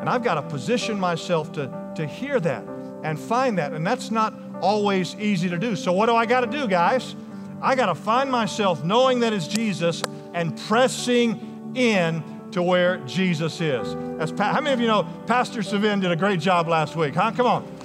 And 0.00 0.08
I've 0.08 0.22
got 0.22 0.34
to 0.34 0.42
position 0.42 0.98
myself 0.98 1.52
to, 1.52 1.92
to 1.96 2.06
hear 2.06 2.40
that 2.40 2.64
and 3.02 3.18
find 3.18 3.58
that. 3.58 3.72
And 3.72 3.86
that's 3.86 4.10
not 4.10 4.34
always 4.60 5.14
easy 5.16 5.48
to 5.48 5.58
do. 5.58 5.76
So, 5.76 5.92
what 5.92 6.06
do 6.06 6.14
I 6.14 6.26
got 6.26 6.40
to 6.40 6.46
do, 6.46 6.66
guys? 6.66 7.14
I 7.60 7.74
got 7.74 7.86
to 7.86 7.94
find 7.94 8.30
myself 8.30 8.84
knowing 8.84 9.20
that 9.20 9.32
it's 9.32 9.46
Jesus 9.46 10.02
and 10.34 10.58
pressing 10.66 11.72
in 11.74 12.22
to 12.52 12.62
where 12.62 12.98
Jesus 12.98 13.60
is. 13.60 13.94
As 14.20 14.30
pa- 14.30 14.52
How 14.52 14.60
many 14.60 14.74
of 14.74 14.80
you 14.80 14.86
know 14.86 15.06
Pastor 15.26 15.62
Savin 15.62 16.00
did 16.00 16.12
a 16.12 16.16
great 16.16 16.40
job 16.40 16.68
last 16.68 16.94
week, 16.96 17.14
huh? 17.14 17.32
Come 17.32 17.46
on. 17.46 17.78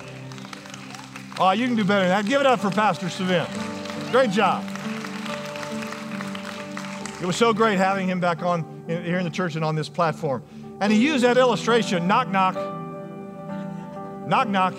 Oh, 1.40 1.52
you 1.52 1.68
can 1.68 1.76
do 1.76 1.84
better 1.84 2.08
than 2.08 2.10
that. 2.10 2.26
Give 2.26 2.42
it 2.42 2.48
up 2.48 2.60
for 2.60 2.70
Pastor 2.70 3.10
Savin. 3.10 3.46
Great 4.12 4.32
job. 4.32 4.64
It 7.22 7.26
was 7.26 7.36
so 7.36 7.54
great 7.54 7.78
having 7.78 8.08
him 8.08 8.20
back 8.20 8.44
on 8.44 8.84
here 8.88 9.18
in 9.18 9.24
the 9.24 9.30
church 9.30 9.56
and 9.56 9.66
on 9.66 9.76
this 9.76 9.90
platform. 9.90 10.44
And 10.80 10.92
he 10.94 11.04
used 11.04 11.24
that 11.24 11.38
illustration 11.38 12.08
knock, 12.08 12.30
knock. 12.30 12.56
Knock, 14.28 14.48
knock. 14.50 14.76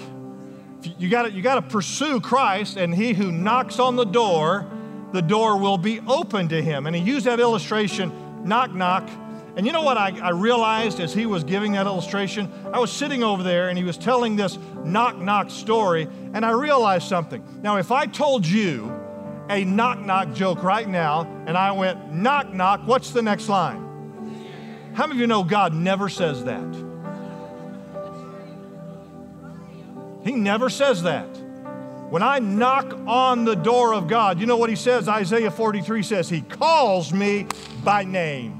You 0.99 1.09
got 1.09 1.33
you 1.33 1.43
to 1.43 1.63
pursue 1.63 2.21
Christ, 2.21 2.77
and 2.77 2.95
he 2.95 3.13
who 3.13 3.33
knocks 3.33 3.81
on 3.81 3.97
the 3.97 4.05
door, 4.05 4.67
the 5.13 5.23
door 5.23 5.59
will 5.59 5.79
be 5.79 6.01
open 6.07 6.49
to 6.49 6.63
him. 6.63 6.87
And 6.87 6.95
he 6.95 7.03
used 7.03 7.27
that 7.27 7.41
illustration 7.41 8.13
knock, 8.45 8.73
knock. 8.73 9.09
And 9.59 9.67
you 9.67 9.73
know 9.73 9.83
what 9.83 9.99
I, 9.99 10.17
I 10.23 10.31
realized 10.31 11.01
as 11.01 11.13
he 11.13 11.27
was 11.27 11.43
giving 11.43 11.73
that 11.73 11.87
illustration? 11.87 12.49
I 12.73 12.79
was 12.79 12.93
sitting 12.93 13.25
over 13.25 13.43
there 13.43 13.71
and 13.71 13.77
he 13.77 13.83
was 13.83 13.99
telling 13.99 14.37
this 14.37 14.57
knock, 14.85 15.19
knock 15.19 15.51
story, 15.51 16.07
and 16.33 16.47
I 16.47 16.53
realized 16.53 17.09
something. 17.09 17.45
Now, 17.61 17.77
if 17.77 17.91
I 17.91 18.07
told 18.07 18.47
you 18.47 18.85
a 19.51 19.65
knock, 19.65 19.99
knock 19.99 20.33
joke 20.33 20.63
right 20.63 20.89
now, 20.89 21.23
and 21.49 21.59
I 21.59 21.73
went 21.73 22.15
knock, 22.15 22.53
knock, 22.55 22.87
what's 22.87 23.11
the 23.11 23.21
next 23.21 23.49
line? 23.49 24.93
How 24.95 25.09
many 25.09 25.19
of 25.19 25.21
you 25.23 25.27
know 25.27 25.43
God 25.43 25.75
never 25.75 26.09
says 26.09 26.45
that? 26.45 26.77
He 30.23 30.37
never 30.37 30.71
says 30.71 31.03
that. 31.03 31.27
When 32.11 32.23
I 32.23 32.39
knock 32.39 32.97
on 33.09 33.45
the 33.45 33.57
door 33.57 33.93
of 33.93 34.07
God, 34.07 34.39
you 34.39 34.47
know 34.47 34.57
what 34.57 34.71
he 34.71 34.77
says? 34.77 35.09
Isaiah 35.09 35.51
43 35.51 36.05
says, 36.05 36.29
He 36.29 36.43
calls 36.43 37.13
me 37.13 37.49
by 37.83 38.05
name. 38.05 38.58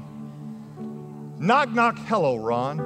Knock, 1.41 1.71
knock, 1.71 1.97
hello, 1.99 2.35
Ron. 2.35 2.77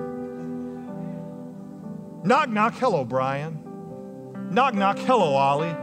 Knock, 2.23 2.49
knock, 2.49 2.75
hello, 2.75 3.03
Brian. 3.03 3.59
Knock, 4.51 4.75
knock, 4.75 4.99
hello, 4.99 5.33
Ollie. 5.33 5.75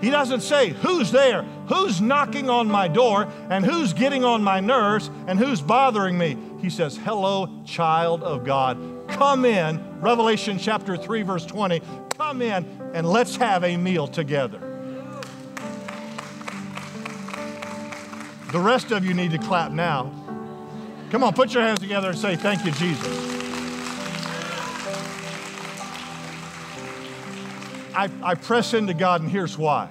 He 0.00 0.10
doesn't 0.10 0.40
say, 0.40 0.70
Who's 0.70 1.12
there? 1.12 1.44
Who's 1.68 2.00
knocking 2.00 2.50
on 2.50 2.66
my 2.66 2.88
door? 2.88 3.28
And 3.48 3.64
who's 3.64 3.92
getting 3.92 4.24
on 4.24 4.42
my 4.42 4.58
nerves? 4.58 5.08
And 5.28 5.38
who's 5.38 5.60
bothering 5.60 6.18
me? 6.18 6.36
He 6.60 6.68
says, 6.68 6.96
Hello, 6.96 7.62
child 7.64 8.24
of 8.24 8.42
God. 8.44 9.06
Come 9.06 9.44
in. 9.44 10.00
Revelation 10.00 10.58
chapter 10.58 10.96
3, 10.96 11.22
verse 11.22 11.46
20. 11.46 11.80
Come 12.16 12.42
in 12.42 12.66
and 12.92 13.08
let's 13.08 13.36
have 13.36 13.62
a 13.62 13.76
meal 13.76 14.08
together. 14.08 14.58
The 18.50 18.58
rest 18.58 18.90
of 18.90 19.04
you 19.04 19.14
need 19.14 19.30
to 19.30 19.38
clap 19.38 19.70
now. 19.70 20.19
Come 21.10 21.24
on, 21.24 21.34
put 21.34 21.52
your 21.52 21.62
hands 21.64 21.80
together 21.80 22.10
and 22.10 22.18
say, 22.18 22.36
Thank 22.36 22.64
you, 22.64 22.70
Jesus. 22.72 23.40
I, 27.94 28.08
I 28.22 28.34
press 28.34 28.72
into 28.74 28.94
God, 28.94 29.20
and 29.20 29.30
here's 29.30 29.58
why. 29.58 29.88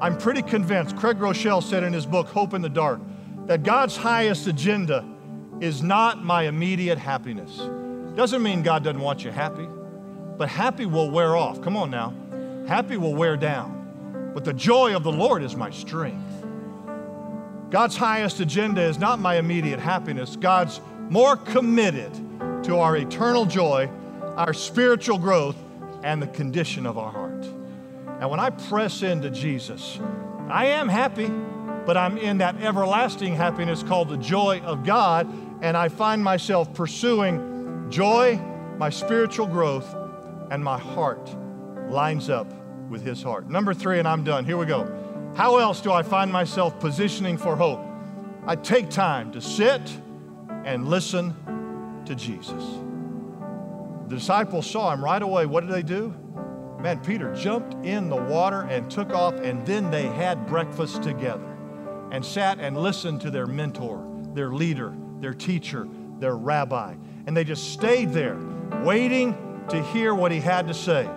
I'm 0.00 0.18
pretty 0.18 0.42
convinced, 0.42 0.96
Craig 0.96 1.18
Groeschel 1.18 1.62
said 1.62 1.82
in 1.82 1.92
his 1.92 2.04
book, 2.04 2.28
Hope 2.28 2.54
in 2.54 2.60
the 2.60 2.68
Dark, 2.68 3.00
that 3.46 3.62
God's 3.62 3.96
highest 3.96 4.46
agenda 4.46 5.04
is 5.60 5.82
not 5.82 6.22
my 6.22 6.42
immediate 6.42 6.98
happiness. 6.98 7.56
Doesn't 8.14 8.42
mean 8.42 8.62
God 8.62 8.84
doesn't 8.84 9.00
want 9.00 9.24
you 9.24 9.30
happy. 9.30 9.66
But 10.36 10.48
happy 10.48 10.86
will 10.86 11.10
wear 11.10 11.36
off. 11.36 11.62
Come 11.62 11.76
on 11.76 11.90
now. 11.90 12.12
Happy 12.66 12.96
will 12.96 13.14
wear 13.14 13.36
down. 13.36 14.30
But 14.34 14.44
the 14.44 14.52
joy 14.52 14.94
of 14.94 15.02
the 15.02 15.12
Lord 15.12 15.42
is 15.42 15.56
my 15.56 15.70
strength. 15.70 16.31
God's 17.72 17.96
highest 17.96 18.38
agenda 18.40 18.82
is 18.82 18.98
not 18.98 19.18
my 19.18 19.36
immediate 19.36 19.80
happiness. 19.80 20.36
God's 20.36 20.82
more 21.08 21.38
committed 21.38 22.12
to 22.64 22.76
our 22.76 22.98
eternal 22.98 23.46
joy, 23.46 23.88
our 24.36 24.52
spiritual 24.52 25.16
growth, 25.16 25.56
and 26.04 26.20
the 26.20 26.26
condition 26.26 26.84
of 26.84 26.98
our 26.98 27.10
heart. 27.10 27.46
And 28.20 28.28
when 28.28 28.40
I 28.40 28.50
press 28.50 29.02
into 29.02 29.30
Jesus, 29.30 29.98
I 30.50 30.66
am 30.66 30.86
happy, 30.86 31.28
but 31.86 31.96
I'm 31.96 32.18
in 32.18 32.36
that 32.38 32.60
everlasting 32.60 33.34
happiness 33.34 33.82
called 33.82 34.10
the 34.10 34.18
joy 34.18 34.60
of 34.60 34.84
God, 34.84 35.26
and 35.62 35.74
I 35.74 35.88
find 35.88 36.22
myself 36.22 36.74
pursuing 36.74 37.86
joy, 37.88 38.38
my 38.76 38.90
spiritual 38.90 39.46
growth, 39.46 39.96
and 40.50 40.62
my 40.62 40.78
heart 40.78 41.34
lines 41.88 42.28
up 42.28 42.52
with 42.90 43.02
his 43.02 43.22
heart. 43.22 43.48
Number 43.48 43.72
three, 43.72 43.98
and 43.98 44.06
I'm 44.06 44.24
done. 44.24 44.44
Here 44.44 44.58
we 44.58 44.66
go. 44.66 45.01
How 45.34 45.56
else 45.56 45.80
do 45.80 45.90
I 45.90 46.02
find 46.02 46.30
myself 46.30 46.78
positioning 46.78 47.38
for 47.38 47.56
hope? 47.56 47.80
I 48.46 48.54
take 48.54 48.90
time 48.90 49.32
to 49.32 49.40
sit 49.40 49.80
and 50.64 50.88
listen 50.88 51.34
to 52.04 52.14
Jesus. 52.14 52.62
The 54.08 54.16
disciples 54.16 54.68
saw 54.68 54.92
him 54.92 55.02
right 55.02 55.22
away. 55.22 55.46
What 55.46 55.66
did 55.66 55.74
they 55.74 55.82
do? 55.82 56.14
Man, 56.80 57.00
Peter 57.00 57.34
jumped 57.34 57.86
in 57.86 58.10
the 58.10 58.16
water 58.16 58.62
and 58.62 58.90
took 58.90 59.14
off, 59.14 59.34
and 59.34 59.64
then 59.64 59.90
they 59.90 60.02
had 60.02 60.46
breakfast 60.46 61.02
together 61.02 61.48
and 62.10 62.22
sat 62.22 62.58
and 62.58 62.76
listened 62.76 63.22
to 63.22 63.30
their 63.30 63.46
mentor, 63.46 64.04
their 64.34 64.52
leader, 64.52 64.92
their 65.20 65.32
teacher, 65.32 65.88
their 66.18 66.36
rabbi. 66.36 66.94
And 67.26 67.34
they 67.34 67.44
just 67.44 67.72
stayed 67.72 68.12
there, 68.12 68.38
waiting 68.82 69.64
to 69.70 69.82
hear 69.82 70.14
what 70.14 70.30
he 70.30 70.40
had 70.40 70.66
to 70.68 70.74
say. 70.74 71.08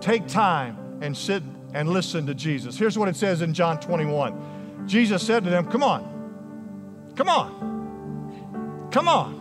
Take 0.00 0.26
time 0.28 0.98
and 1.02 1.14
sit 1.14 1.42
and 1.74 1.88
listen 1.88 2.26
to 2.26 2.34
Jesus. 2.34 2.78
Here's 2.78 2.98
what 2.98 3.08
it 3.08 3.16
says 3.16 3.42
in 3.42 3.54
John 3.54 3.78
21 3.80 4.86
Jesus 4.86 5.24
said 5.24 5.44
to 5.44 5.50
them, 5.50 5.66
Come 5.66 5.82
on, 5.82 7.12
come 7.16 7.28
on, 7.28 8.88
come 8.90 9.08
on. 9.08 9.40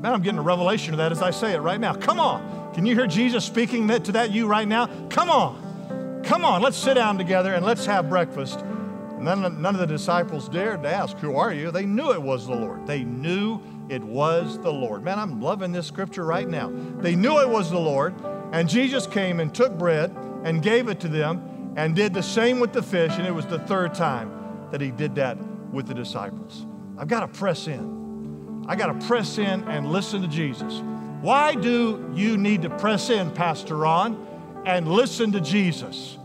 Man, 0.00 0.12
I'm 0.12 0.22
getting 0.22 0.38
a 0.38 0.42
revelation 0.42 0.92
of 0.92 0.98
that 0.98 1.12
as 1.12 1.22
I 1.22 1.30
say 1.30 1.54
it 1.54 1.60
right 1.60 1.80
now. 1.80 1.94
Come 1.94 2.20
on. 2.20 2.74
Can 2.74 2.84
you 2.84 2.94
hear 2.94 3.06
Jesus 3.06 3.44
speaking 3.44 3.88
to 3.88 4.12
that 4.12 4.32
you 4.32 4.46
right 4.46 4.68
now? 4.68 4.86
Come 5.08 5.30
on. 5.30 6.22
Come 6.24 6.44
on, 6.44 6.62
let's 6.62 6.76
sit 6.76 6.94
down 6.94 7.18
together 7.18 7.54
and 7.54 7.64
let's 7.64 7.86
have 7.86 8.08
breakfast. 8.08 8.60
And 8.60 9.24
none, 9.24 9.62
none 9.62 9.74
of 9.74 9.80
the 9.80 9.86
disciples 9.86 10.48
dared 10.48 10.82
to 10.82 10.88
ask, 10.88 11.16
Who 11.18 11.36
are 11.36 11.52
you? 11.52 11.70
They 11.70 11.86
knew 11.86 12.12
it 12.12 12.20
was 12.20 12.46
the 12.46 12.54
Lord. 12.54 12.86
They 12.86 13.04
knew 13.04 13.60
it 13.88 14.02
was 14.02 14.58
the 14.58 14.72
Lord. 14.72 15.02
Man, 15.02 15.18
I'm 15.18 15.40
loving 15.40 15.72
this 15.72 15.86
scripture 15.86 16.24
right 16.24 16.48
now. 16.48 16.72
They 16.98 17.14
knew 17.14 17.40
it 17.40 17.48
was 17.48 17.70
the 17.70 17.78
Lord, 17.78 18.14
and 18.52 18.68
Jesus 18.68 19.06
came 19.06 19.40
and 19.40 19.54
took 19.54 19.78
bread 19.78 20.14
and 20.44 20.62
gave 20.62 20.88
it 20.88 21.00
to 21.00 21.08
them 21.08 21.74
and 21.76 21.96
did 21.96 22.14
the 22.14 22.22
same 22.22 22.60
with 22.60 22.72
the 22.72 22.82
fish, 22.82 23.12
and 23.16 23.26
it 23.26 23.34
was 23.34 23.46
the 23.46 23.58
third 23.58 23.94
time 23.94 24.68
that 24.70 24.80
he 24.80 24.92
did 24.92 25.16
that 25.16 25.36
with 25.72 25.88
the 25.88 25.94
disciples. 25.94 26.64
I've 26.96 27.08
got 27.08 27.20
to 27.20 27.28
press 27.28 27.66
in. 27.66 28.64
I 28.68 28.76
got 28.76 28.86
to 28.98 29.06
press 29.06 29.38
in 29.38 29.64
and 29.64 29.90
listen 29.90 30.22
to 30.22 30.28
Jesus. 30.28 30.80
Why 31.20 31.54
do 31.54 32.12
you 32.14 32.36
need 32.36 32.62
to 32.62 32.70
press 32.70 33.10
in, 33.10 33.32
Pastor 33.32 33.78
Ron, 33.78 34.62
and 34.64 34.86
listen 34.86 35.32
to 35.32 35.40
Jesus? 35.40 36.16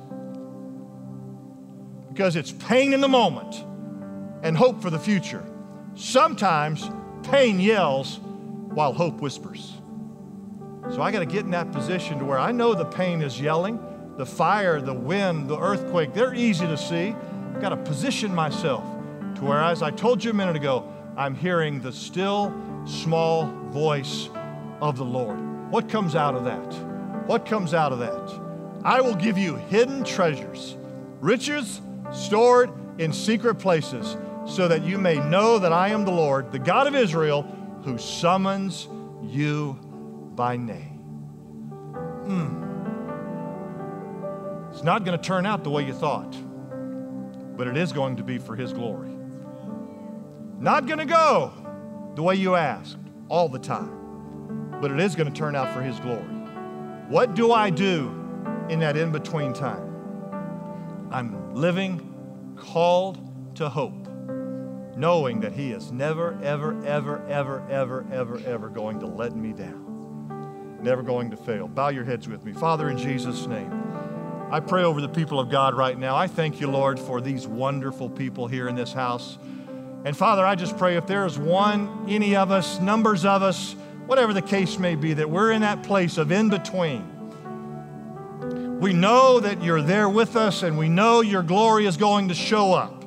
Because 2.10 2.36
it's 2.36 2.52
pain 2.52 2.94
in 2.94 3.02
the 3.02 3.08
moment 3.08 3.66
and 4.44 4.56
hope 4.56 4.82
for 4.82 4.92
the 4.92 5.00
future. 5.00 5.44
Sometimes 5.96 6.90
Pain 7.24 7.60
yells 7.60 8.20
while 8.20 8.94
hope 8.94 9.22
whispers. 9.22 9.74
So 10.92 11.02
I 11.02 11.12
got 11.12 11.20
to 11.20 11.26
get 11.26 11.46
in 11.46 11.52
that 11.52 11.72
position 11.72 12.18
to 12.20 12.26
where 12.26 12.40
I 12.40 12.52
know 12.52 12.74
the 12.74 12.86
pain 12.86 13.22
is 13.22 13.40
yelling, 13.40 13.78
the 14.20 14.26
fire, 14.26 14.82
the 14.82 14.94
wind, 14.94 15.48
the 15.48 15.58
earthquake, 15.58 16.14
they're 16.14 16.34
easy 16.34 16.68
to 16.68 16.76
see. 16.76 17.16
I've 17.56 17.62
got 17.62 17.70
to 17.70 17.78
position 17.78 18.36
myself 18.36 18.84
to 19.36 19.46
where, 19.46 19.64
as 19.64 19.82
I 19.82 19.92
told 19.92 20.22
you 20.22 20.32
a 20.32 20.34
minute 20.34 20.58
ago, 20.58 20.94
I'm 21.16 21.34
hearing 21.34 21.80
the 21.80 21.94
still, 21.94 22.54
small 22.86 23.46
voice 23.70 24.28
of 24.82 24.98
the 24.98 25.06
Lord. 25.06 25.40
What 25.72 25.88
comes 25.88 26.16
out 26.16 26.36
of 26.36 26.44
that? 26.44 27.28
What 27.28 27.46
comes 27.46 27.74
out 27.74 27.94
of 27.94 28.00
that? 28.00 28.42
I 28.84 29.00
will 29.00 29.16
give 29.16 29.38
you 29.38 29.56
hidden 29.56 30.04
treasures, 30.04 30.76
riches 31.22 31.80
stored 32.12 32.72
in 33.00 33.14
secret 33.14 33.56
places 33.56 34.18
so 34.46 34.68
that 34.68 34.84
you 34.84 34.98
may 34.98 35.16
know 35.30 35.60
that 35.60 35.72
I 35.72 35.90
am 35.90 36.04
the 36.04 36.12
Lord, 36.12 36.52
the 36.52 36.60
God 36.60 36.88
of 36.88 36.96
Israel, 36.96 37.44
who 37.86 37.98
summons 37.98 38.90
you 39.24 39.80
by 40.36 40.58
name. 40.58 41.00
Mm. 42.26 42.59
It's 44.72 44.84
not 44.84 45.04
going 45.04 45.18
to 45.18 45.24
turn 45.24 45.46
out 45.46 45.64
the 45.64 45.70
way 45.70 45.86
you 45.86 45.94
thought, 45.94 46.36
but 47.58 47.68
it 47.68 47.78
is 47.78 47.92
going 47.92 48.16
to 48.18 48.24
be 48.24 48.38
for 48.38 48.56
His 48.56 48.74
glory. 48.74 49.10
Not 50.60 50.86
going 50.86 51.00
to 51.00 51.06
go 51.06 51.54
the 52.16 52.24
way 52.24 52.36
you 52.36 52.56
asked 52.56 52.98
all 53.30 53.50
the 53.50 53.60
time, 53.60 54.78
but 54.82 54.92
it 54.92 55.00
is 55.00 55.16
going 55.16 55.32
to 55.32 55.38
turn 55.38 55.56
out 55.56 55.74
for 55.74 55.82
His 55.82 56.00
glory. 56.00 56.24
What 57.08 57.36
do 57.36 57.52
I 57.52 57.70
do 57.70 58.10
in 58.70 58.80
that 58.80 58.96
in 58.96 59.12
between 59.12 59.54
time? 59.54 59.86
I'm 61.12 61.56
living 61.56 62.56
called 62.56 63.56
to 63.56 63.70
hope 63.70 64.10
knowing 65.00 65.40
that 65.40 65.54
He 65.54 65.72
is 65.72 65.92
never, 65.92 66.38
ever, 66.44 66.78
ever, 66.86 67.26
ever, 67.30 67.66
ever, 67.70 68.06
ever, 68.12 68.42
ever 68.46 68.70
going 68.70 69.00
to 69.00 69.06
let 69.06 69.34
me 69.34 69.54
down. 69.54 70.78
Never 70.82 71.02
going 71.02 71.32
to 71.32 71.38
fail. 71.38 71.68
Bow 71.70 71.88
your 71.90 72.04
heads 72.04 72.28
with 72.28 72.44
me. 72.44 72.52
Father, 72.52 72.90
in 72.90 72.98
Jesus' 72.98 73.48
name, 73.48 73.72
I 74.52 74.60
pray 74.60 74.84
over 74.84 75.00
the 75.00 75.10
people 75.10 75.40
of 75.40 75.52
God 75.52 75.76
right 75.76 75.96
now. 75.96 76.16
I 76.16 76.26
thank 76.26 76.60
you, 76.60 76.68
Lord, 76.72 77.00
for 77.00 77.22
these 77.22 77.46
wonderful 77.46 78.10
people 78.10 78.48
here 78.48 78.68
in 78.68 78.74
this 78.74 78.92
house. 78.92 79.38
And 80.06 80.18
Father, 80.18 80.44
I 80.44 80.56
just 80.56 80.76
pray 80.76 80.98
if 80.98 81.06
there 81.06 81.28
is 81.28 81.38
one, 81.38 82.06
any 82.10 82.36
of 82.36 82.50
us, 82.50 82.80
numbers 82.80 83.26
of 83.26 83.44
us, 83.44 83.74
whatever 84.08 84.34
the 84.34 84.42
case 84.42 84.80
may 84.80 84.96
be, 84.96 85.14
that 85.14 85.30
we're 85.30 85.52
in 85.52 85.62
that 85.62 85.84
place 85.84 86.18
of 86.18 86.32
in 86.32 86.50
between 86.50 87.06
We 88.80 88.92
know 88.92 89.40
that 89.40 89.62
you're 89.62 89.84
there 89.84 90.10
with 90.10 90.36
us 90.36 90.64
and 90.64 90.80
we 90.80 90.90
know 90.90 91.22
your 91.22 91.44
glory 91.44 91.86
is 91.86 91.96
going 91.96 92.30
to 92.30 92.34
show 92.34 92.74
up. 92.74 93.06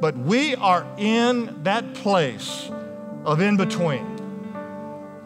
But 0.00 0.16
we 0.16 0.54
are 0.54 0.86
in 0.96 1.64
that 1.64 1.94
place 1.94 2.70
of 3.24 3.40
in 3.40 3.56
between. 3.56 4.06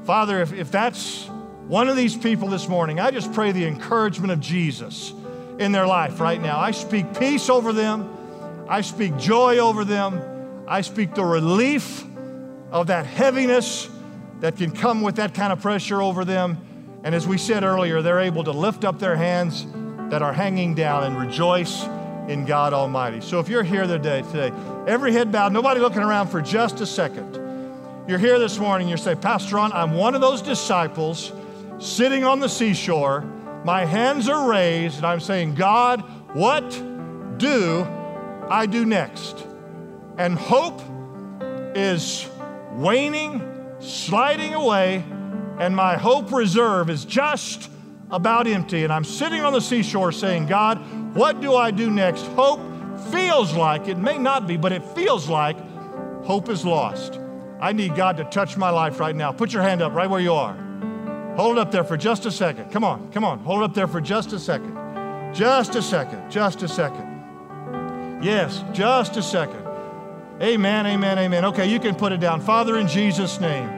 Father, 0.05 0.41
if, 0.41 0.55
if 0.55 0.71
that's 0.71 1.27
one 1.67 1.89
of 1.89 1.97
these 1.97 2.17
people 2.17 2.49
this 2.49 2.69
morning, 2.69 3.01
I 3.01 3.11
just 3.11 3.35
pray 3.35 3.53
the 3.53 3.67
encouragement 3.67 4.33
of 4.33 4.41
Jesus 4.41 5.13
in 5.63 5.73
their 5.73 5.87
life 5.87 6.21
right 6.21 6.41
now. 6.41 6.59
I 6.59 6.73
speak 6.73 7.19
peace 7.19 7.49
over 7.49 7.73
them, 7.73 8.67
I 8.69 8.81
speak 8.81 9.17
joy 9.17 9.59
over 9.59 9.85
them, 9.85 10.65
I 10.69 10.81
speak 10.81 11.15
the 11.15 11.25
relief 11.25 12.05
of 12.71 12.89
that 12.89 13.07
heaviness 13.07 13.89
that 14.41 14.57
can 14.57 14.73
come 14.73 15.03
with 15.03 15.17
that 15.17 15.35
kind 15.35 15.53
of 15.53 15.61
pressure 15.61 16.03
over 16.03 16.25
them. 16.25 16.59
And 17.05 17.15
as 17.15 17.27
we 17.27 17.39
said 17.39 17.65
earlier, 17.65 18.03
they're 18.03 18.21
able 18.21 18.45
to 18.45 18.53
lift 18.53 18.85
up 18.85 18.99
their 18.99 19.17
hands 19.17 19.67
that 20.11 20.23
are 20.23 20.33
hanging 20.33 20.75
down 20.75 21.05
and 21.05 21.19
rejoice 21.19 21.85
in 22.29 22.45
God 22.45 22.73
Almighty. 22.73 23.21
So 23.21 23.41
if 23.41 23.49
you're 23.49 23.63
here 23.63 23.87
today, 23.87 24.23
today, 24.23 24.53
every 24.87 25.13
head 25.13 25.33
bowed, 25.33 25.53
nobody 25.53 25.81
looking 25.81 26.03
around 26.03 26.29
for 26.29 26.41
just 26.41 26.81
a 26.81 26.87
second. 26.87 27.35
You're 28.09 28.19
here 28.19 28.39
this 28.39 28.59
morning, 28.59 28.89
you 28.89 28.97
say, 28.97 29.15
Pastor 29.15 29.57
Ron, 29.57 29.73
I'm 29.73 29.95
one 29.95 30.15
of 30.15 30.21
those 30.21 30.43
disciples 30.43 31.33
sitting 31.79 32.25
on 32.25 32.41
the 32.41 32.49
seashore. 32.49 33.25
My 33.65 33.85
hands 33.85 34.29
are 34.29 34.49
raised, 34.49 34.97
and 34.97 35.07
I'm 35.07 35.21
saying, 35.21 35.55
God, 35.55 36.01
what 36.35 36.71
do 37.39 37.87
I 38.51 38.67
do 38.67 38.85
next? 38.85 39.47
And 40.19 40.37
hope 40.37 40.81
is 41.75 42.29
waning, 42.73 43.41
sliding 43.79 44.55
away, 44.55 45.05
and 45.59 45.77
my 45.77 45.97
hope 45.97 46.33
reserve 46.33 46.91
is 46.91 47.05
just 47.05 47.71
about 48.11 48.47
empty. 48.47 48.85
And 48.85 48.93
I'm 48.93 49.05
sitting 49.05 49.43
on 49.43 49.53
the 49.53 49.61
seashore 49.61 50.13
saying, 50.13 50.47
God, 50.47 50.79
what 51.15 51.41
do 51.41 51.55
I 51.55 51.71
do 51.71 51.91
next? 51.91 52.23
Hope 52.29 52.61
feels 53.11 53.55
like, 53.55 53.89
it 53.89 53.97
may 53.97 54.19
not 54.19 54.47
be, 54.47 54.57
but 54.57 54.73
it 54.73 54.85
feels 54.95 55.29
like 55.29 55.57
hope 56.25 56.49
is 56.49 56.65
lost. 56.65 57.21
I 57.61 57.73
need 57.73 57.95
God 57.95 58.17
to 58.17 58.25
touch 58.25 58.57
my 58.57 58.71
life 58.71 58.99
right 58.99 59.15
now. 59.15 59.31
Put 59.33 59.53
your 59.53 59.63
hand 59.63 59.83
up 59.83 59.93
right 59.93 60.11
where 60.11 60.21
you 60.21 60.33
are. 60.33 60.57
Hold 61.37 61.57
it 61.57 61.61
up 61.61 61.71
there 61.71 61.85
for 61.85 61.97
just 61.97 62.27
a 62.27 62.31
second. 62.31 62.71
Come 62.71 62.85
on, 62.85 63.11
come 63.11 63.25
on. 63.25 63.39
Hold 63.41 63.63
it 63.63 63.65
up 63.65 63.75
there 63.75 63.87
for 63.87 64.01
just 64.01 64.33
a 64.33 64.39
second. 64.39 64.77
Just 65.35 65.75
a 65.75 65.83
second. 65.83 66.31
Just 66.31 66.63
a 66.63 66.69
second. 66.69 68.21
Yes, 68.23 68.63
just 68.73 69.17
a 69.17 69.23
second. 69.23 69.67
Amen, 70.41 70.87
amen, 70.87 71.19
amen. 71.19 71.45
Okay, 71.47 71.67
you 71.71 71.81
can 71.81 71.95
put 71.95 72.13
it 72.13 72.21
down. 72.21 72.41
Father, 72.41 72.77
in 72.79 72.87
Jesus' 72.87 73.41
name, 73.41 73.69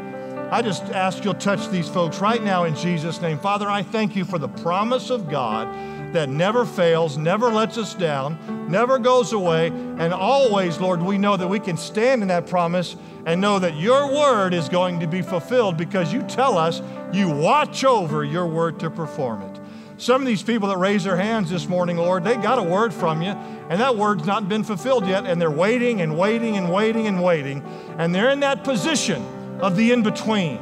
I 0.51 0.63
just 0.63 0.83
ask 0.85 1.25
you'll 1.25 1.35
touch 1.35 1.69
these 1.69 1.89
folks 1.89 2.19
right 2.19 2.43
now 2.43 2.65
in 2.65 2.75
Jesus' 2.75 3.21
name. 3.21 3.39
Father, 3.39 3.71
I 3.71 3.83
thank 3.83 4.17
you 4.17 4.25
for 4.25 4.39
the 4.39 4.49
promise 4.49 5.11
of 5.11 5.29
God 5.31 5.69
that 6.15 6.29
never 6.29 6.65
fails, 6.65 7.19
never 7.19 7.51
lets 7.51 7.77
us 7.77 7.93
down, 7.93 8.39
never 8.71 8.99
goes 8.99 9.33
away, 9.33 9.67
and 9.67 10.15
always, 10.15 10.79
Lord, 10.79 11.03
we 11.03 11.19
know 11.19 11.37
that 11.37 11.49
we 11.49 11.61
can 11.61 11.77
stand 11.77 12.23
in 12.23 12.29
that 12.29 12.47
promise 12.47 12.97
and 13.27 13.41
know 13.41 13.59
that 13.59 13.77
your 13.77 14.12
word 14.12 14.55
is 14.55 14.69
going 14.69 15.01
to 15.01 15.07
be 15.07 15.23
fulfilled 15.23 15.77
because 15.77 16.12
you 16.12 16.23
tell 16.23 16.57
us 16.57 16.83
you 17.12 17.29
watch 17.29 17.85
over 17.85 18.25
your 18.25 18.47
word 18.47 18.79
to 18.81 18.91
perform 18.91 19.43
it. 19.43 19.61
Some 19.97 20.21
of 20.23 20.27
these 20.27 20.43
people 20.43 20.69
that 20.69 20.79
raise 20.79 21.05
their 21.05 21.17
hands 21.17 21.51
this 21.51 21.69
morning, 21.69 21.97
Lord, 21.97 22.25
they 22.25 22.37
got 22.37 22.59
a 22.59 22.62
word 22.62 22.95
from 22.95 23.21
you, 23.21 23.31
and 23.31 23.81
that 23.81 23.97
word's 23.97 24.25
not 24.25 24.49
been 24.49 24.62
fulfilled 24.62 25.07
yet, 25.07 25.27
and 25.27 25.41
they're 25.41 25.51
waiting 25.51 26.01
and 26.01 26.17
waiting 26.17 26.57
and 26.57 26.73
waiting 26.73 27.07
and 27.09 27.23
waiting, 27.23 27.61
and 27.99 28.15
they're 28.15 28.31
in 28.31 28.41
that 28.41 28.62
position 28.62 29.25
of 29.61 29.77
the 29.77 29.91
in 29.93 30.03
between. 30.03 30.59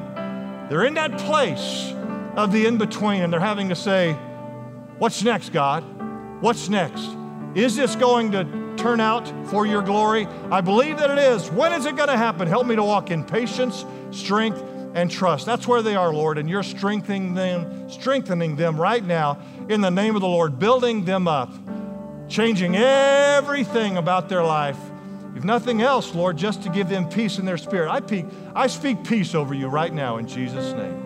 They're 0.68 0.84
in 0.84 0.94
that 0.94 1.18
place 1.18 1.92
of 2.36 2.52
the 2.52 2.64
in 2.64 2.78
between, 2.78 3.20
and 3.20 3.30
they're 3.30 3.40
having 3.40 3.68
to 3.68 3.76
say, 3.76 4.16
What's 5.02 5.24
next, 5.24 5.52
God? 5.52 5.82
What's 6.40 6.68
next? 6.68 7.16
Is 7.56 7.74
this 7.74 7.96
going 7.96 8.30
to 8.30 8.44
turn 8.76 9.00
out 9.00 9.26
for 9.48 9.66
your 9.66 9.82
glory? 9.82 10.26
I 10.48 10.60
believe 10.60 10.96
that 10.98 11.10
it 11.10 11.18
is. 11.18 11.50
When 11.50 11.72
is 11.72 11.86
it 11.86 11.96
going 11.96 12.08
to 12.08 12.16
happen? 12.16 12.46
Help 12.46 12.68
me 12.68 12.76
to 12.76 12.84
walk 12.84 13.10
in 13.10 13.24
patience, 13.24 13.84
strength, 14.12 14.62
and 14.94 15.10
trust. 15.10 15.44
That's 15.44 15.66
where 15.66 15.82
they 15.82 15.96
are, 15.96 16.14
Lord, 16.14 16.38
and 16.38 16.48
you're 16.48 16.62
strengthening 16.62 17.34
them, 17.34 17.90
strengthening 17.90 18.54
them 18.54 18.80
right 18.80 19.04
now 19.04 19.40
in 19.68 19.80
the 19.80 19.90
name 19.90 20.14
of 20.14 20.20
the 20.20 20.28
Lord, 20.28 20.60
building 20.60 21.04
them 21.04 21.26
up, 21.26 21.52
changing 22.28 22.76
everything 22.76 23.96
about 23.96 24.28
their 24.28 24.44
life. 24.44 24.78
If 25.34 25.42
nothing 25.42 25.82
else, 25.82 26.14
Lord, 26.14 26.36
just 26.36 26.62
to 26.62 26.68
give 26.68 26.88
them 26.88 27.08
peace 27.08 27.40
in 27.40 27.44
their 27.44 27.58
spirit. 27.58 27.90
I, 27.90 27.98
speak, 27.98 28.26
I 28.54 28.68
speak 28.68 29.02
peace 29.02 29.34
over 29.34 29.52
you 29.52 29.66
right 29.66 29.92
now 29.92 30.18
in 30.18 30.28
Jesus' 30.28 30.72
name. 30.74 31.01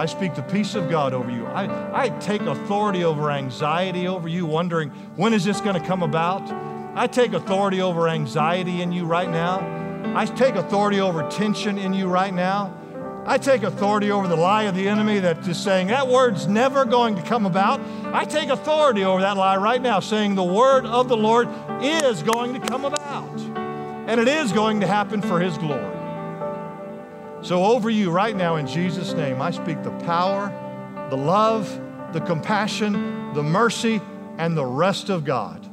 I 0.00 0.06
speak 0.06 0.34
the 0.34 0.42
peace 0.42 0.74
of 0.76 0.88
God 0.88 1.12
over 1.12 1.30
you. 1.30 1.44
I, 1.44 2.04
I 2.04 2.08
take 2.20 2.40
authority 2.40 3.04
over 3.04 3.30
anxiety 3.30 4.08
over 4.08 4.28
you, 4.28 4.46
wondering 4.46 4.88
when 5.16 5.34
is 5.34 5.44
this 5.44 5.60
going 5.60 5.78
to 5.78 5.86
come 5.86 6.02
about? 6.02 6.40
I 6.96 7.06
take 7.06 7.34
authority 7.34 7.82
over 7.82 8.08
anxiety 8.08 8.80
in 8.80 8.92
you 8.92 9.04
right 9.04 9.28
now. 9.28 9.60
I 10.16 10.24
take 10.24 10.54
authority 10.54 11.00
over 11.00 11.28
tension 11.28 11.76
in 11.76 11.92
you 11.92 12.06
right 12.06 12.32
now. 12.32 12.74
I 13.26 13.36
take 13.36 13.62
authority 13.62 14.10
over 14.10 14.26
the 14.26 14.36
lie 14.36 14.62
of 14.62 14.74
the 14.74 14.88
enemy 14.88 15.18
that 15.18 15.46
is 15.46 15.58
saying 15.58 15.88
that 15.88 16.08
word's 16.08 16.46
never 16.46 16.86
going 16.86 17.14
to 17.16 17.22
come 17.22 17.44
about. 17.44 17.78
I 18.06 18.24
take 18.24 18.48
authority 18.48 19.04
over 19.04 19.20
that 19.20 19.36
lie 19.36 19.58
right 19.58 19.82
now, 19.82 20.00
saying 20.00 20.34
the 20.34 20.42
word 20.42 20.86
of 20.86 21.10
the 21.10 21.16
Lord 21.18 21.46
is 21.82 22.22
going 22.22 22.58
to 22.58 22.60
come 22.60 22.86
about. 22.86 23.38
And 24.08 24.18
it 24.18 24.28
is 24.28 24.50
going 24.50 24.80
to 24.80 24.86
happen 24.86 25.20
for 25.20 25.40
his 25.40 25.58
glory. 25.58 25.99
So, 27.42 27.64
over 27.64 27.88
you 27.88 28.10
right 28.10 28.36
now, 28.36 28.56
in 28.56 28.66
Jesus' 28.66 29.14
name, 29.14 29.40
I 29.40 29.50
speak 29.50 29.82
the 29.82 29.90
power, 30.00 30.52
the 31.08 31.16
love, 31.16 31.80
the 32.12 32.20
compassion, 32.20 33.32
the 33.32 33.42
mercy, 33.42 34.00
and 34.36 34.56
the 34.56 34.64
rest 34.64 35.08
of 35.08 35.24
God, 35.24 35.66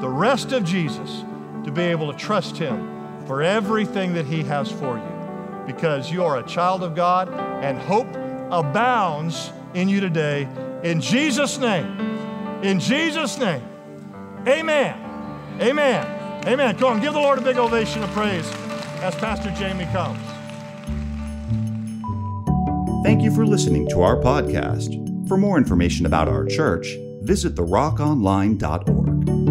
the 0.00 0.08
rest 0.08 0.52
of 0.52 0.64
Jesus, 0.64 1.24
to 1.64 1.72
be 1.72 1.82
able 1.82 2.12
to 2.12 2.18
trust 2.18 2.58
Him 2.58 3.24
for 3.26 3.42
everything 3.42 4.12
that 4.14 4.26
He 4.26 4.42
has 4.42 4.70
for 4.70 4.98
you. 4.98 5.64
Because 5.66 6.12
you 6.12 6.22
are 6.24 6.38
a 6.38 6.42
child 6.42 6.82
of 6.82 6.94
God, 6.94 7.32
and 7.64 7.78
hope 7.78 8.08
abounds 8.50 9.50
in 9.72 9.88
you 9.88 10.00
today. 10.00 10.46
In 10.82 11.00
Jesus' 11.00 11.58
name, 11.58 11.98
in 12.62 12.78
Jesus' 12.78 13.38
name, 13.38 13.62
amen. 14.46 15.00
Amen. 15.60 16.44
Amen. 16.46 16.76
Come 16.76 16.94
on, 16.94 17.00
give 17.00 17.14
the 17.14 17.18
Lord 17.18 17.38
a 17.38 17.42
big 17.42 17.56
ovation 17.56 18.02
of 18.02 18.10
praise 18.10 18.50
as 19.00 19.14
Pastor 19.14 19.50
Jamie 19.52 19.86
comes. 19.86 20.33
Thank 23.04 23.20
you 23.20 23.30
for 23.30 23.44
listening 23.44 23.86
to 23.88 24.00
our 24.00 24.16
podcast. 24.16 25.28
For 25.28 25.36
more 25.36 25.58
information 25.58 26.06
about 26.06 26.26
our 26.26 26.46
church, 26.46 26.96
visit 27.20 27.54
therockonline.org. 27.54 29.43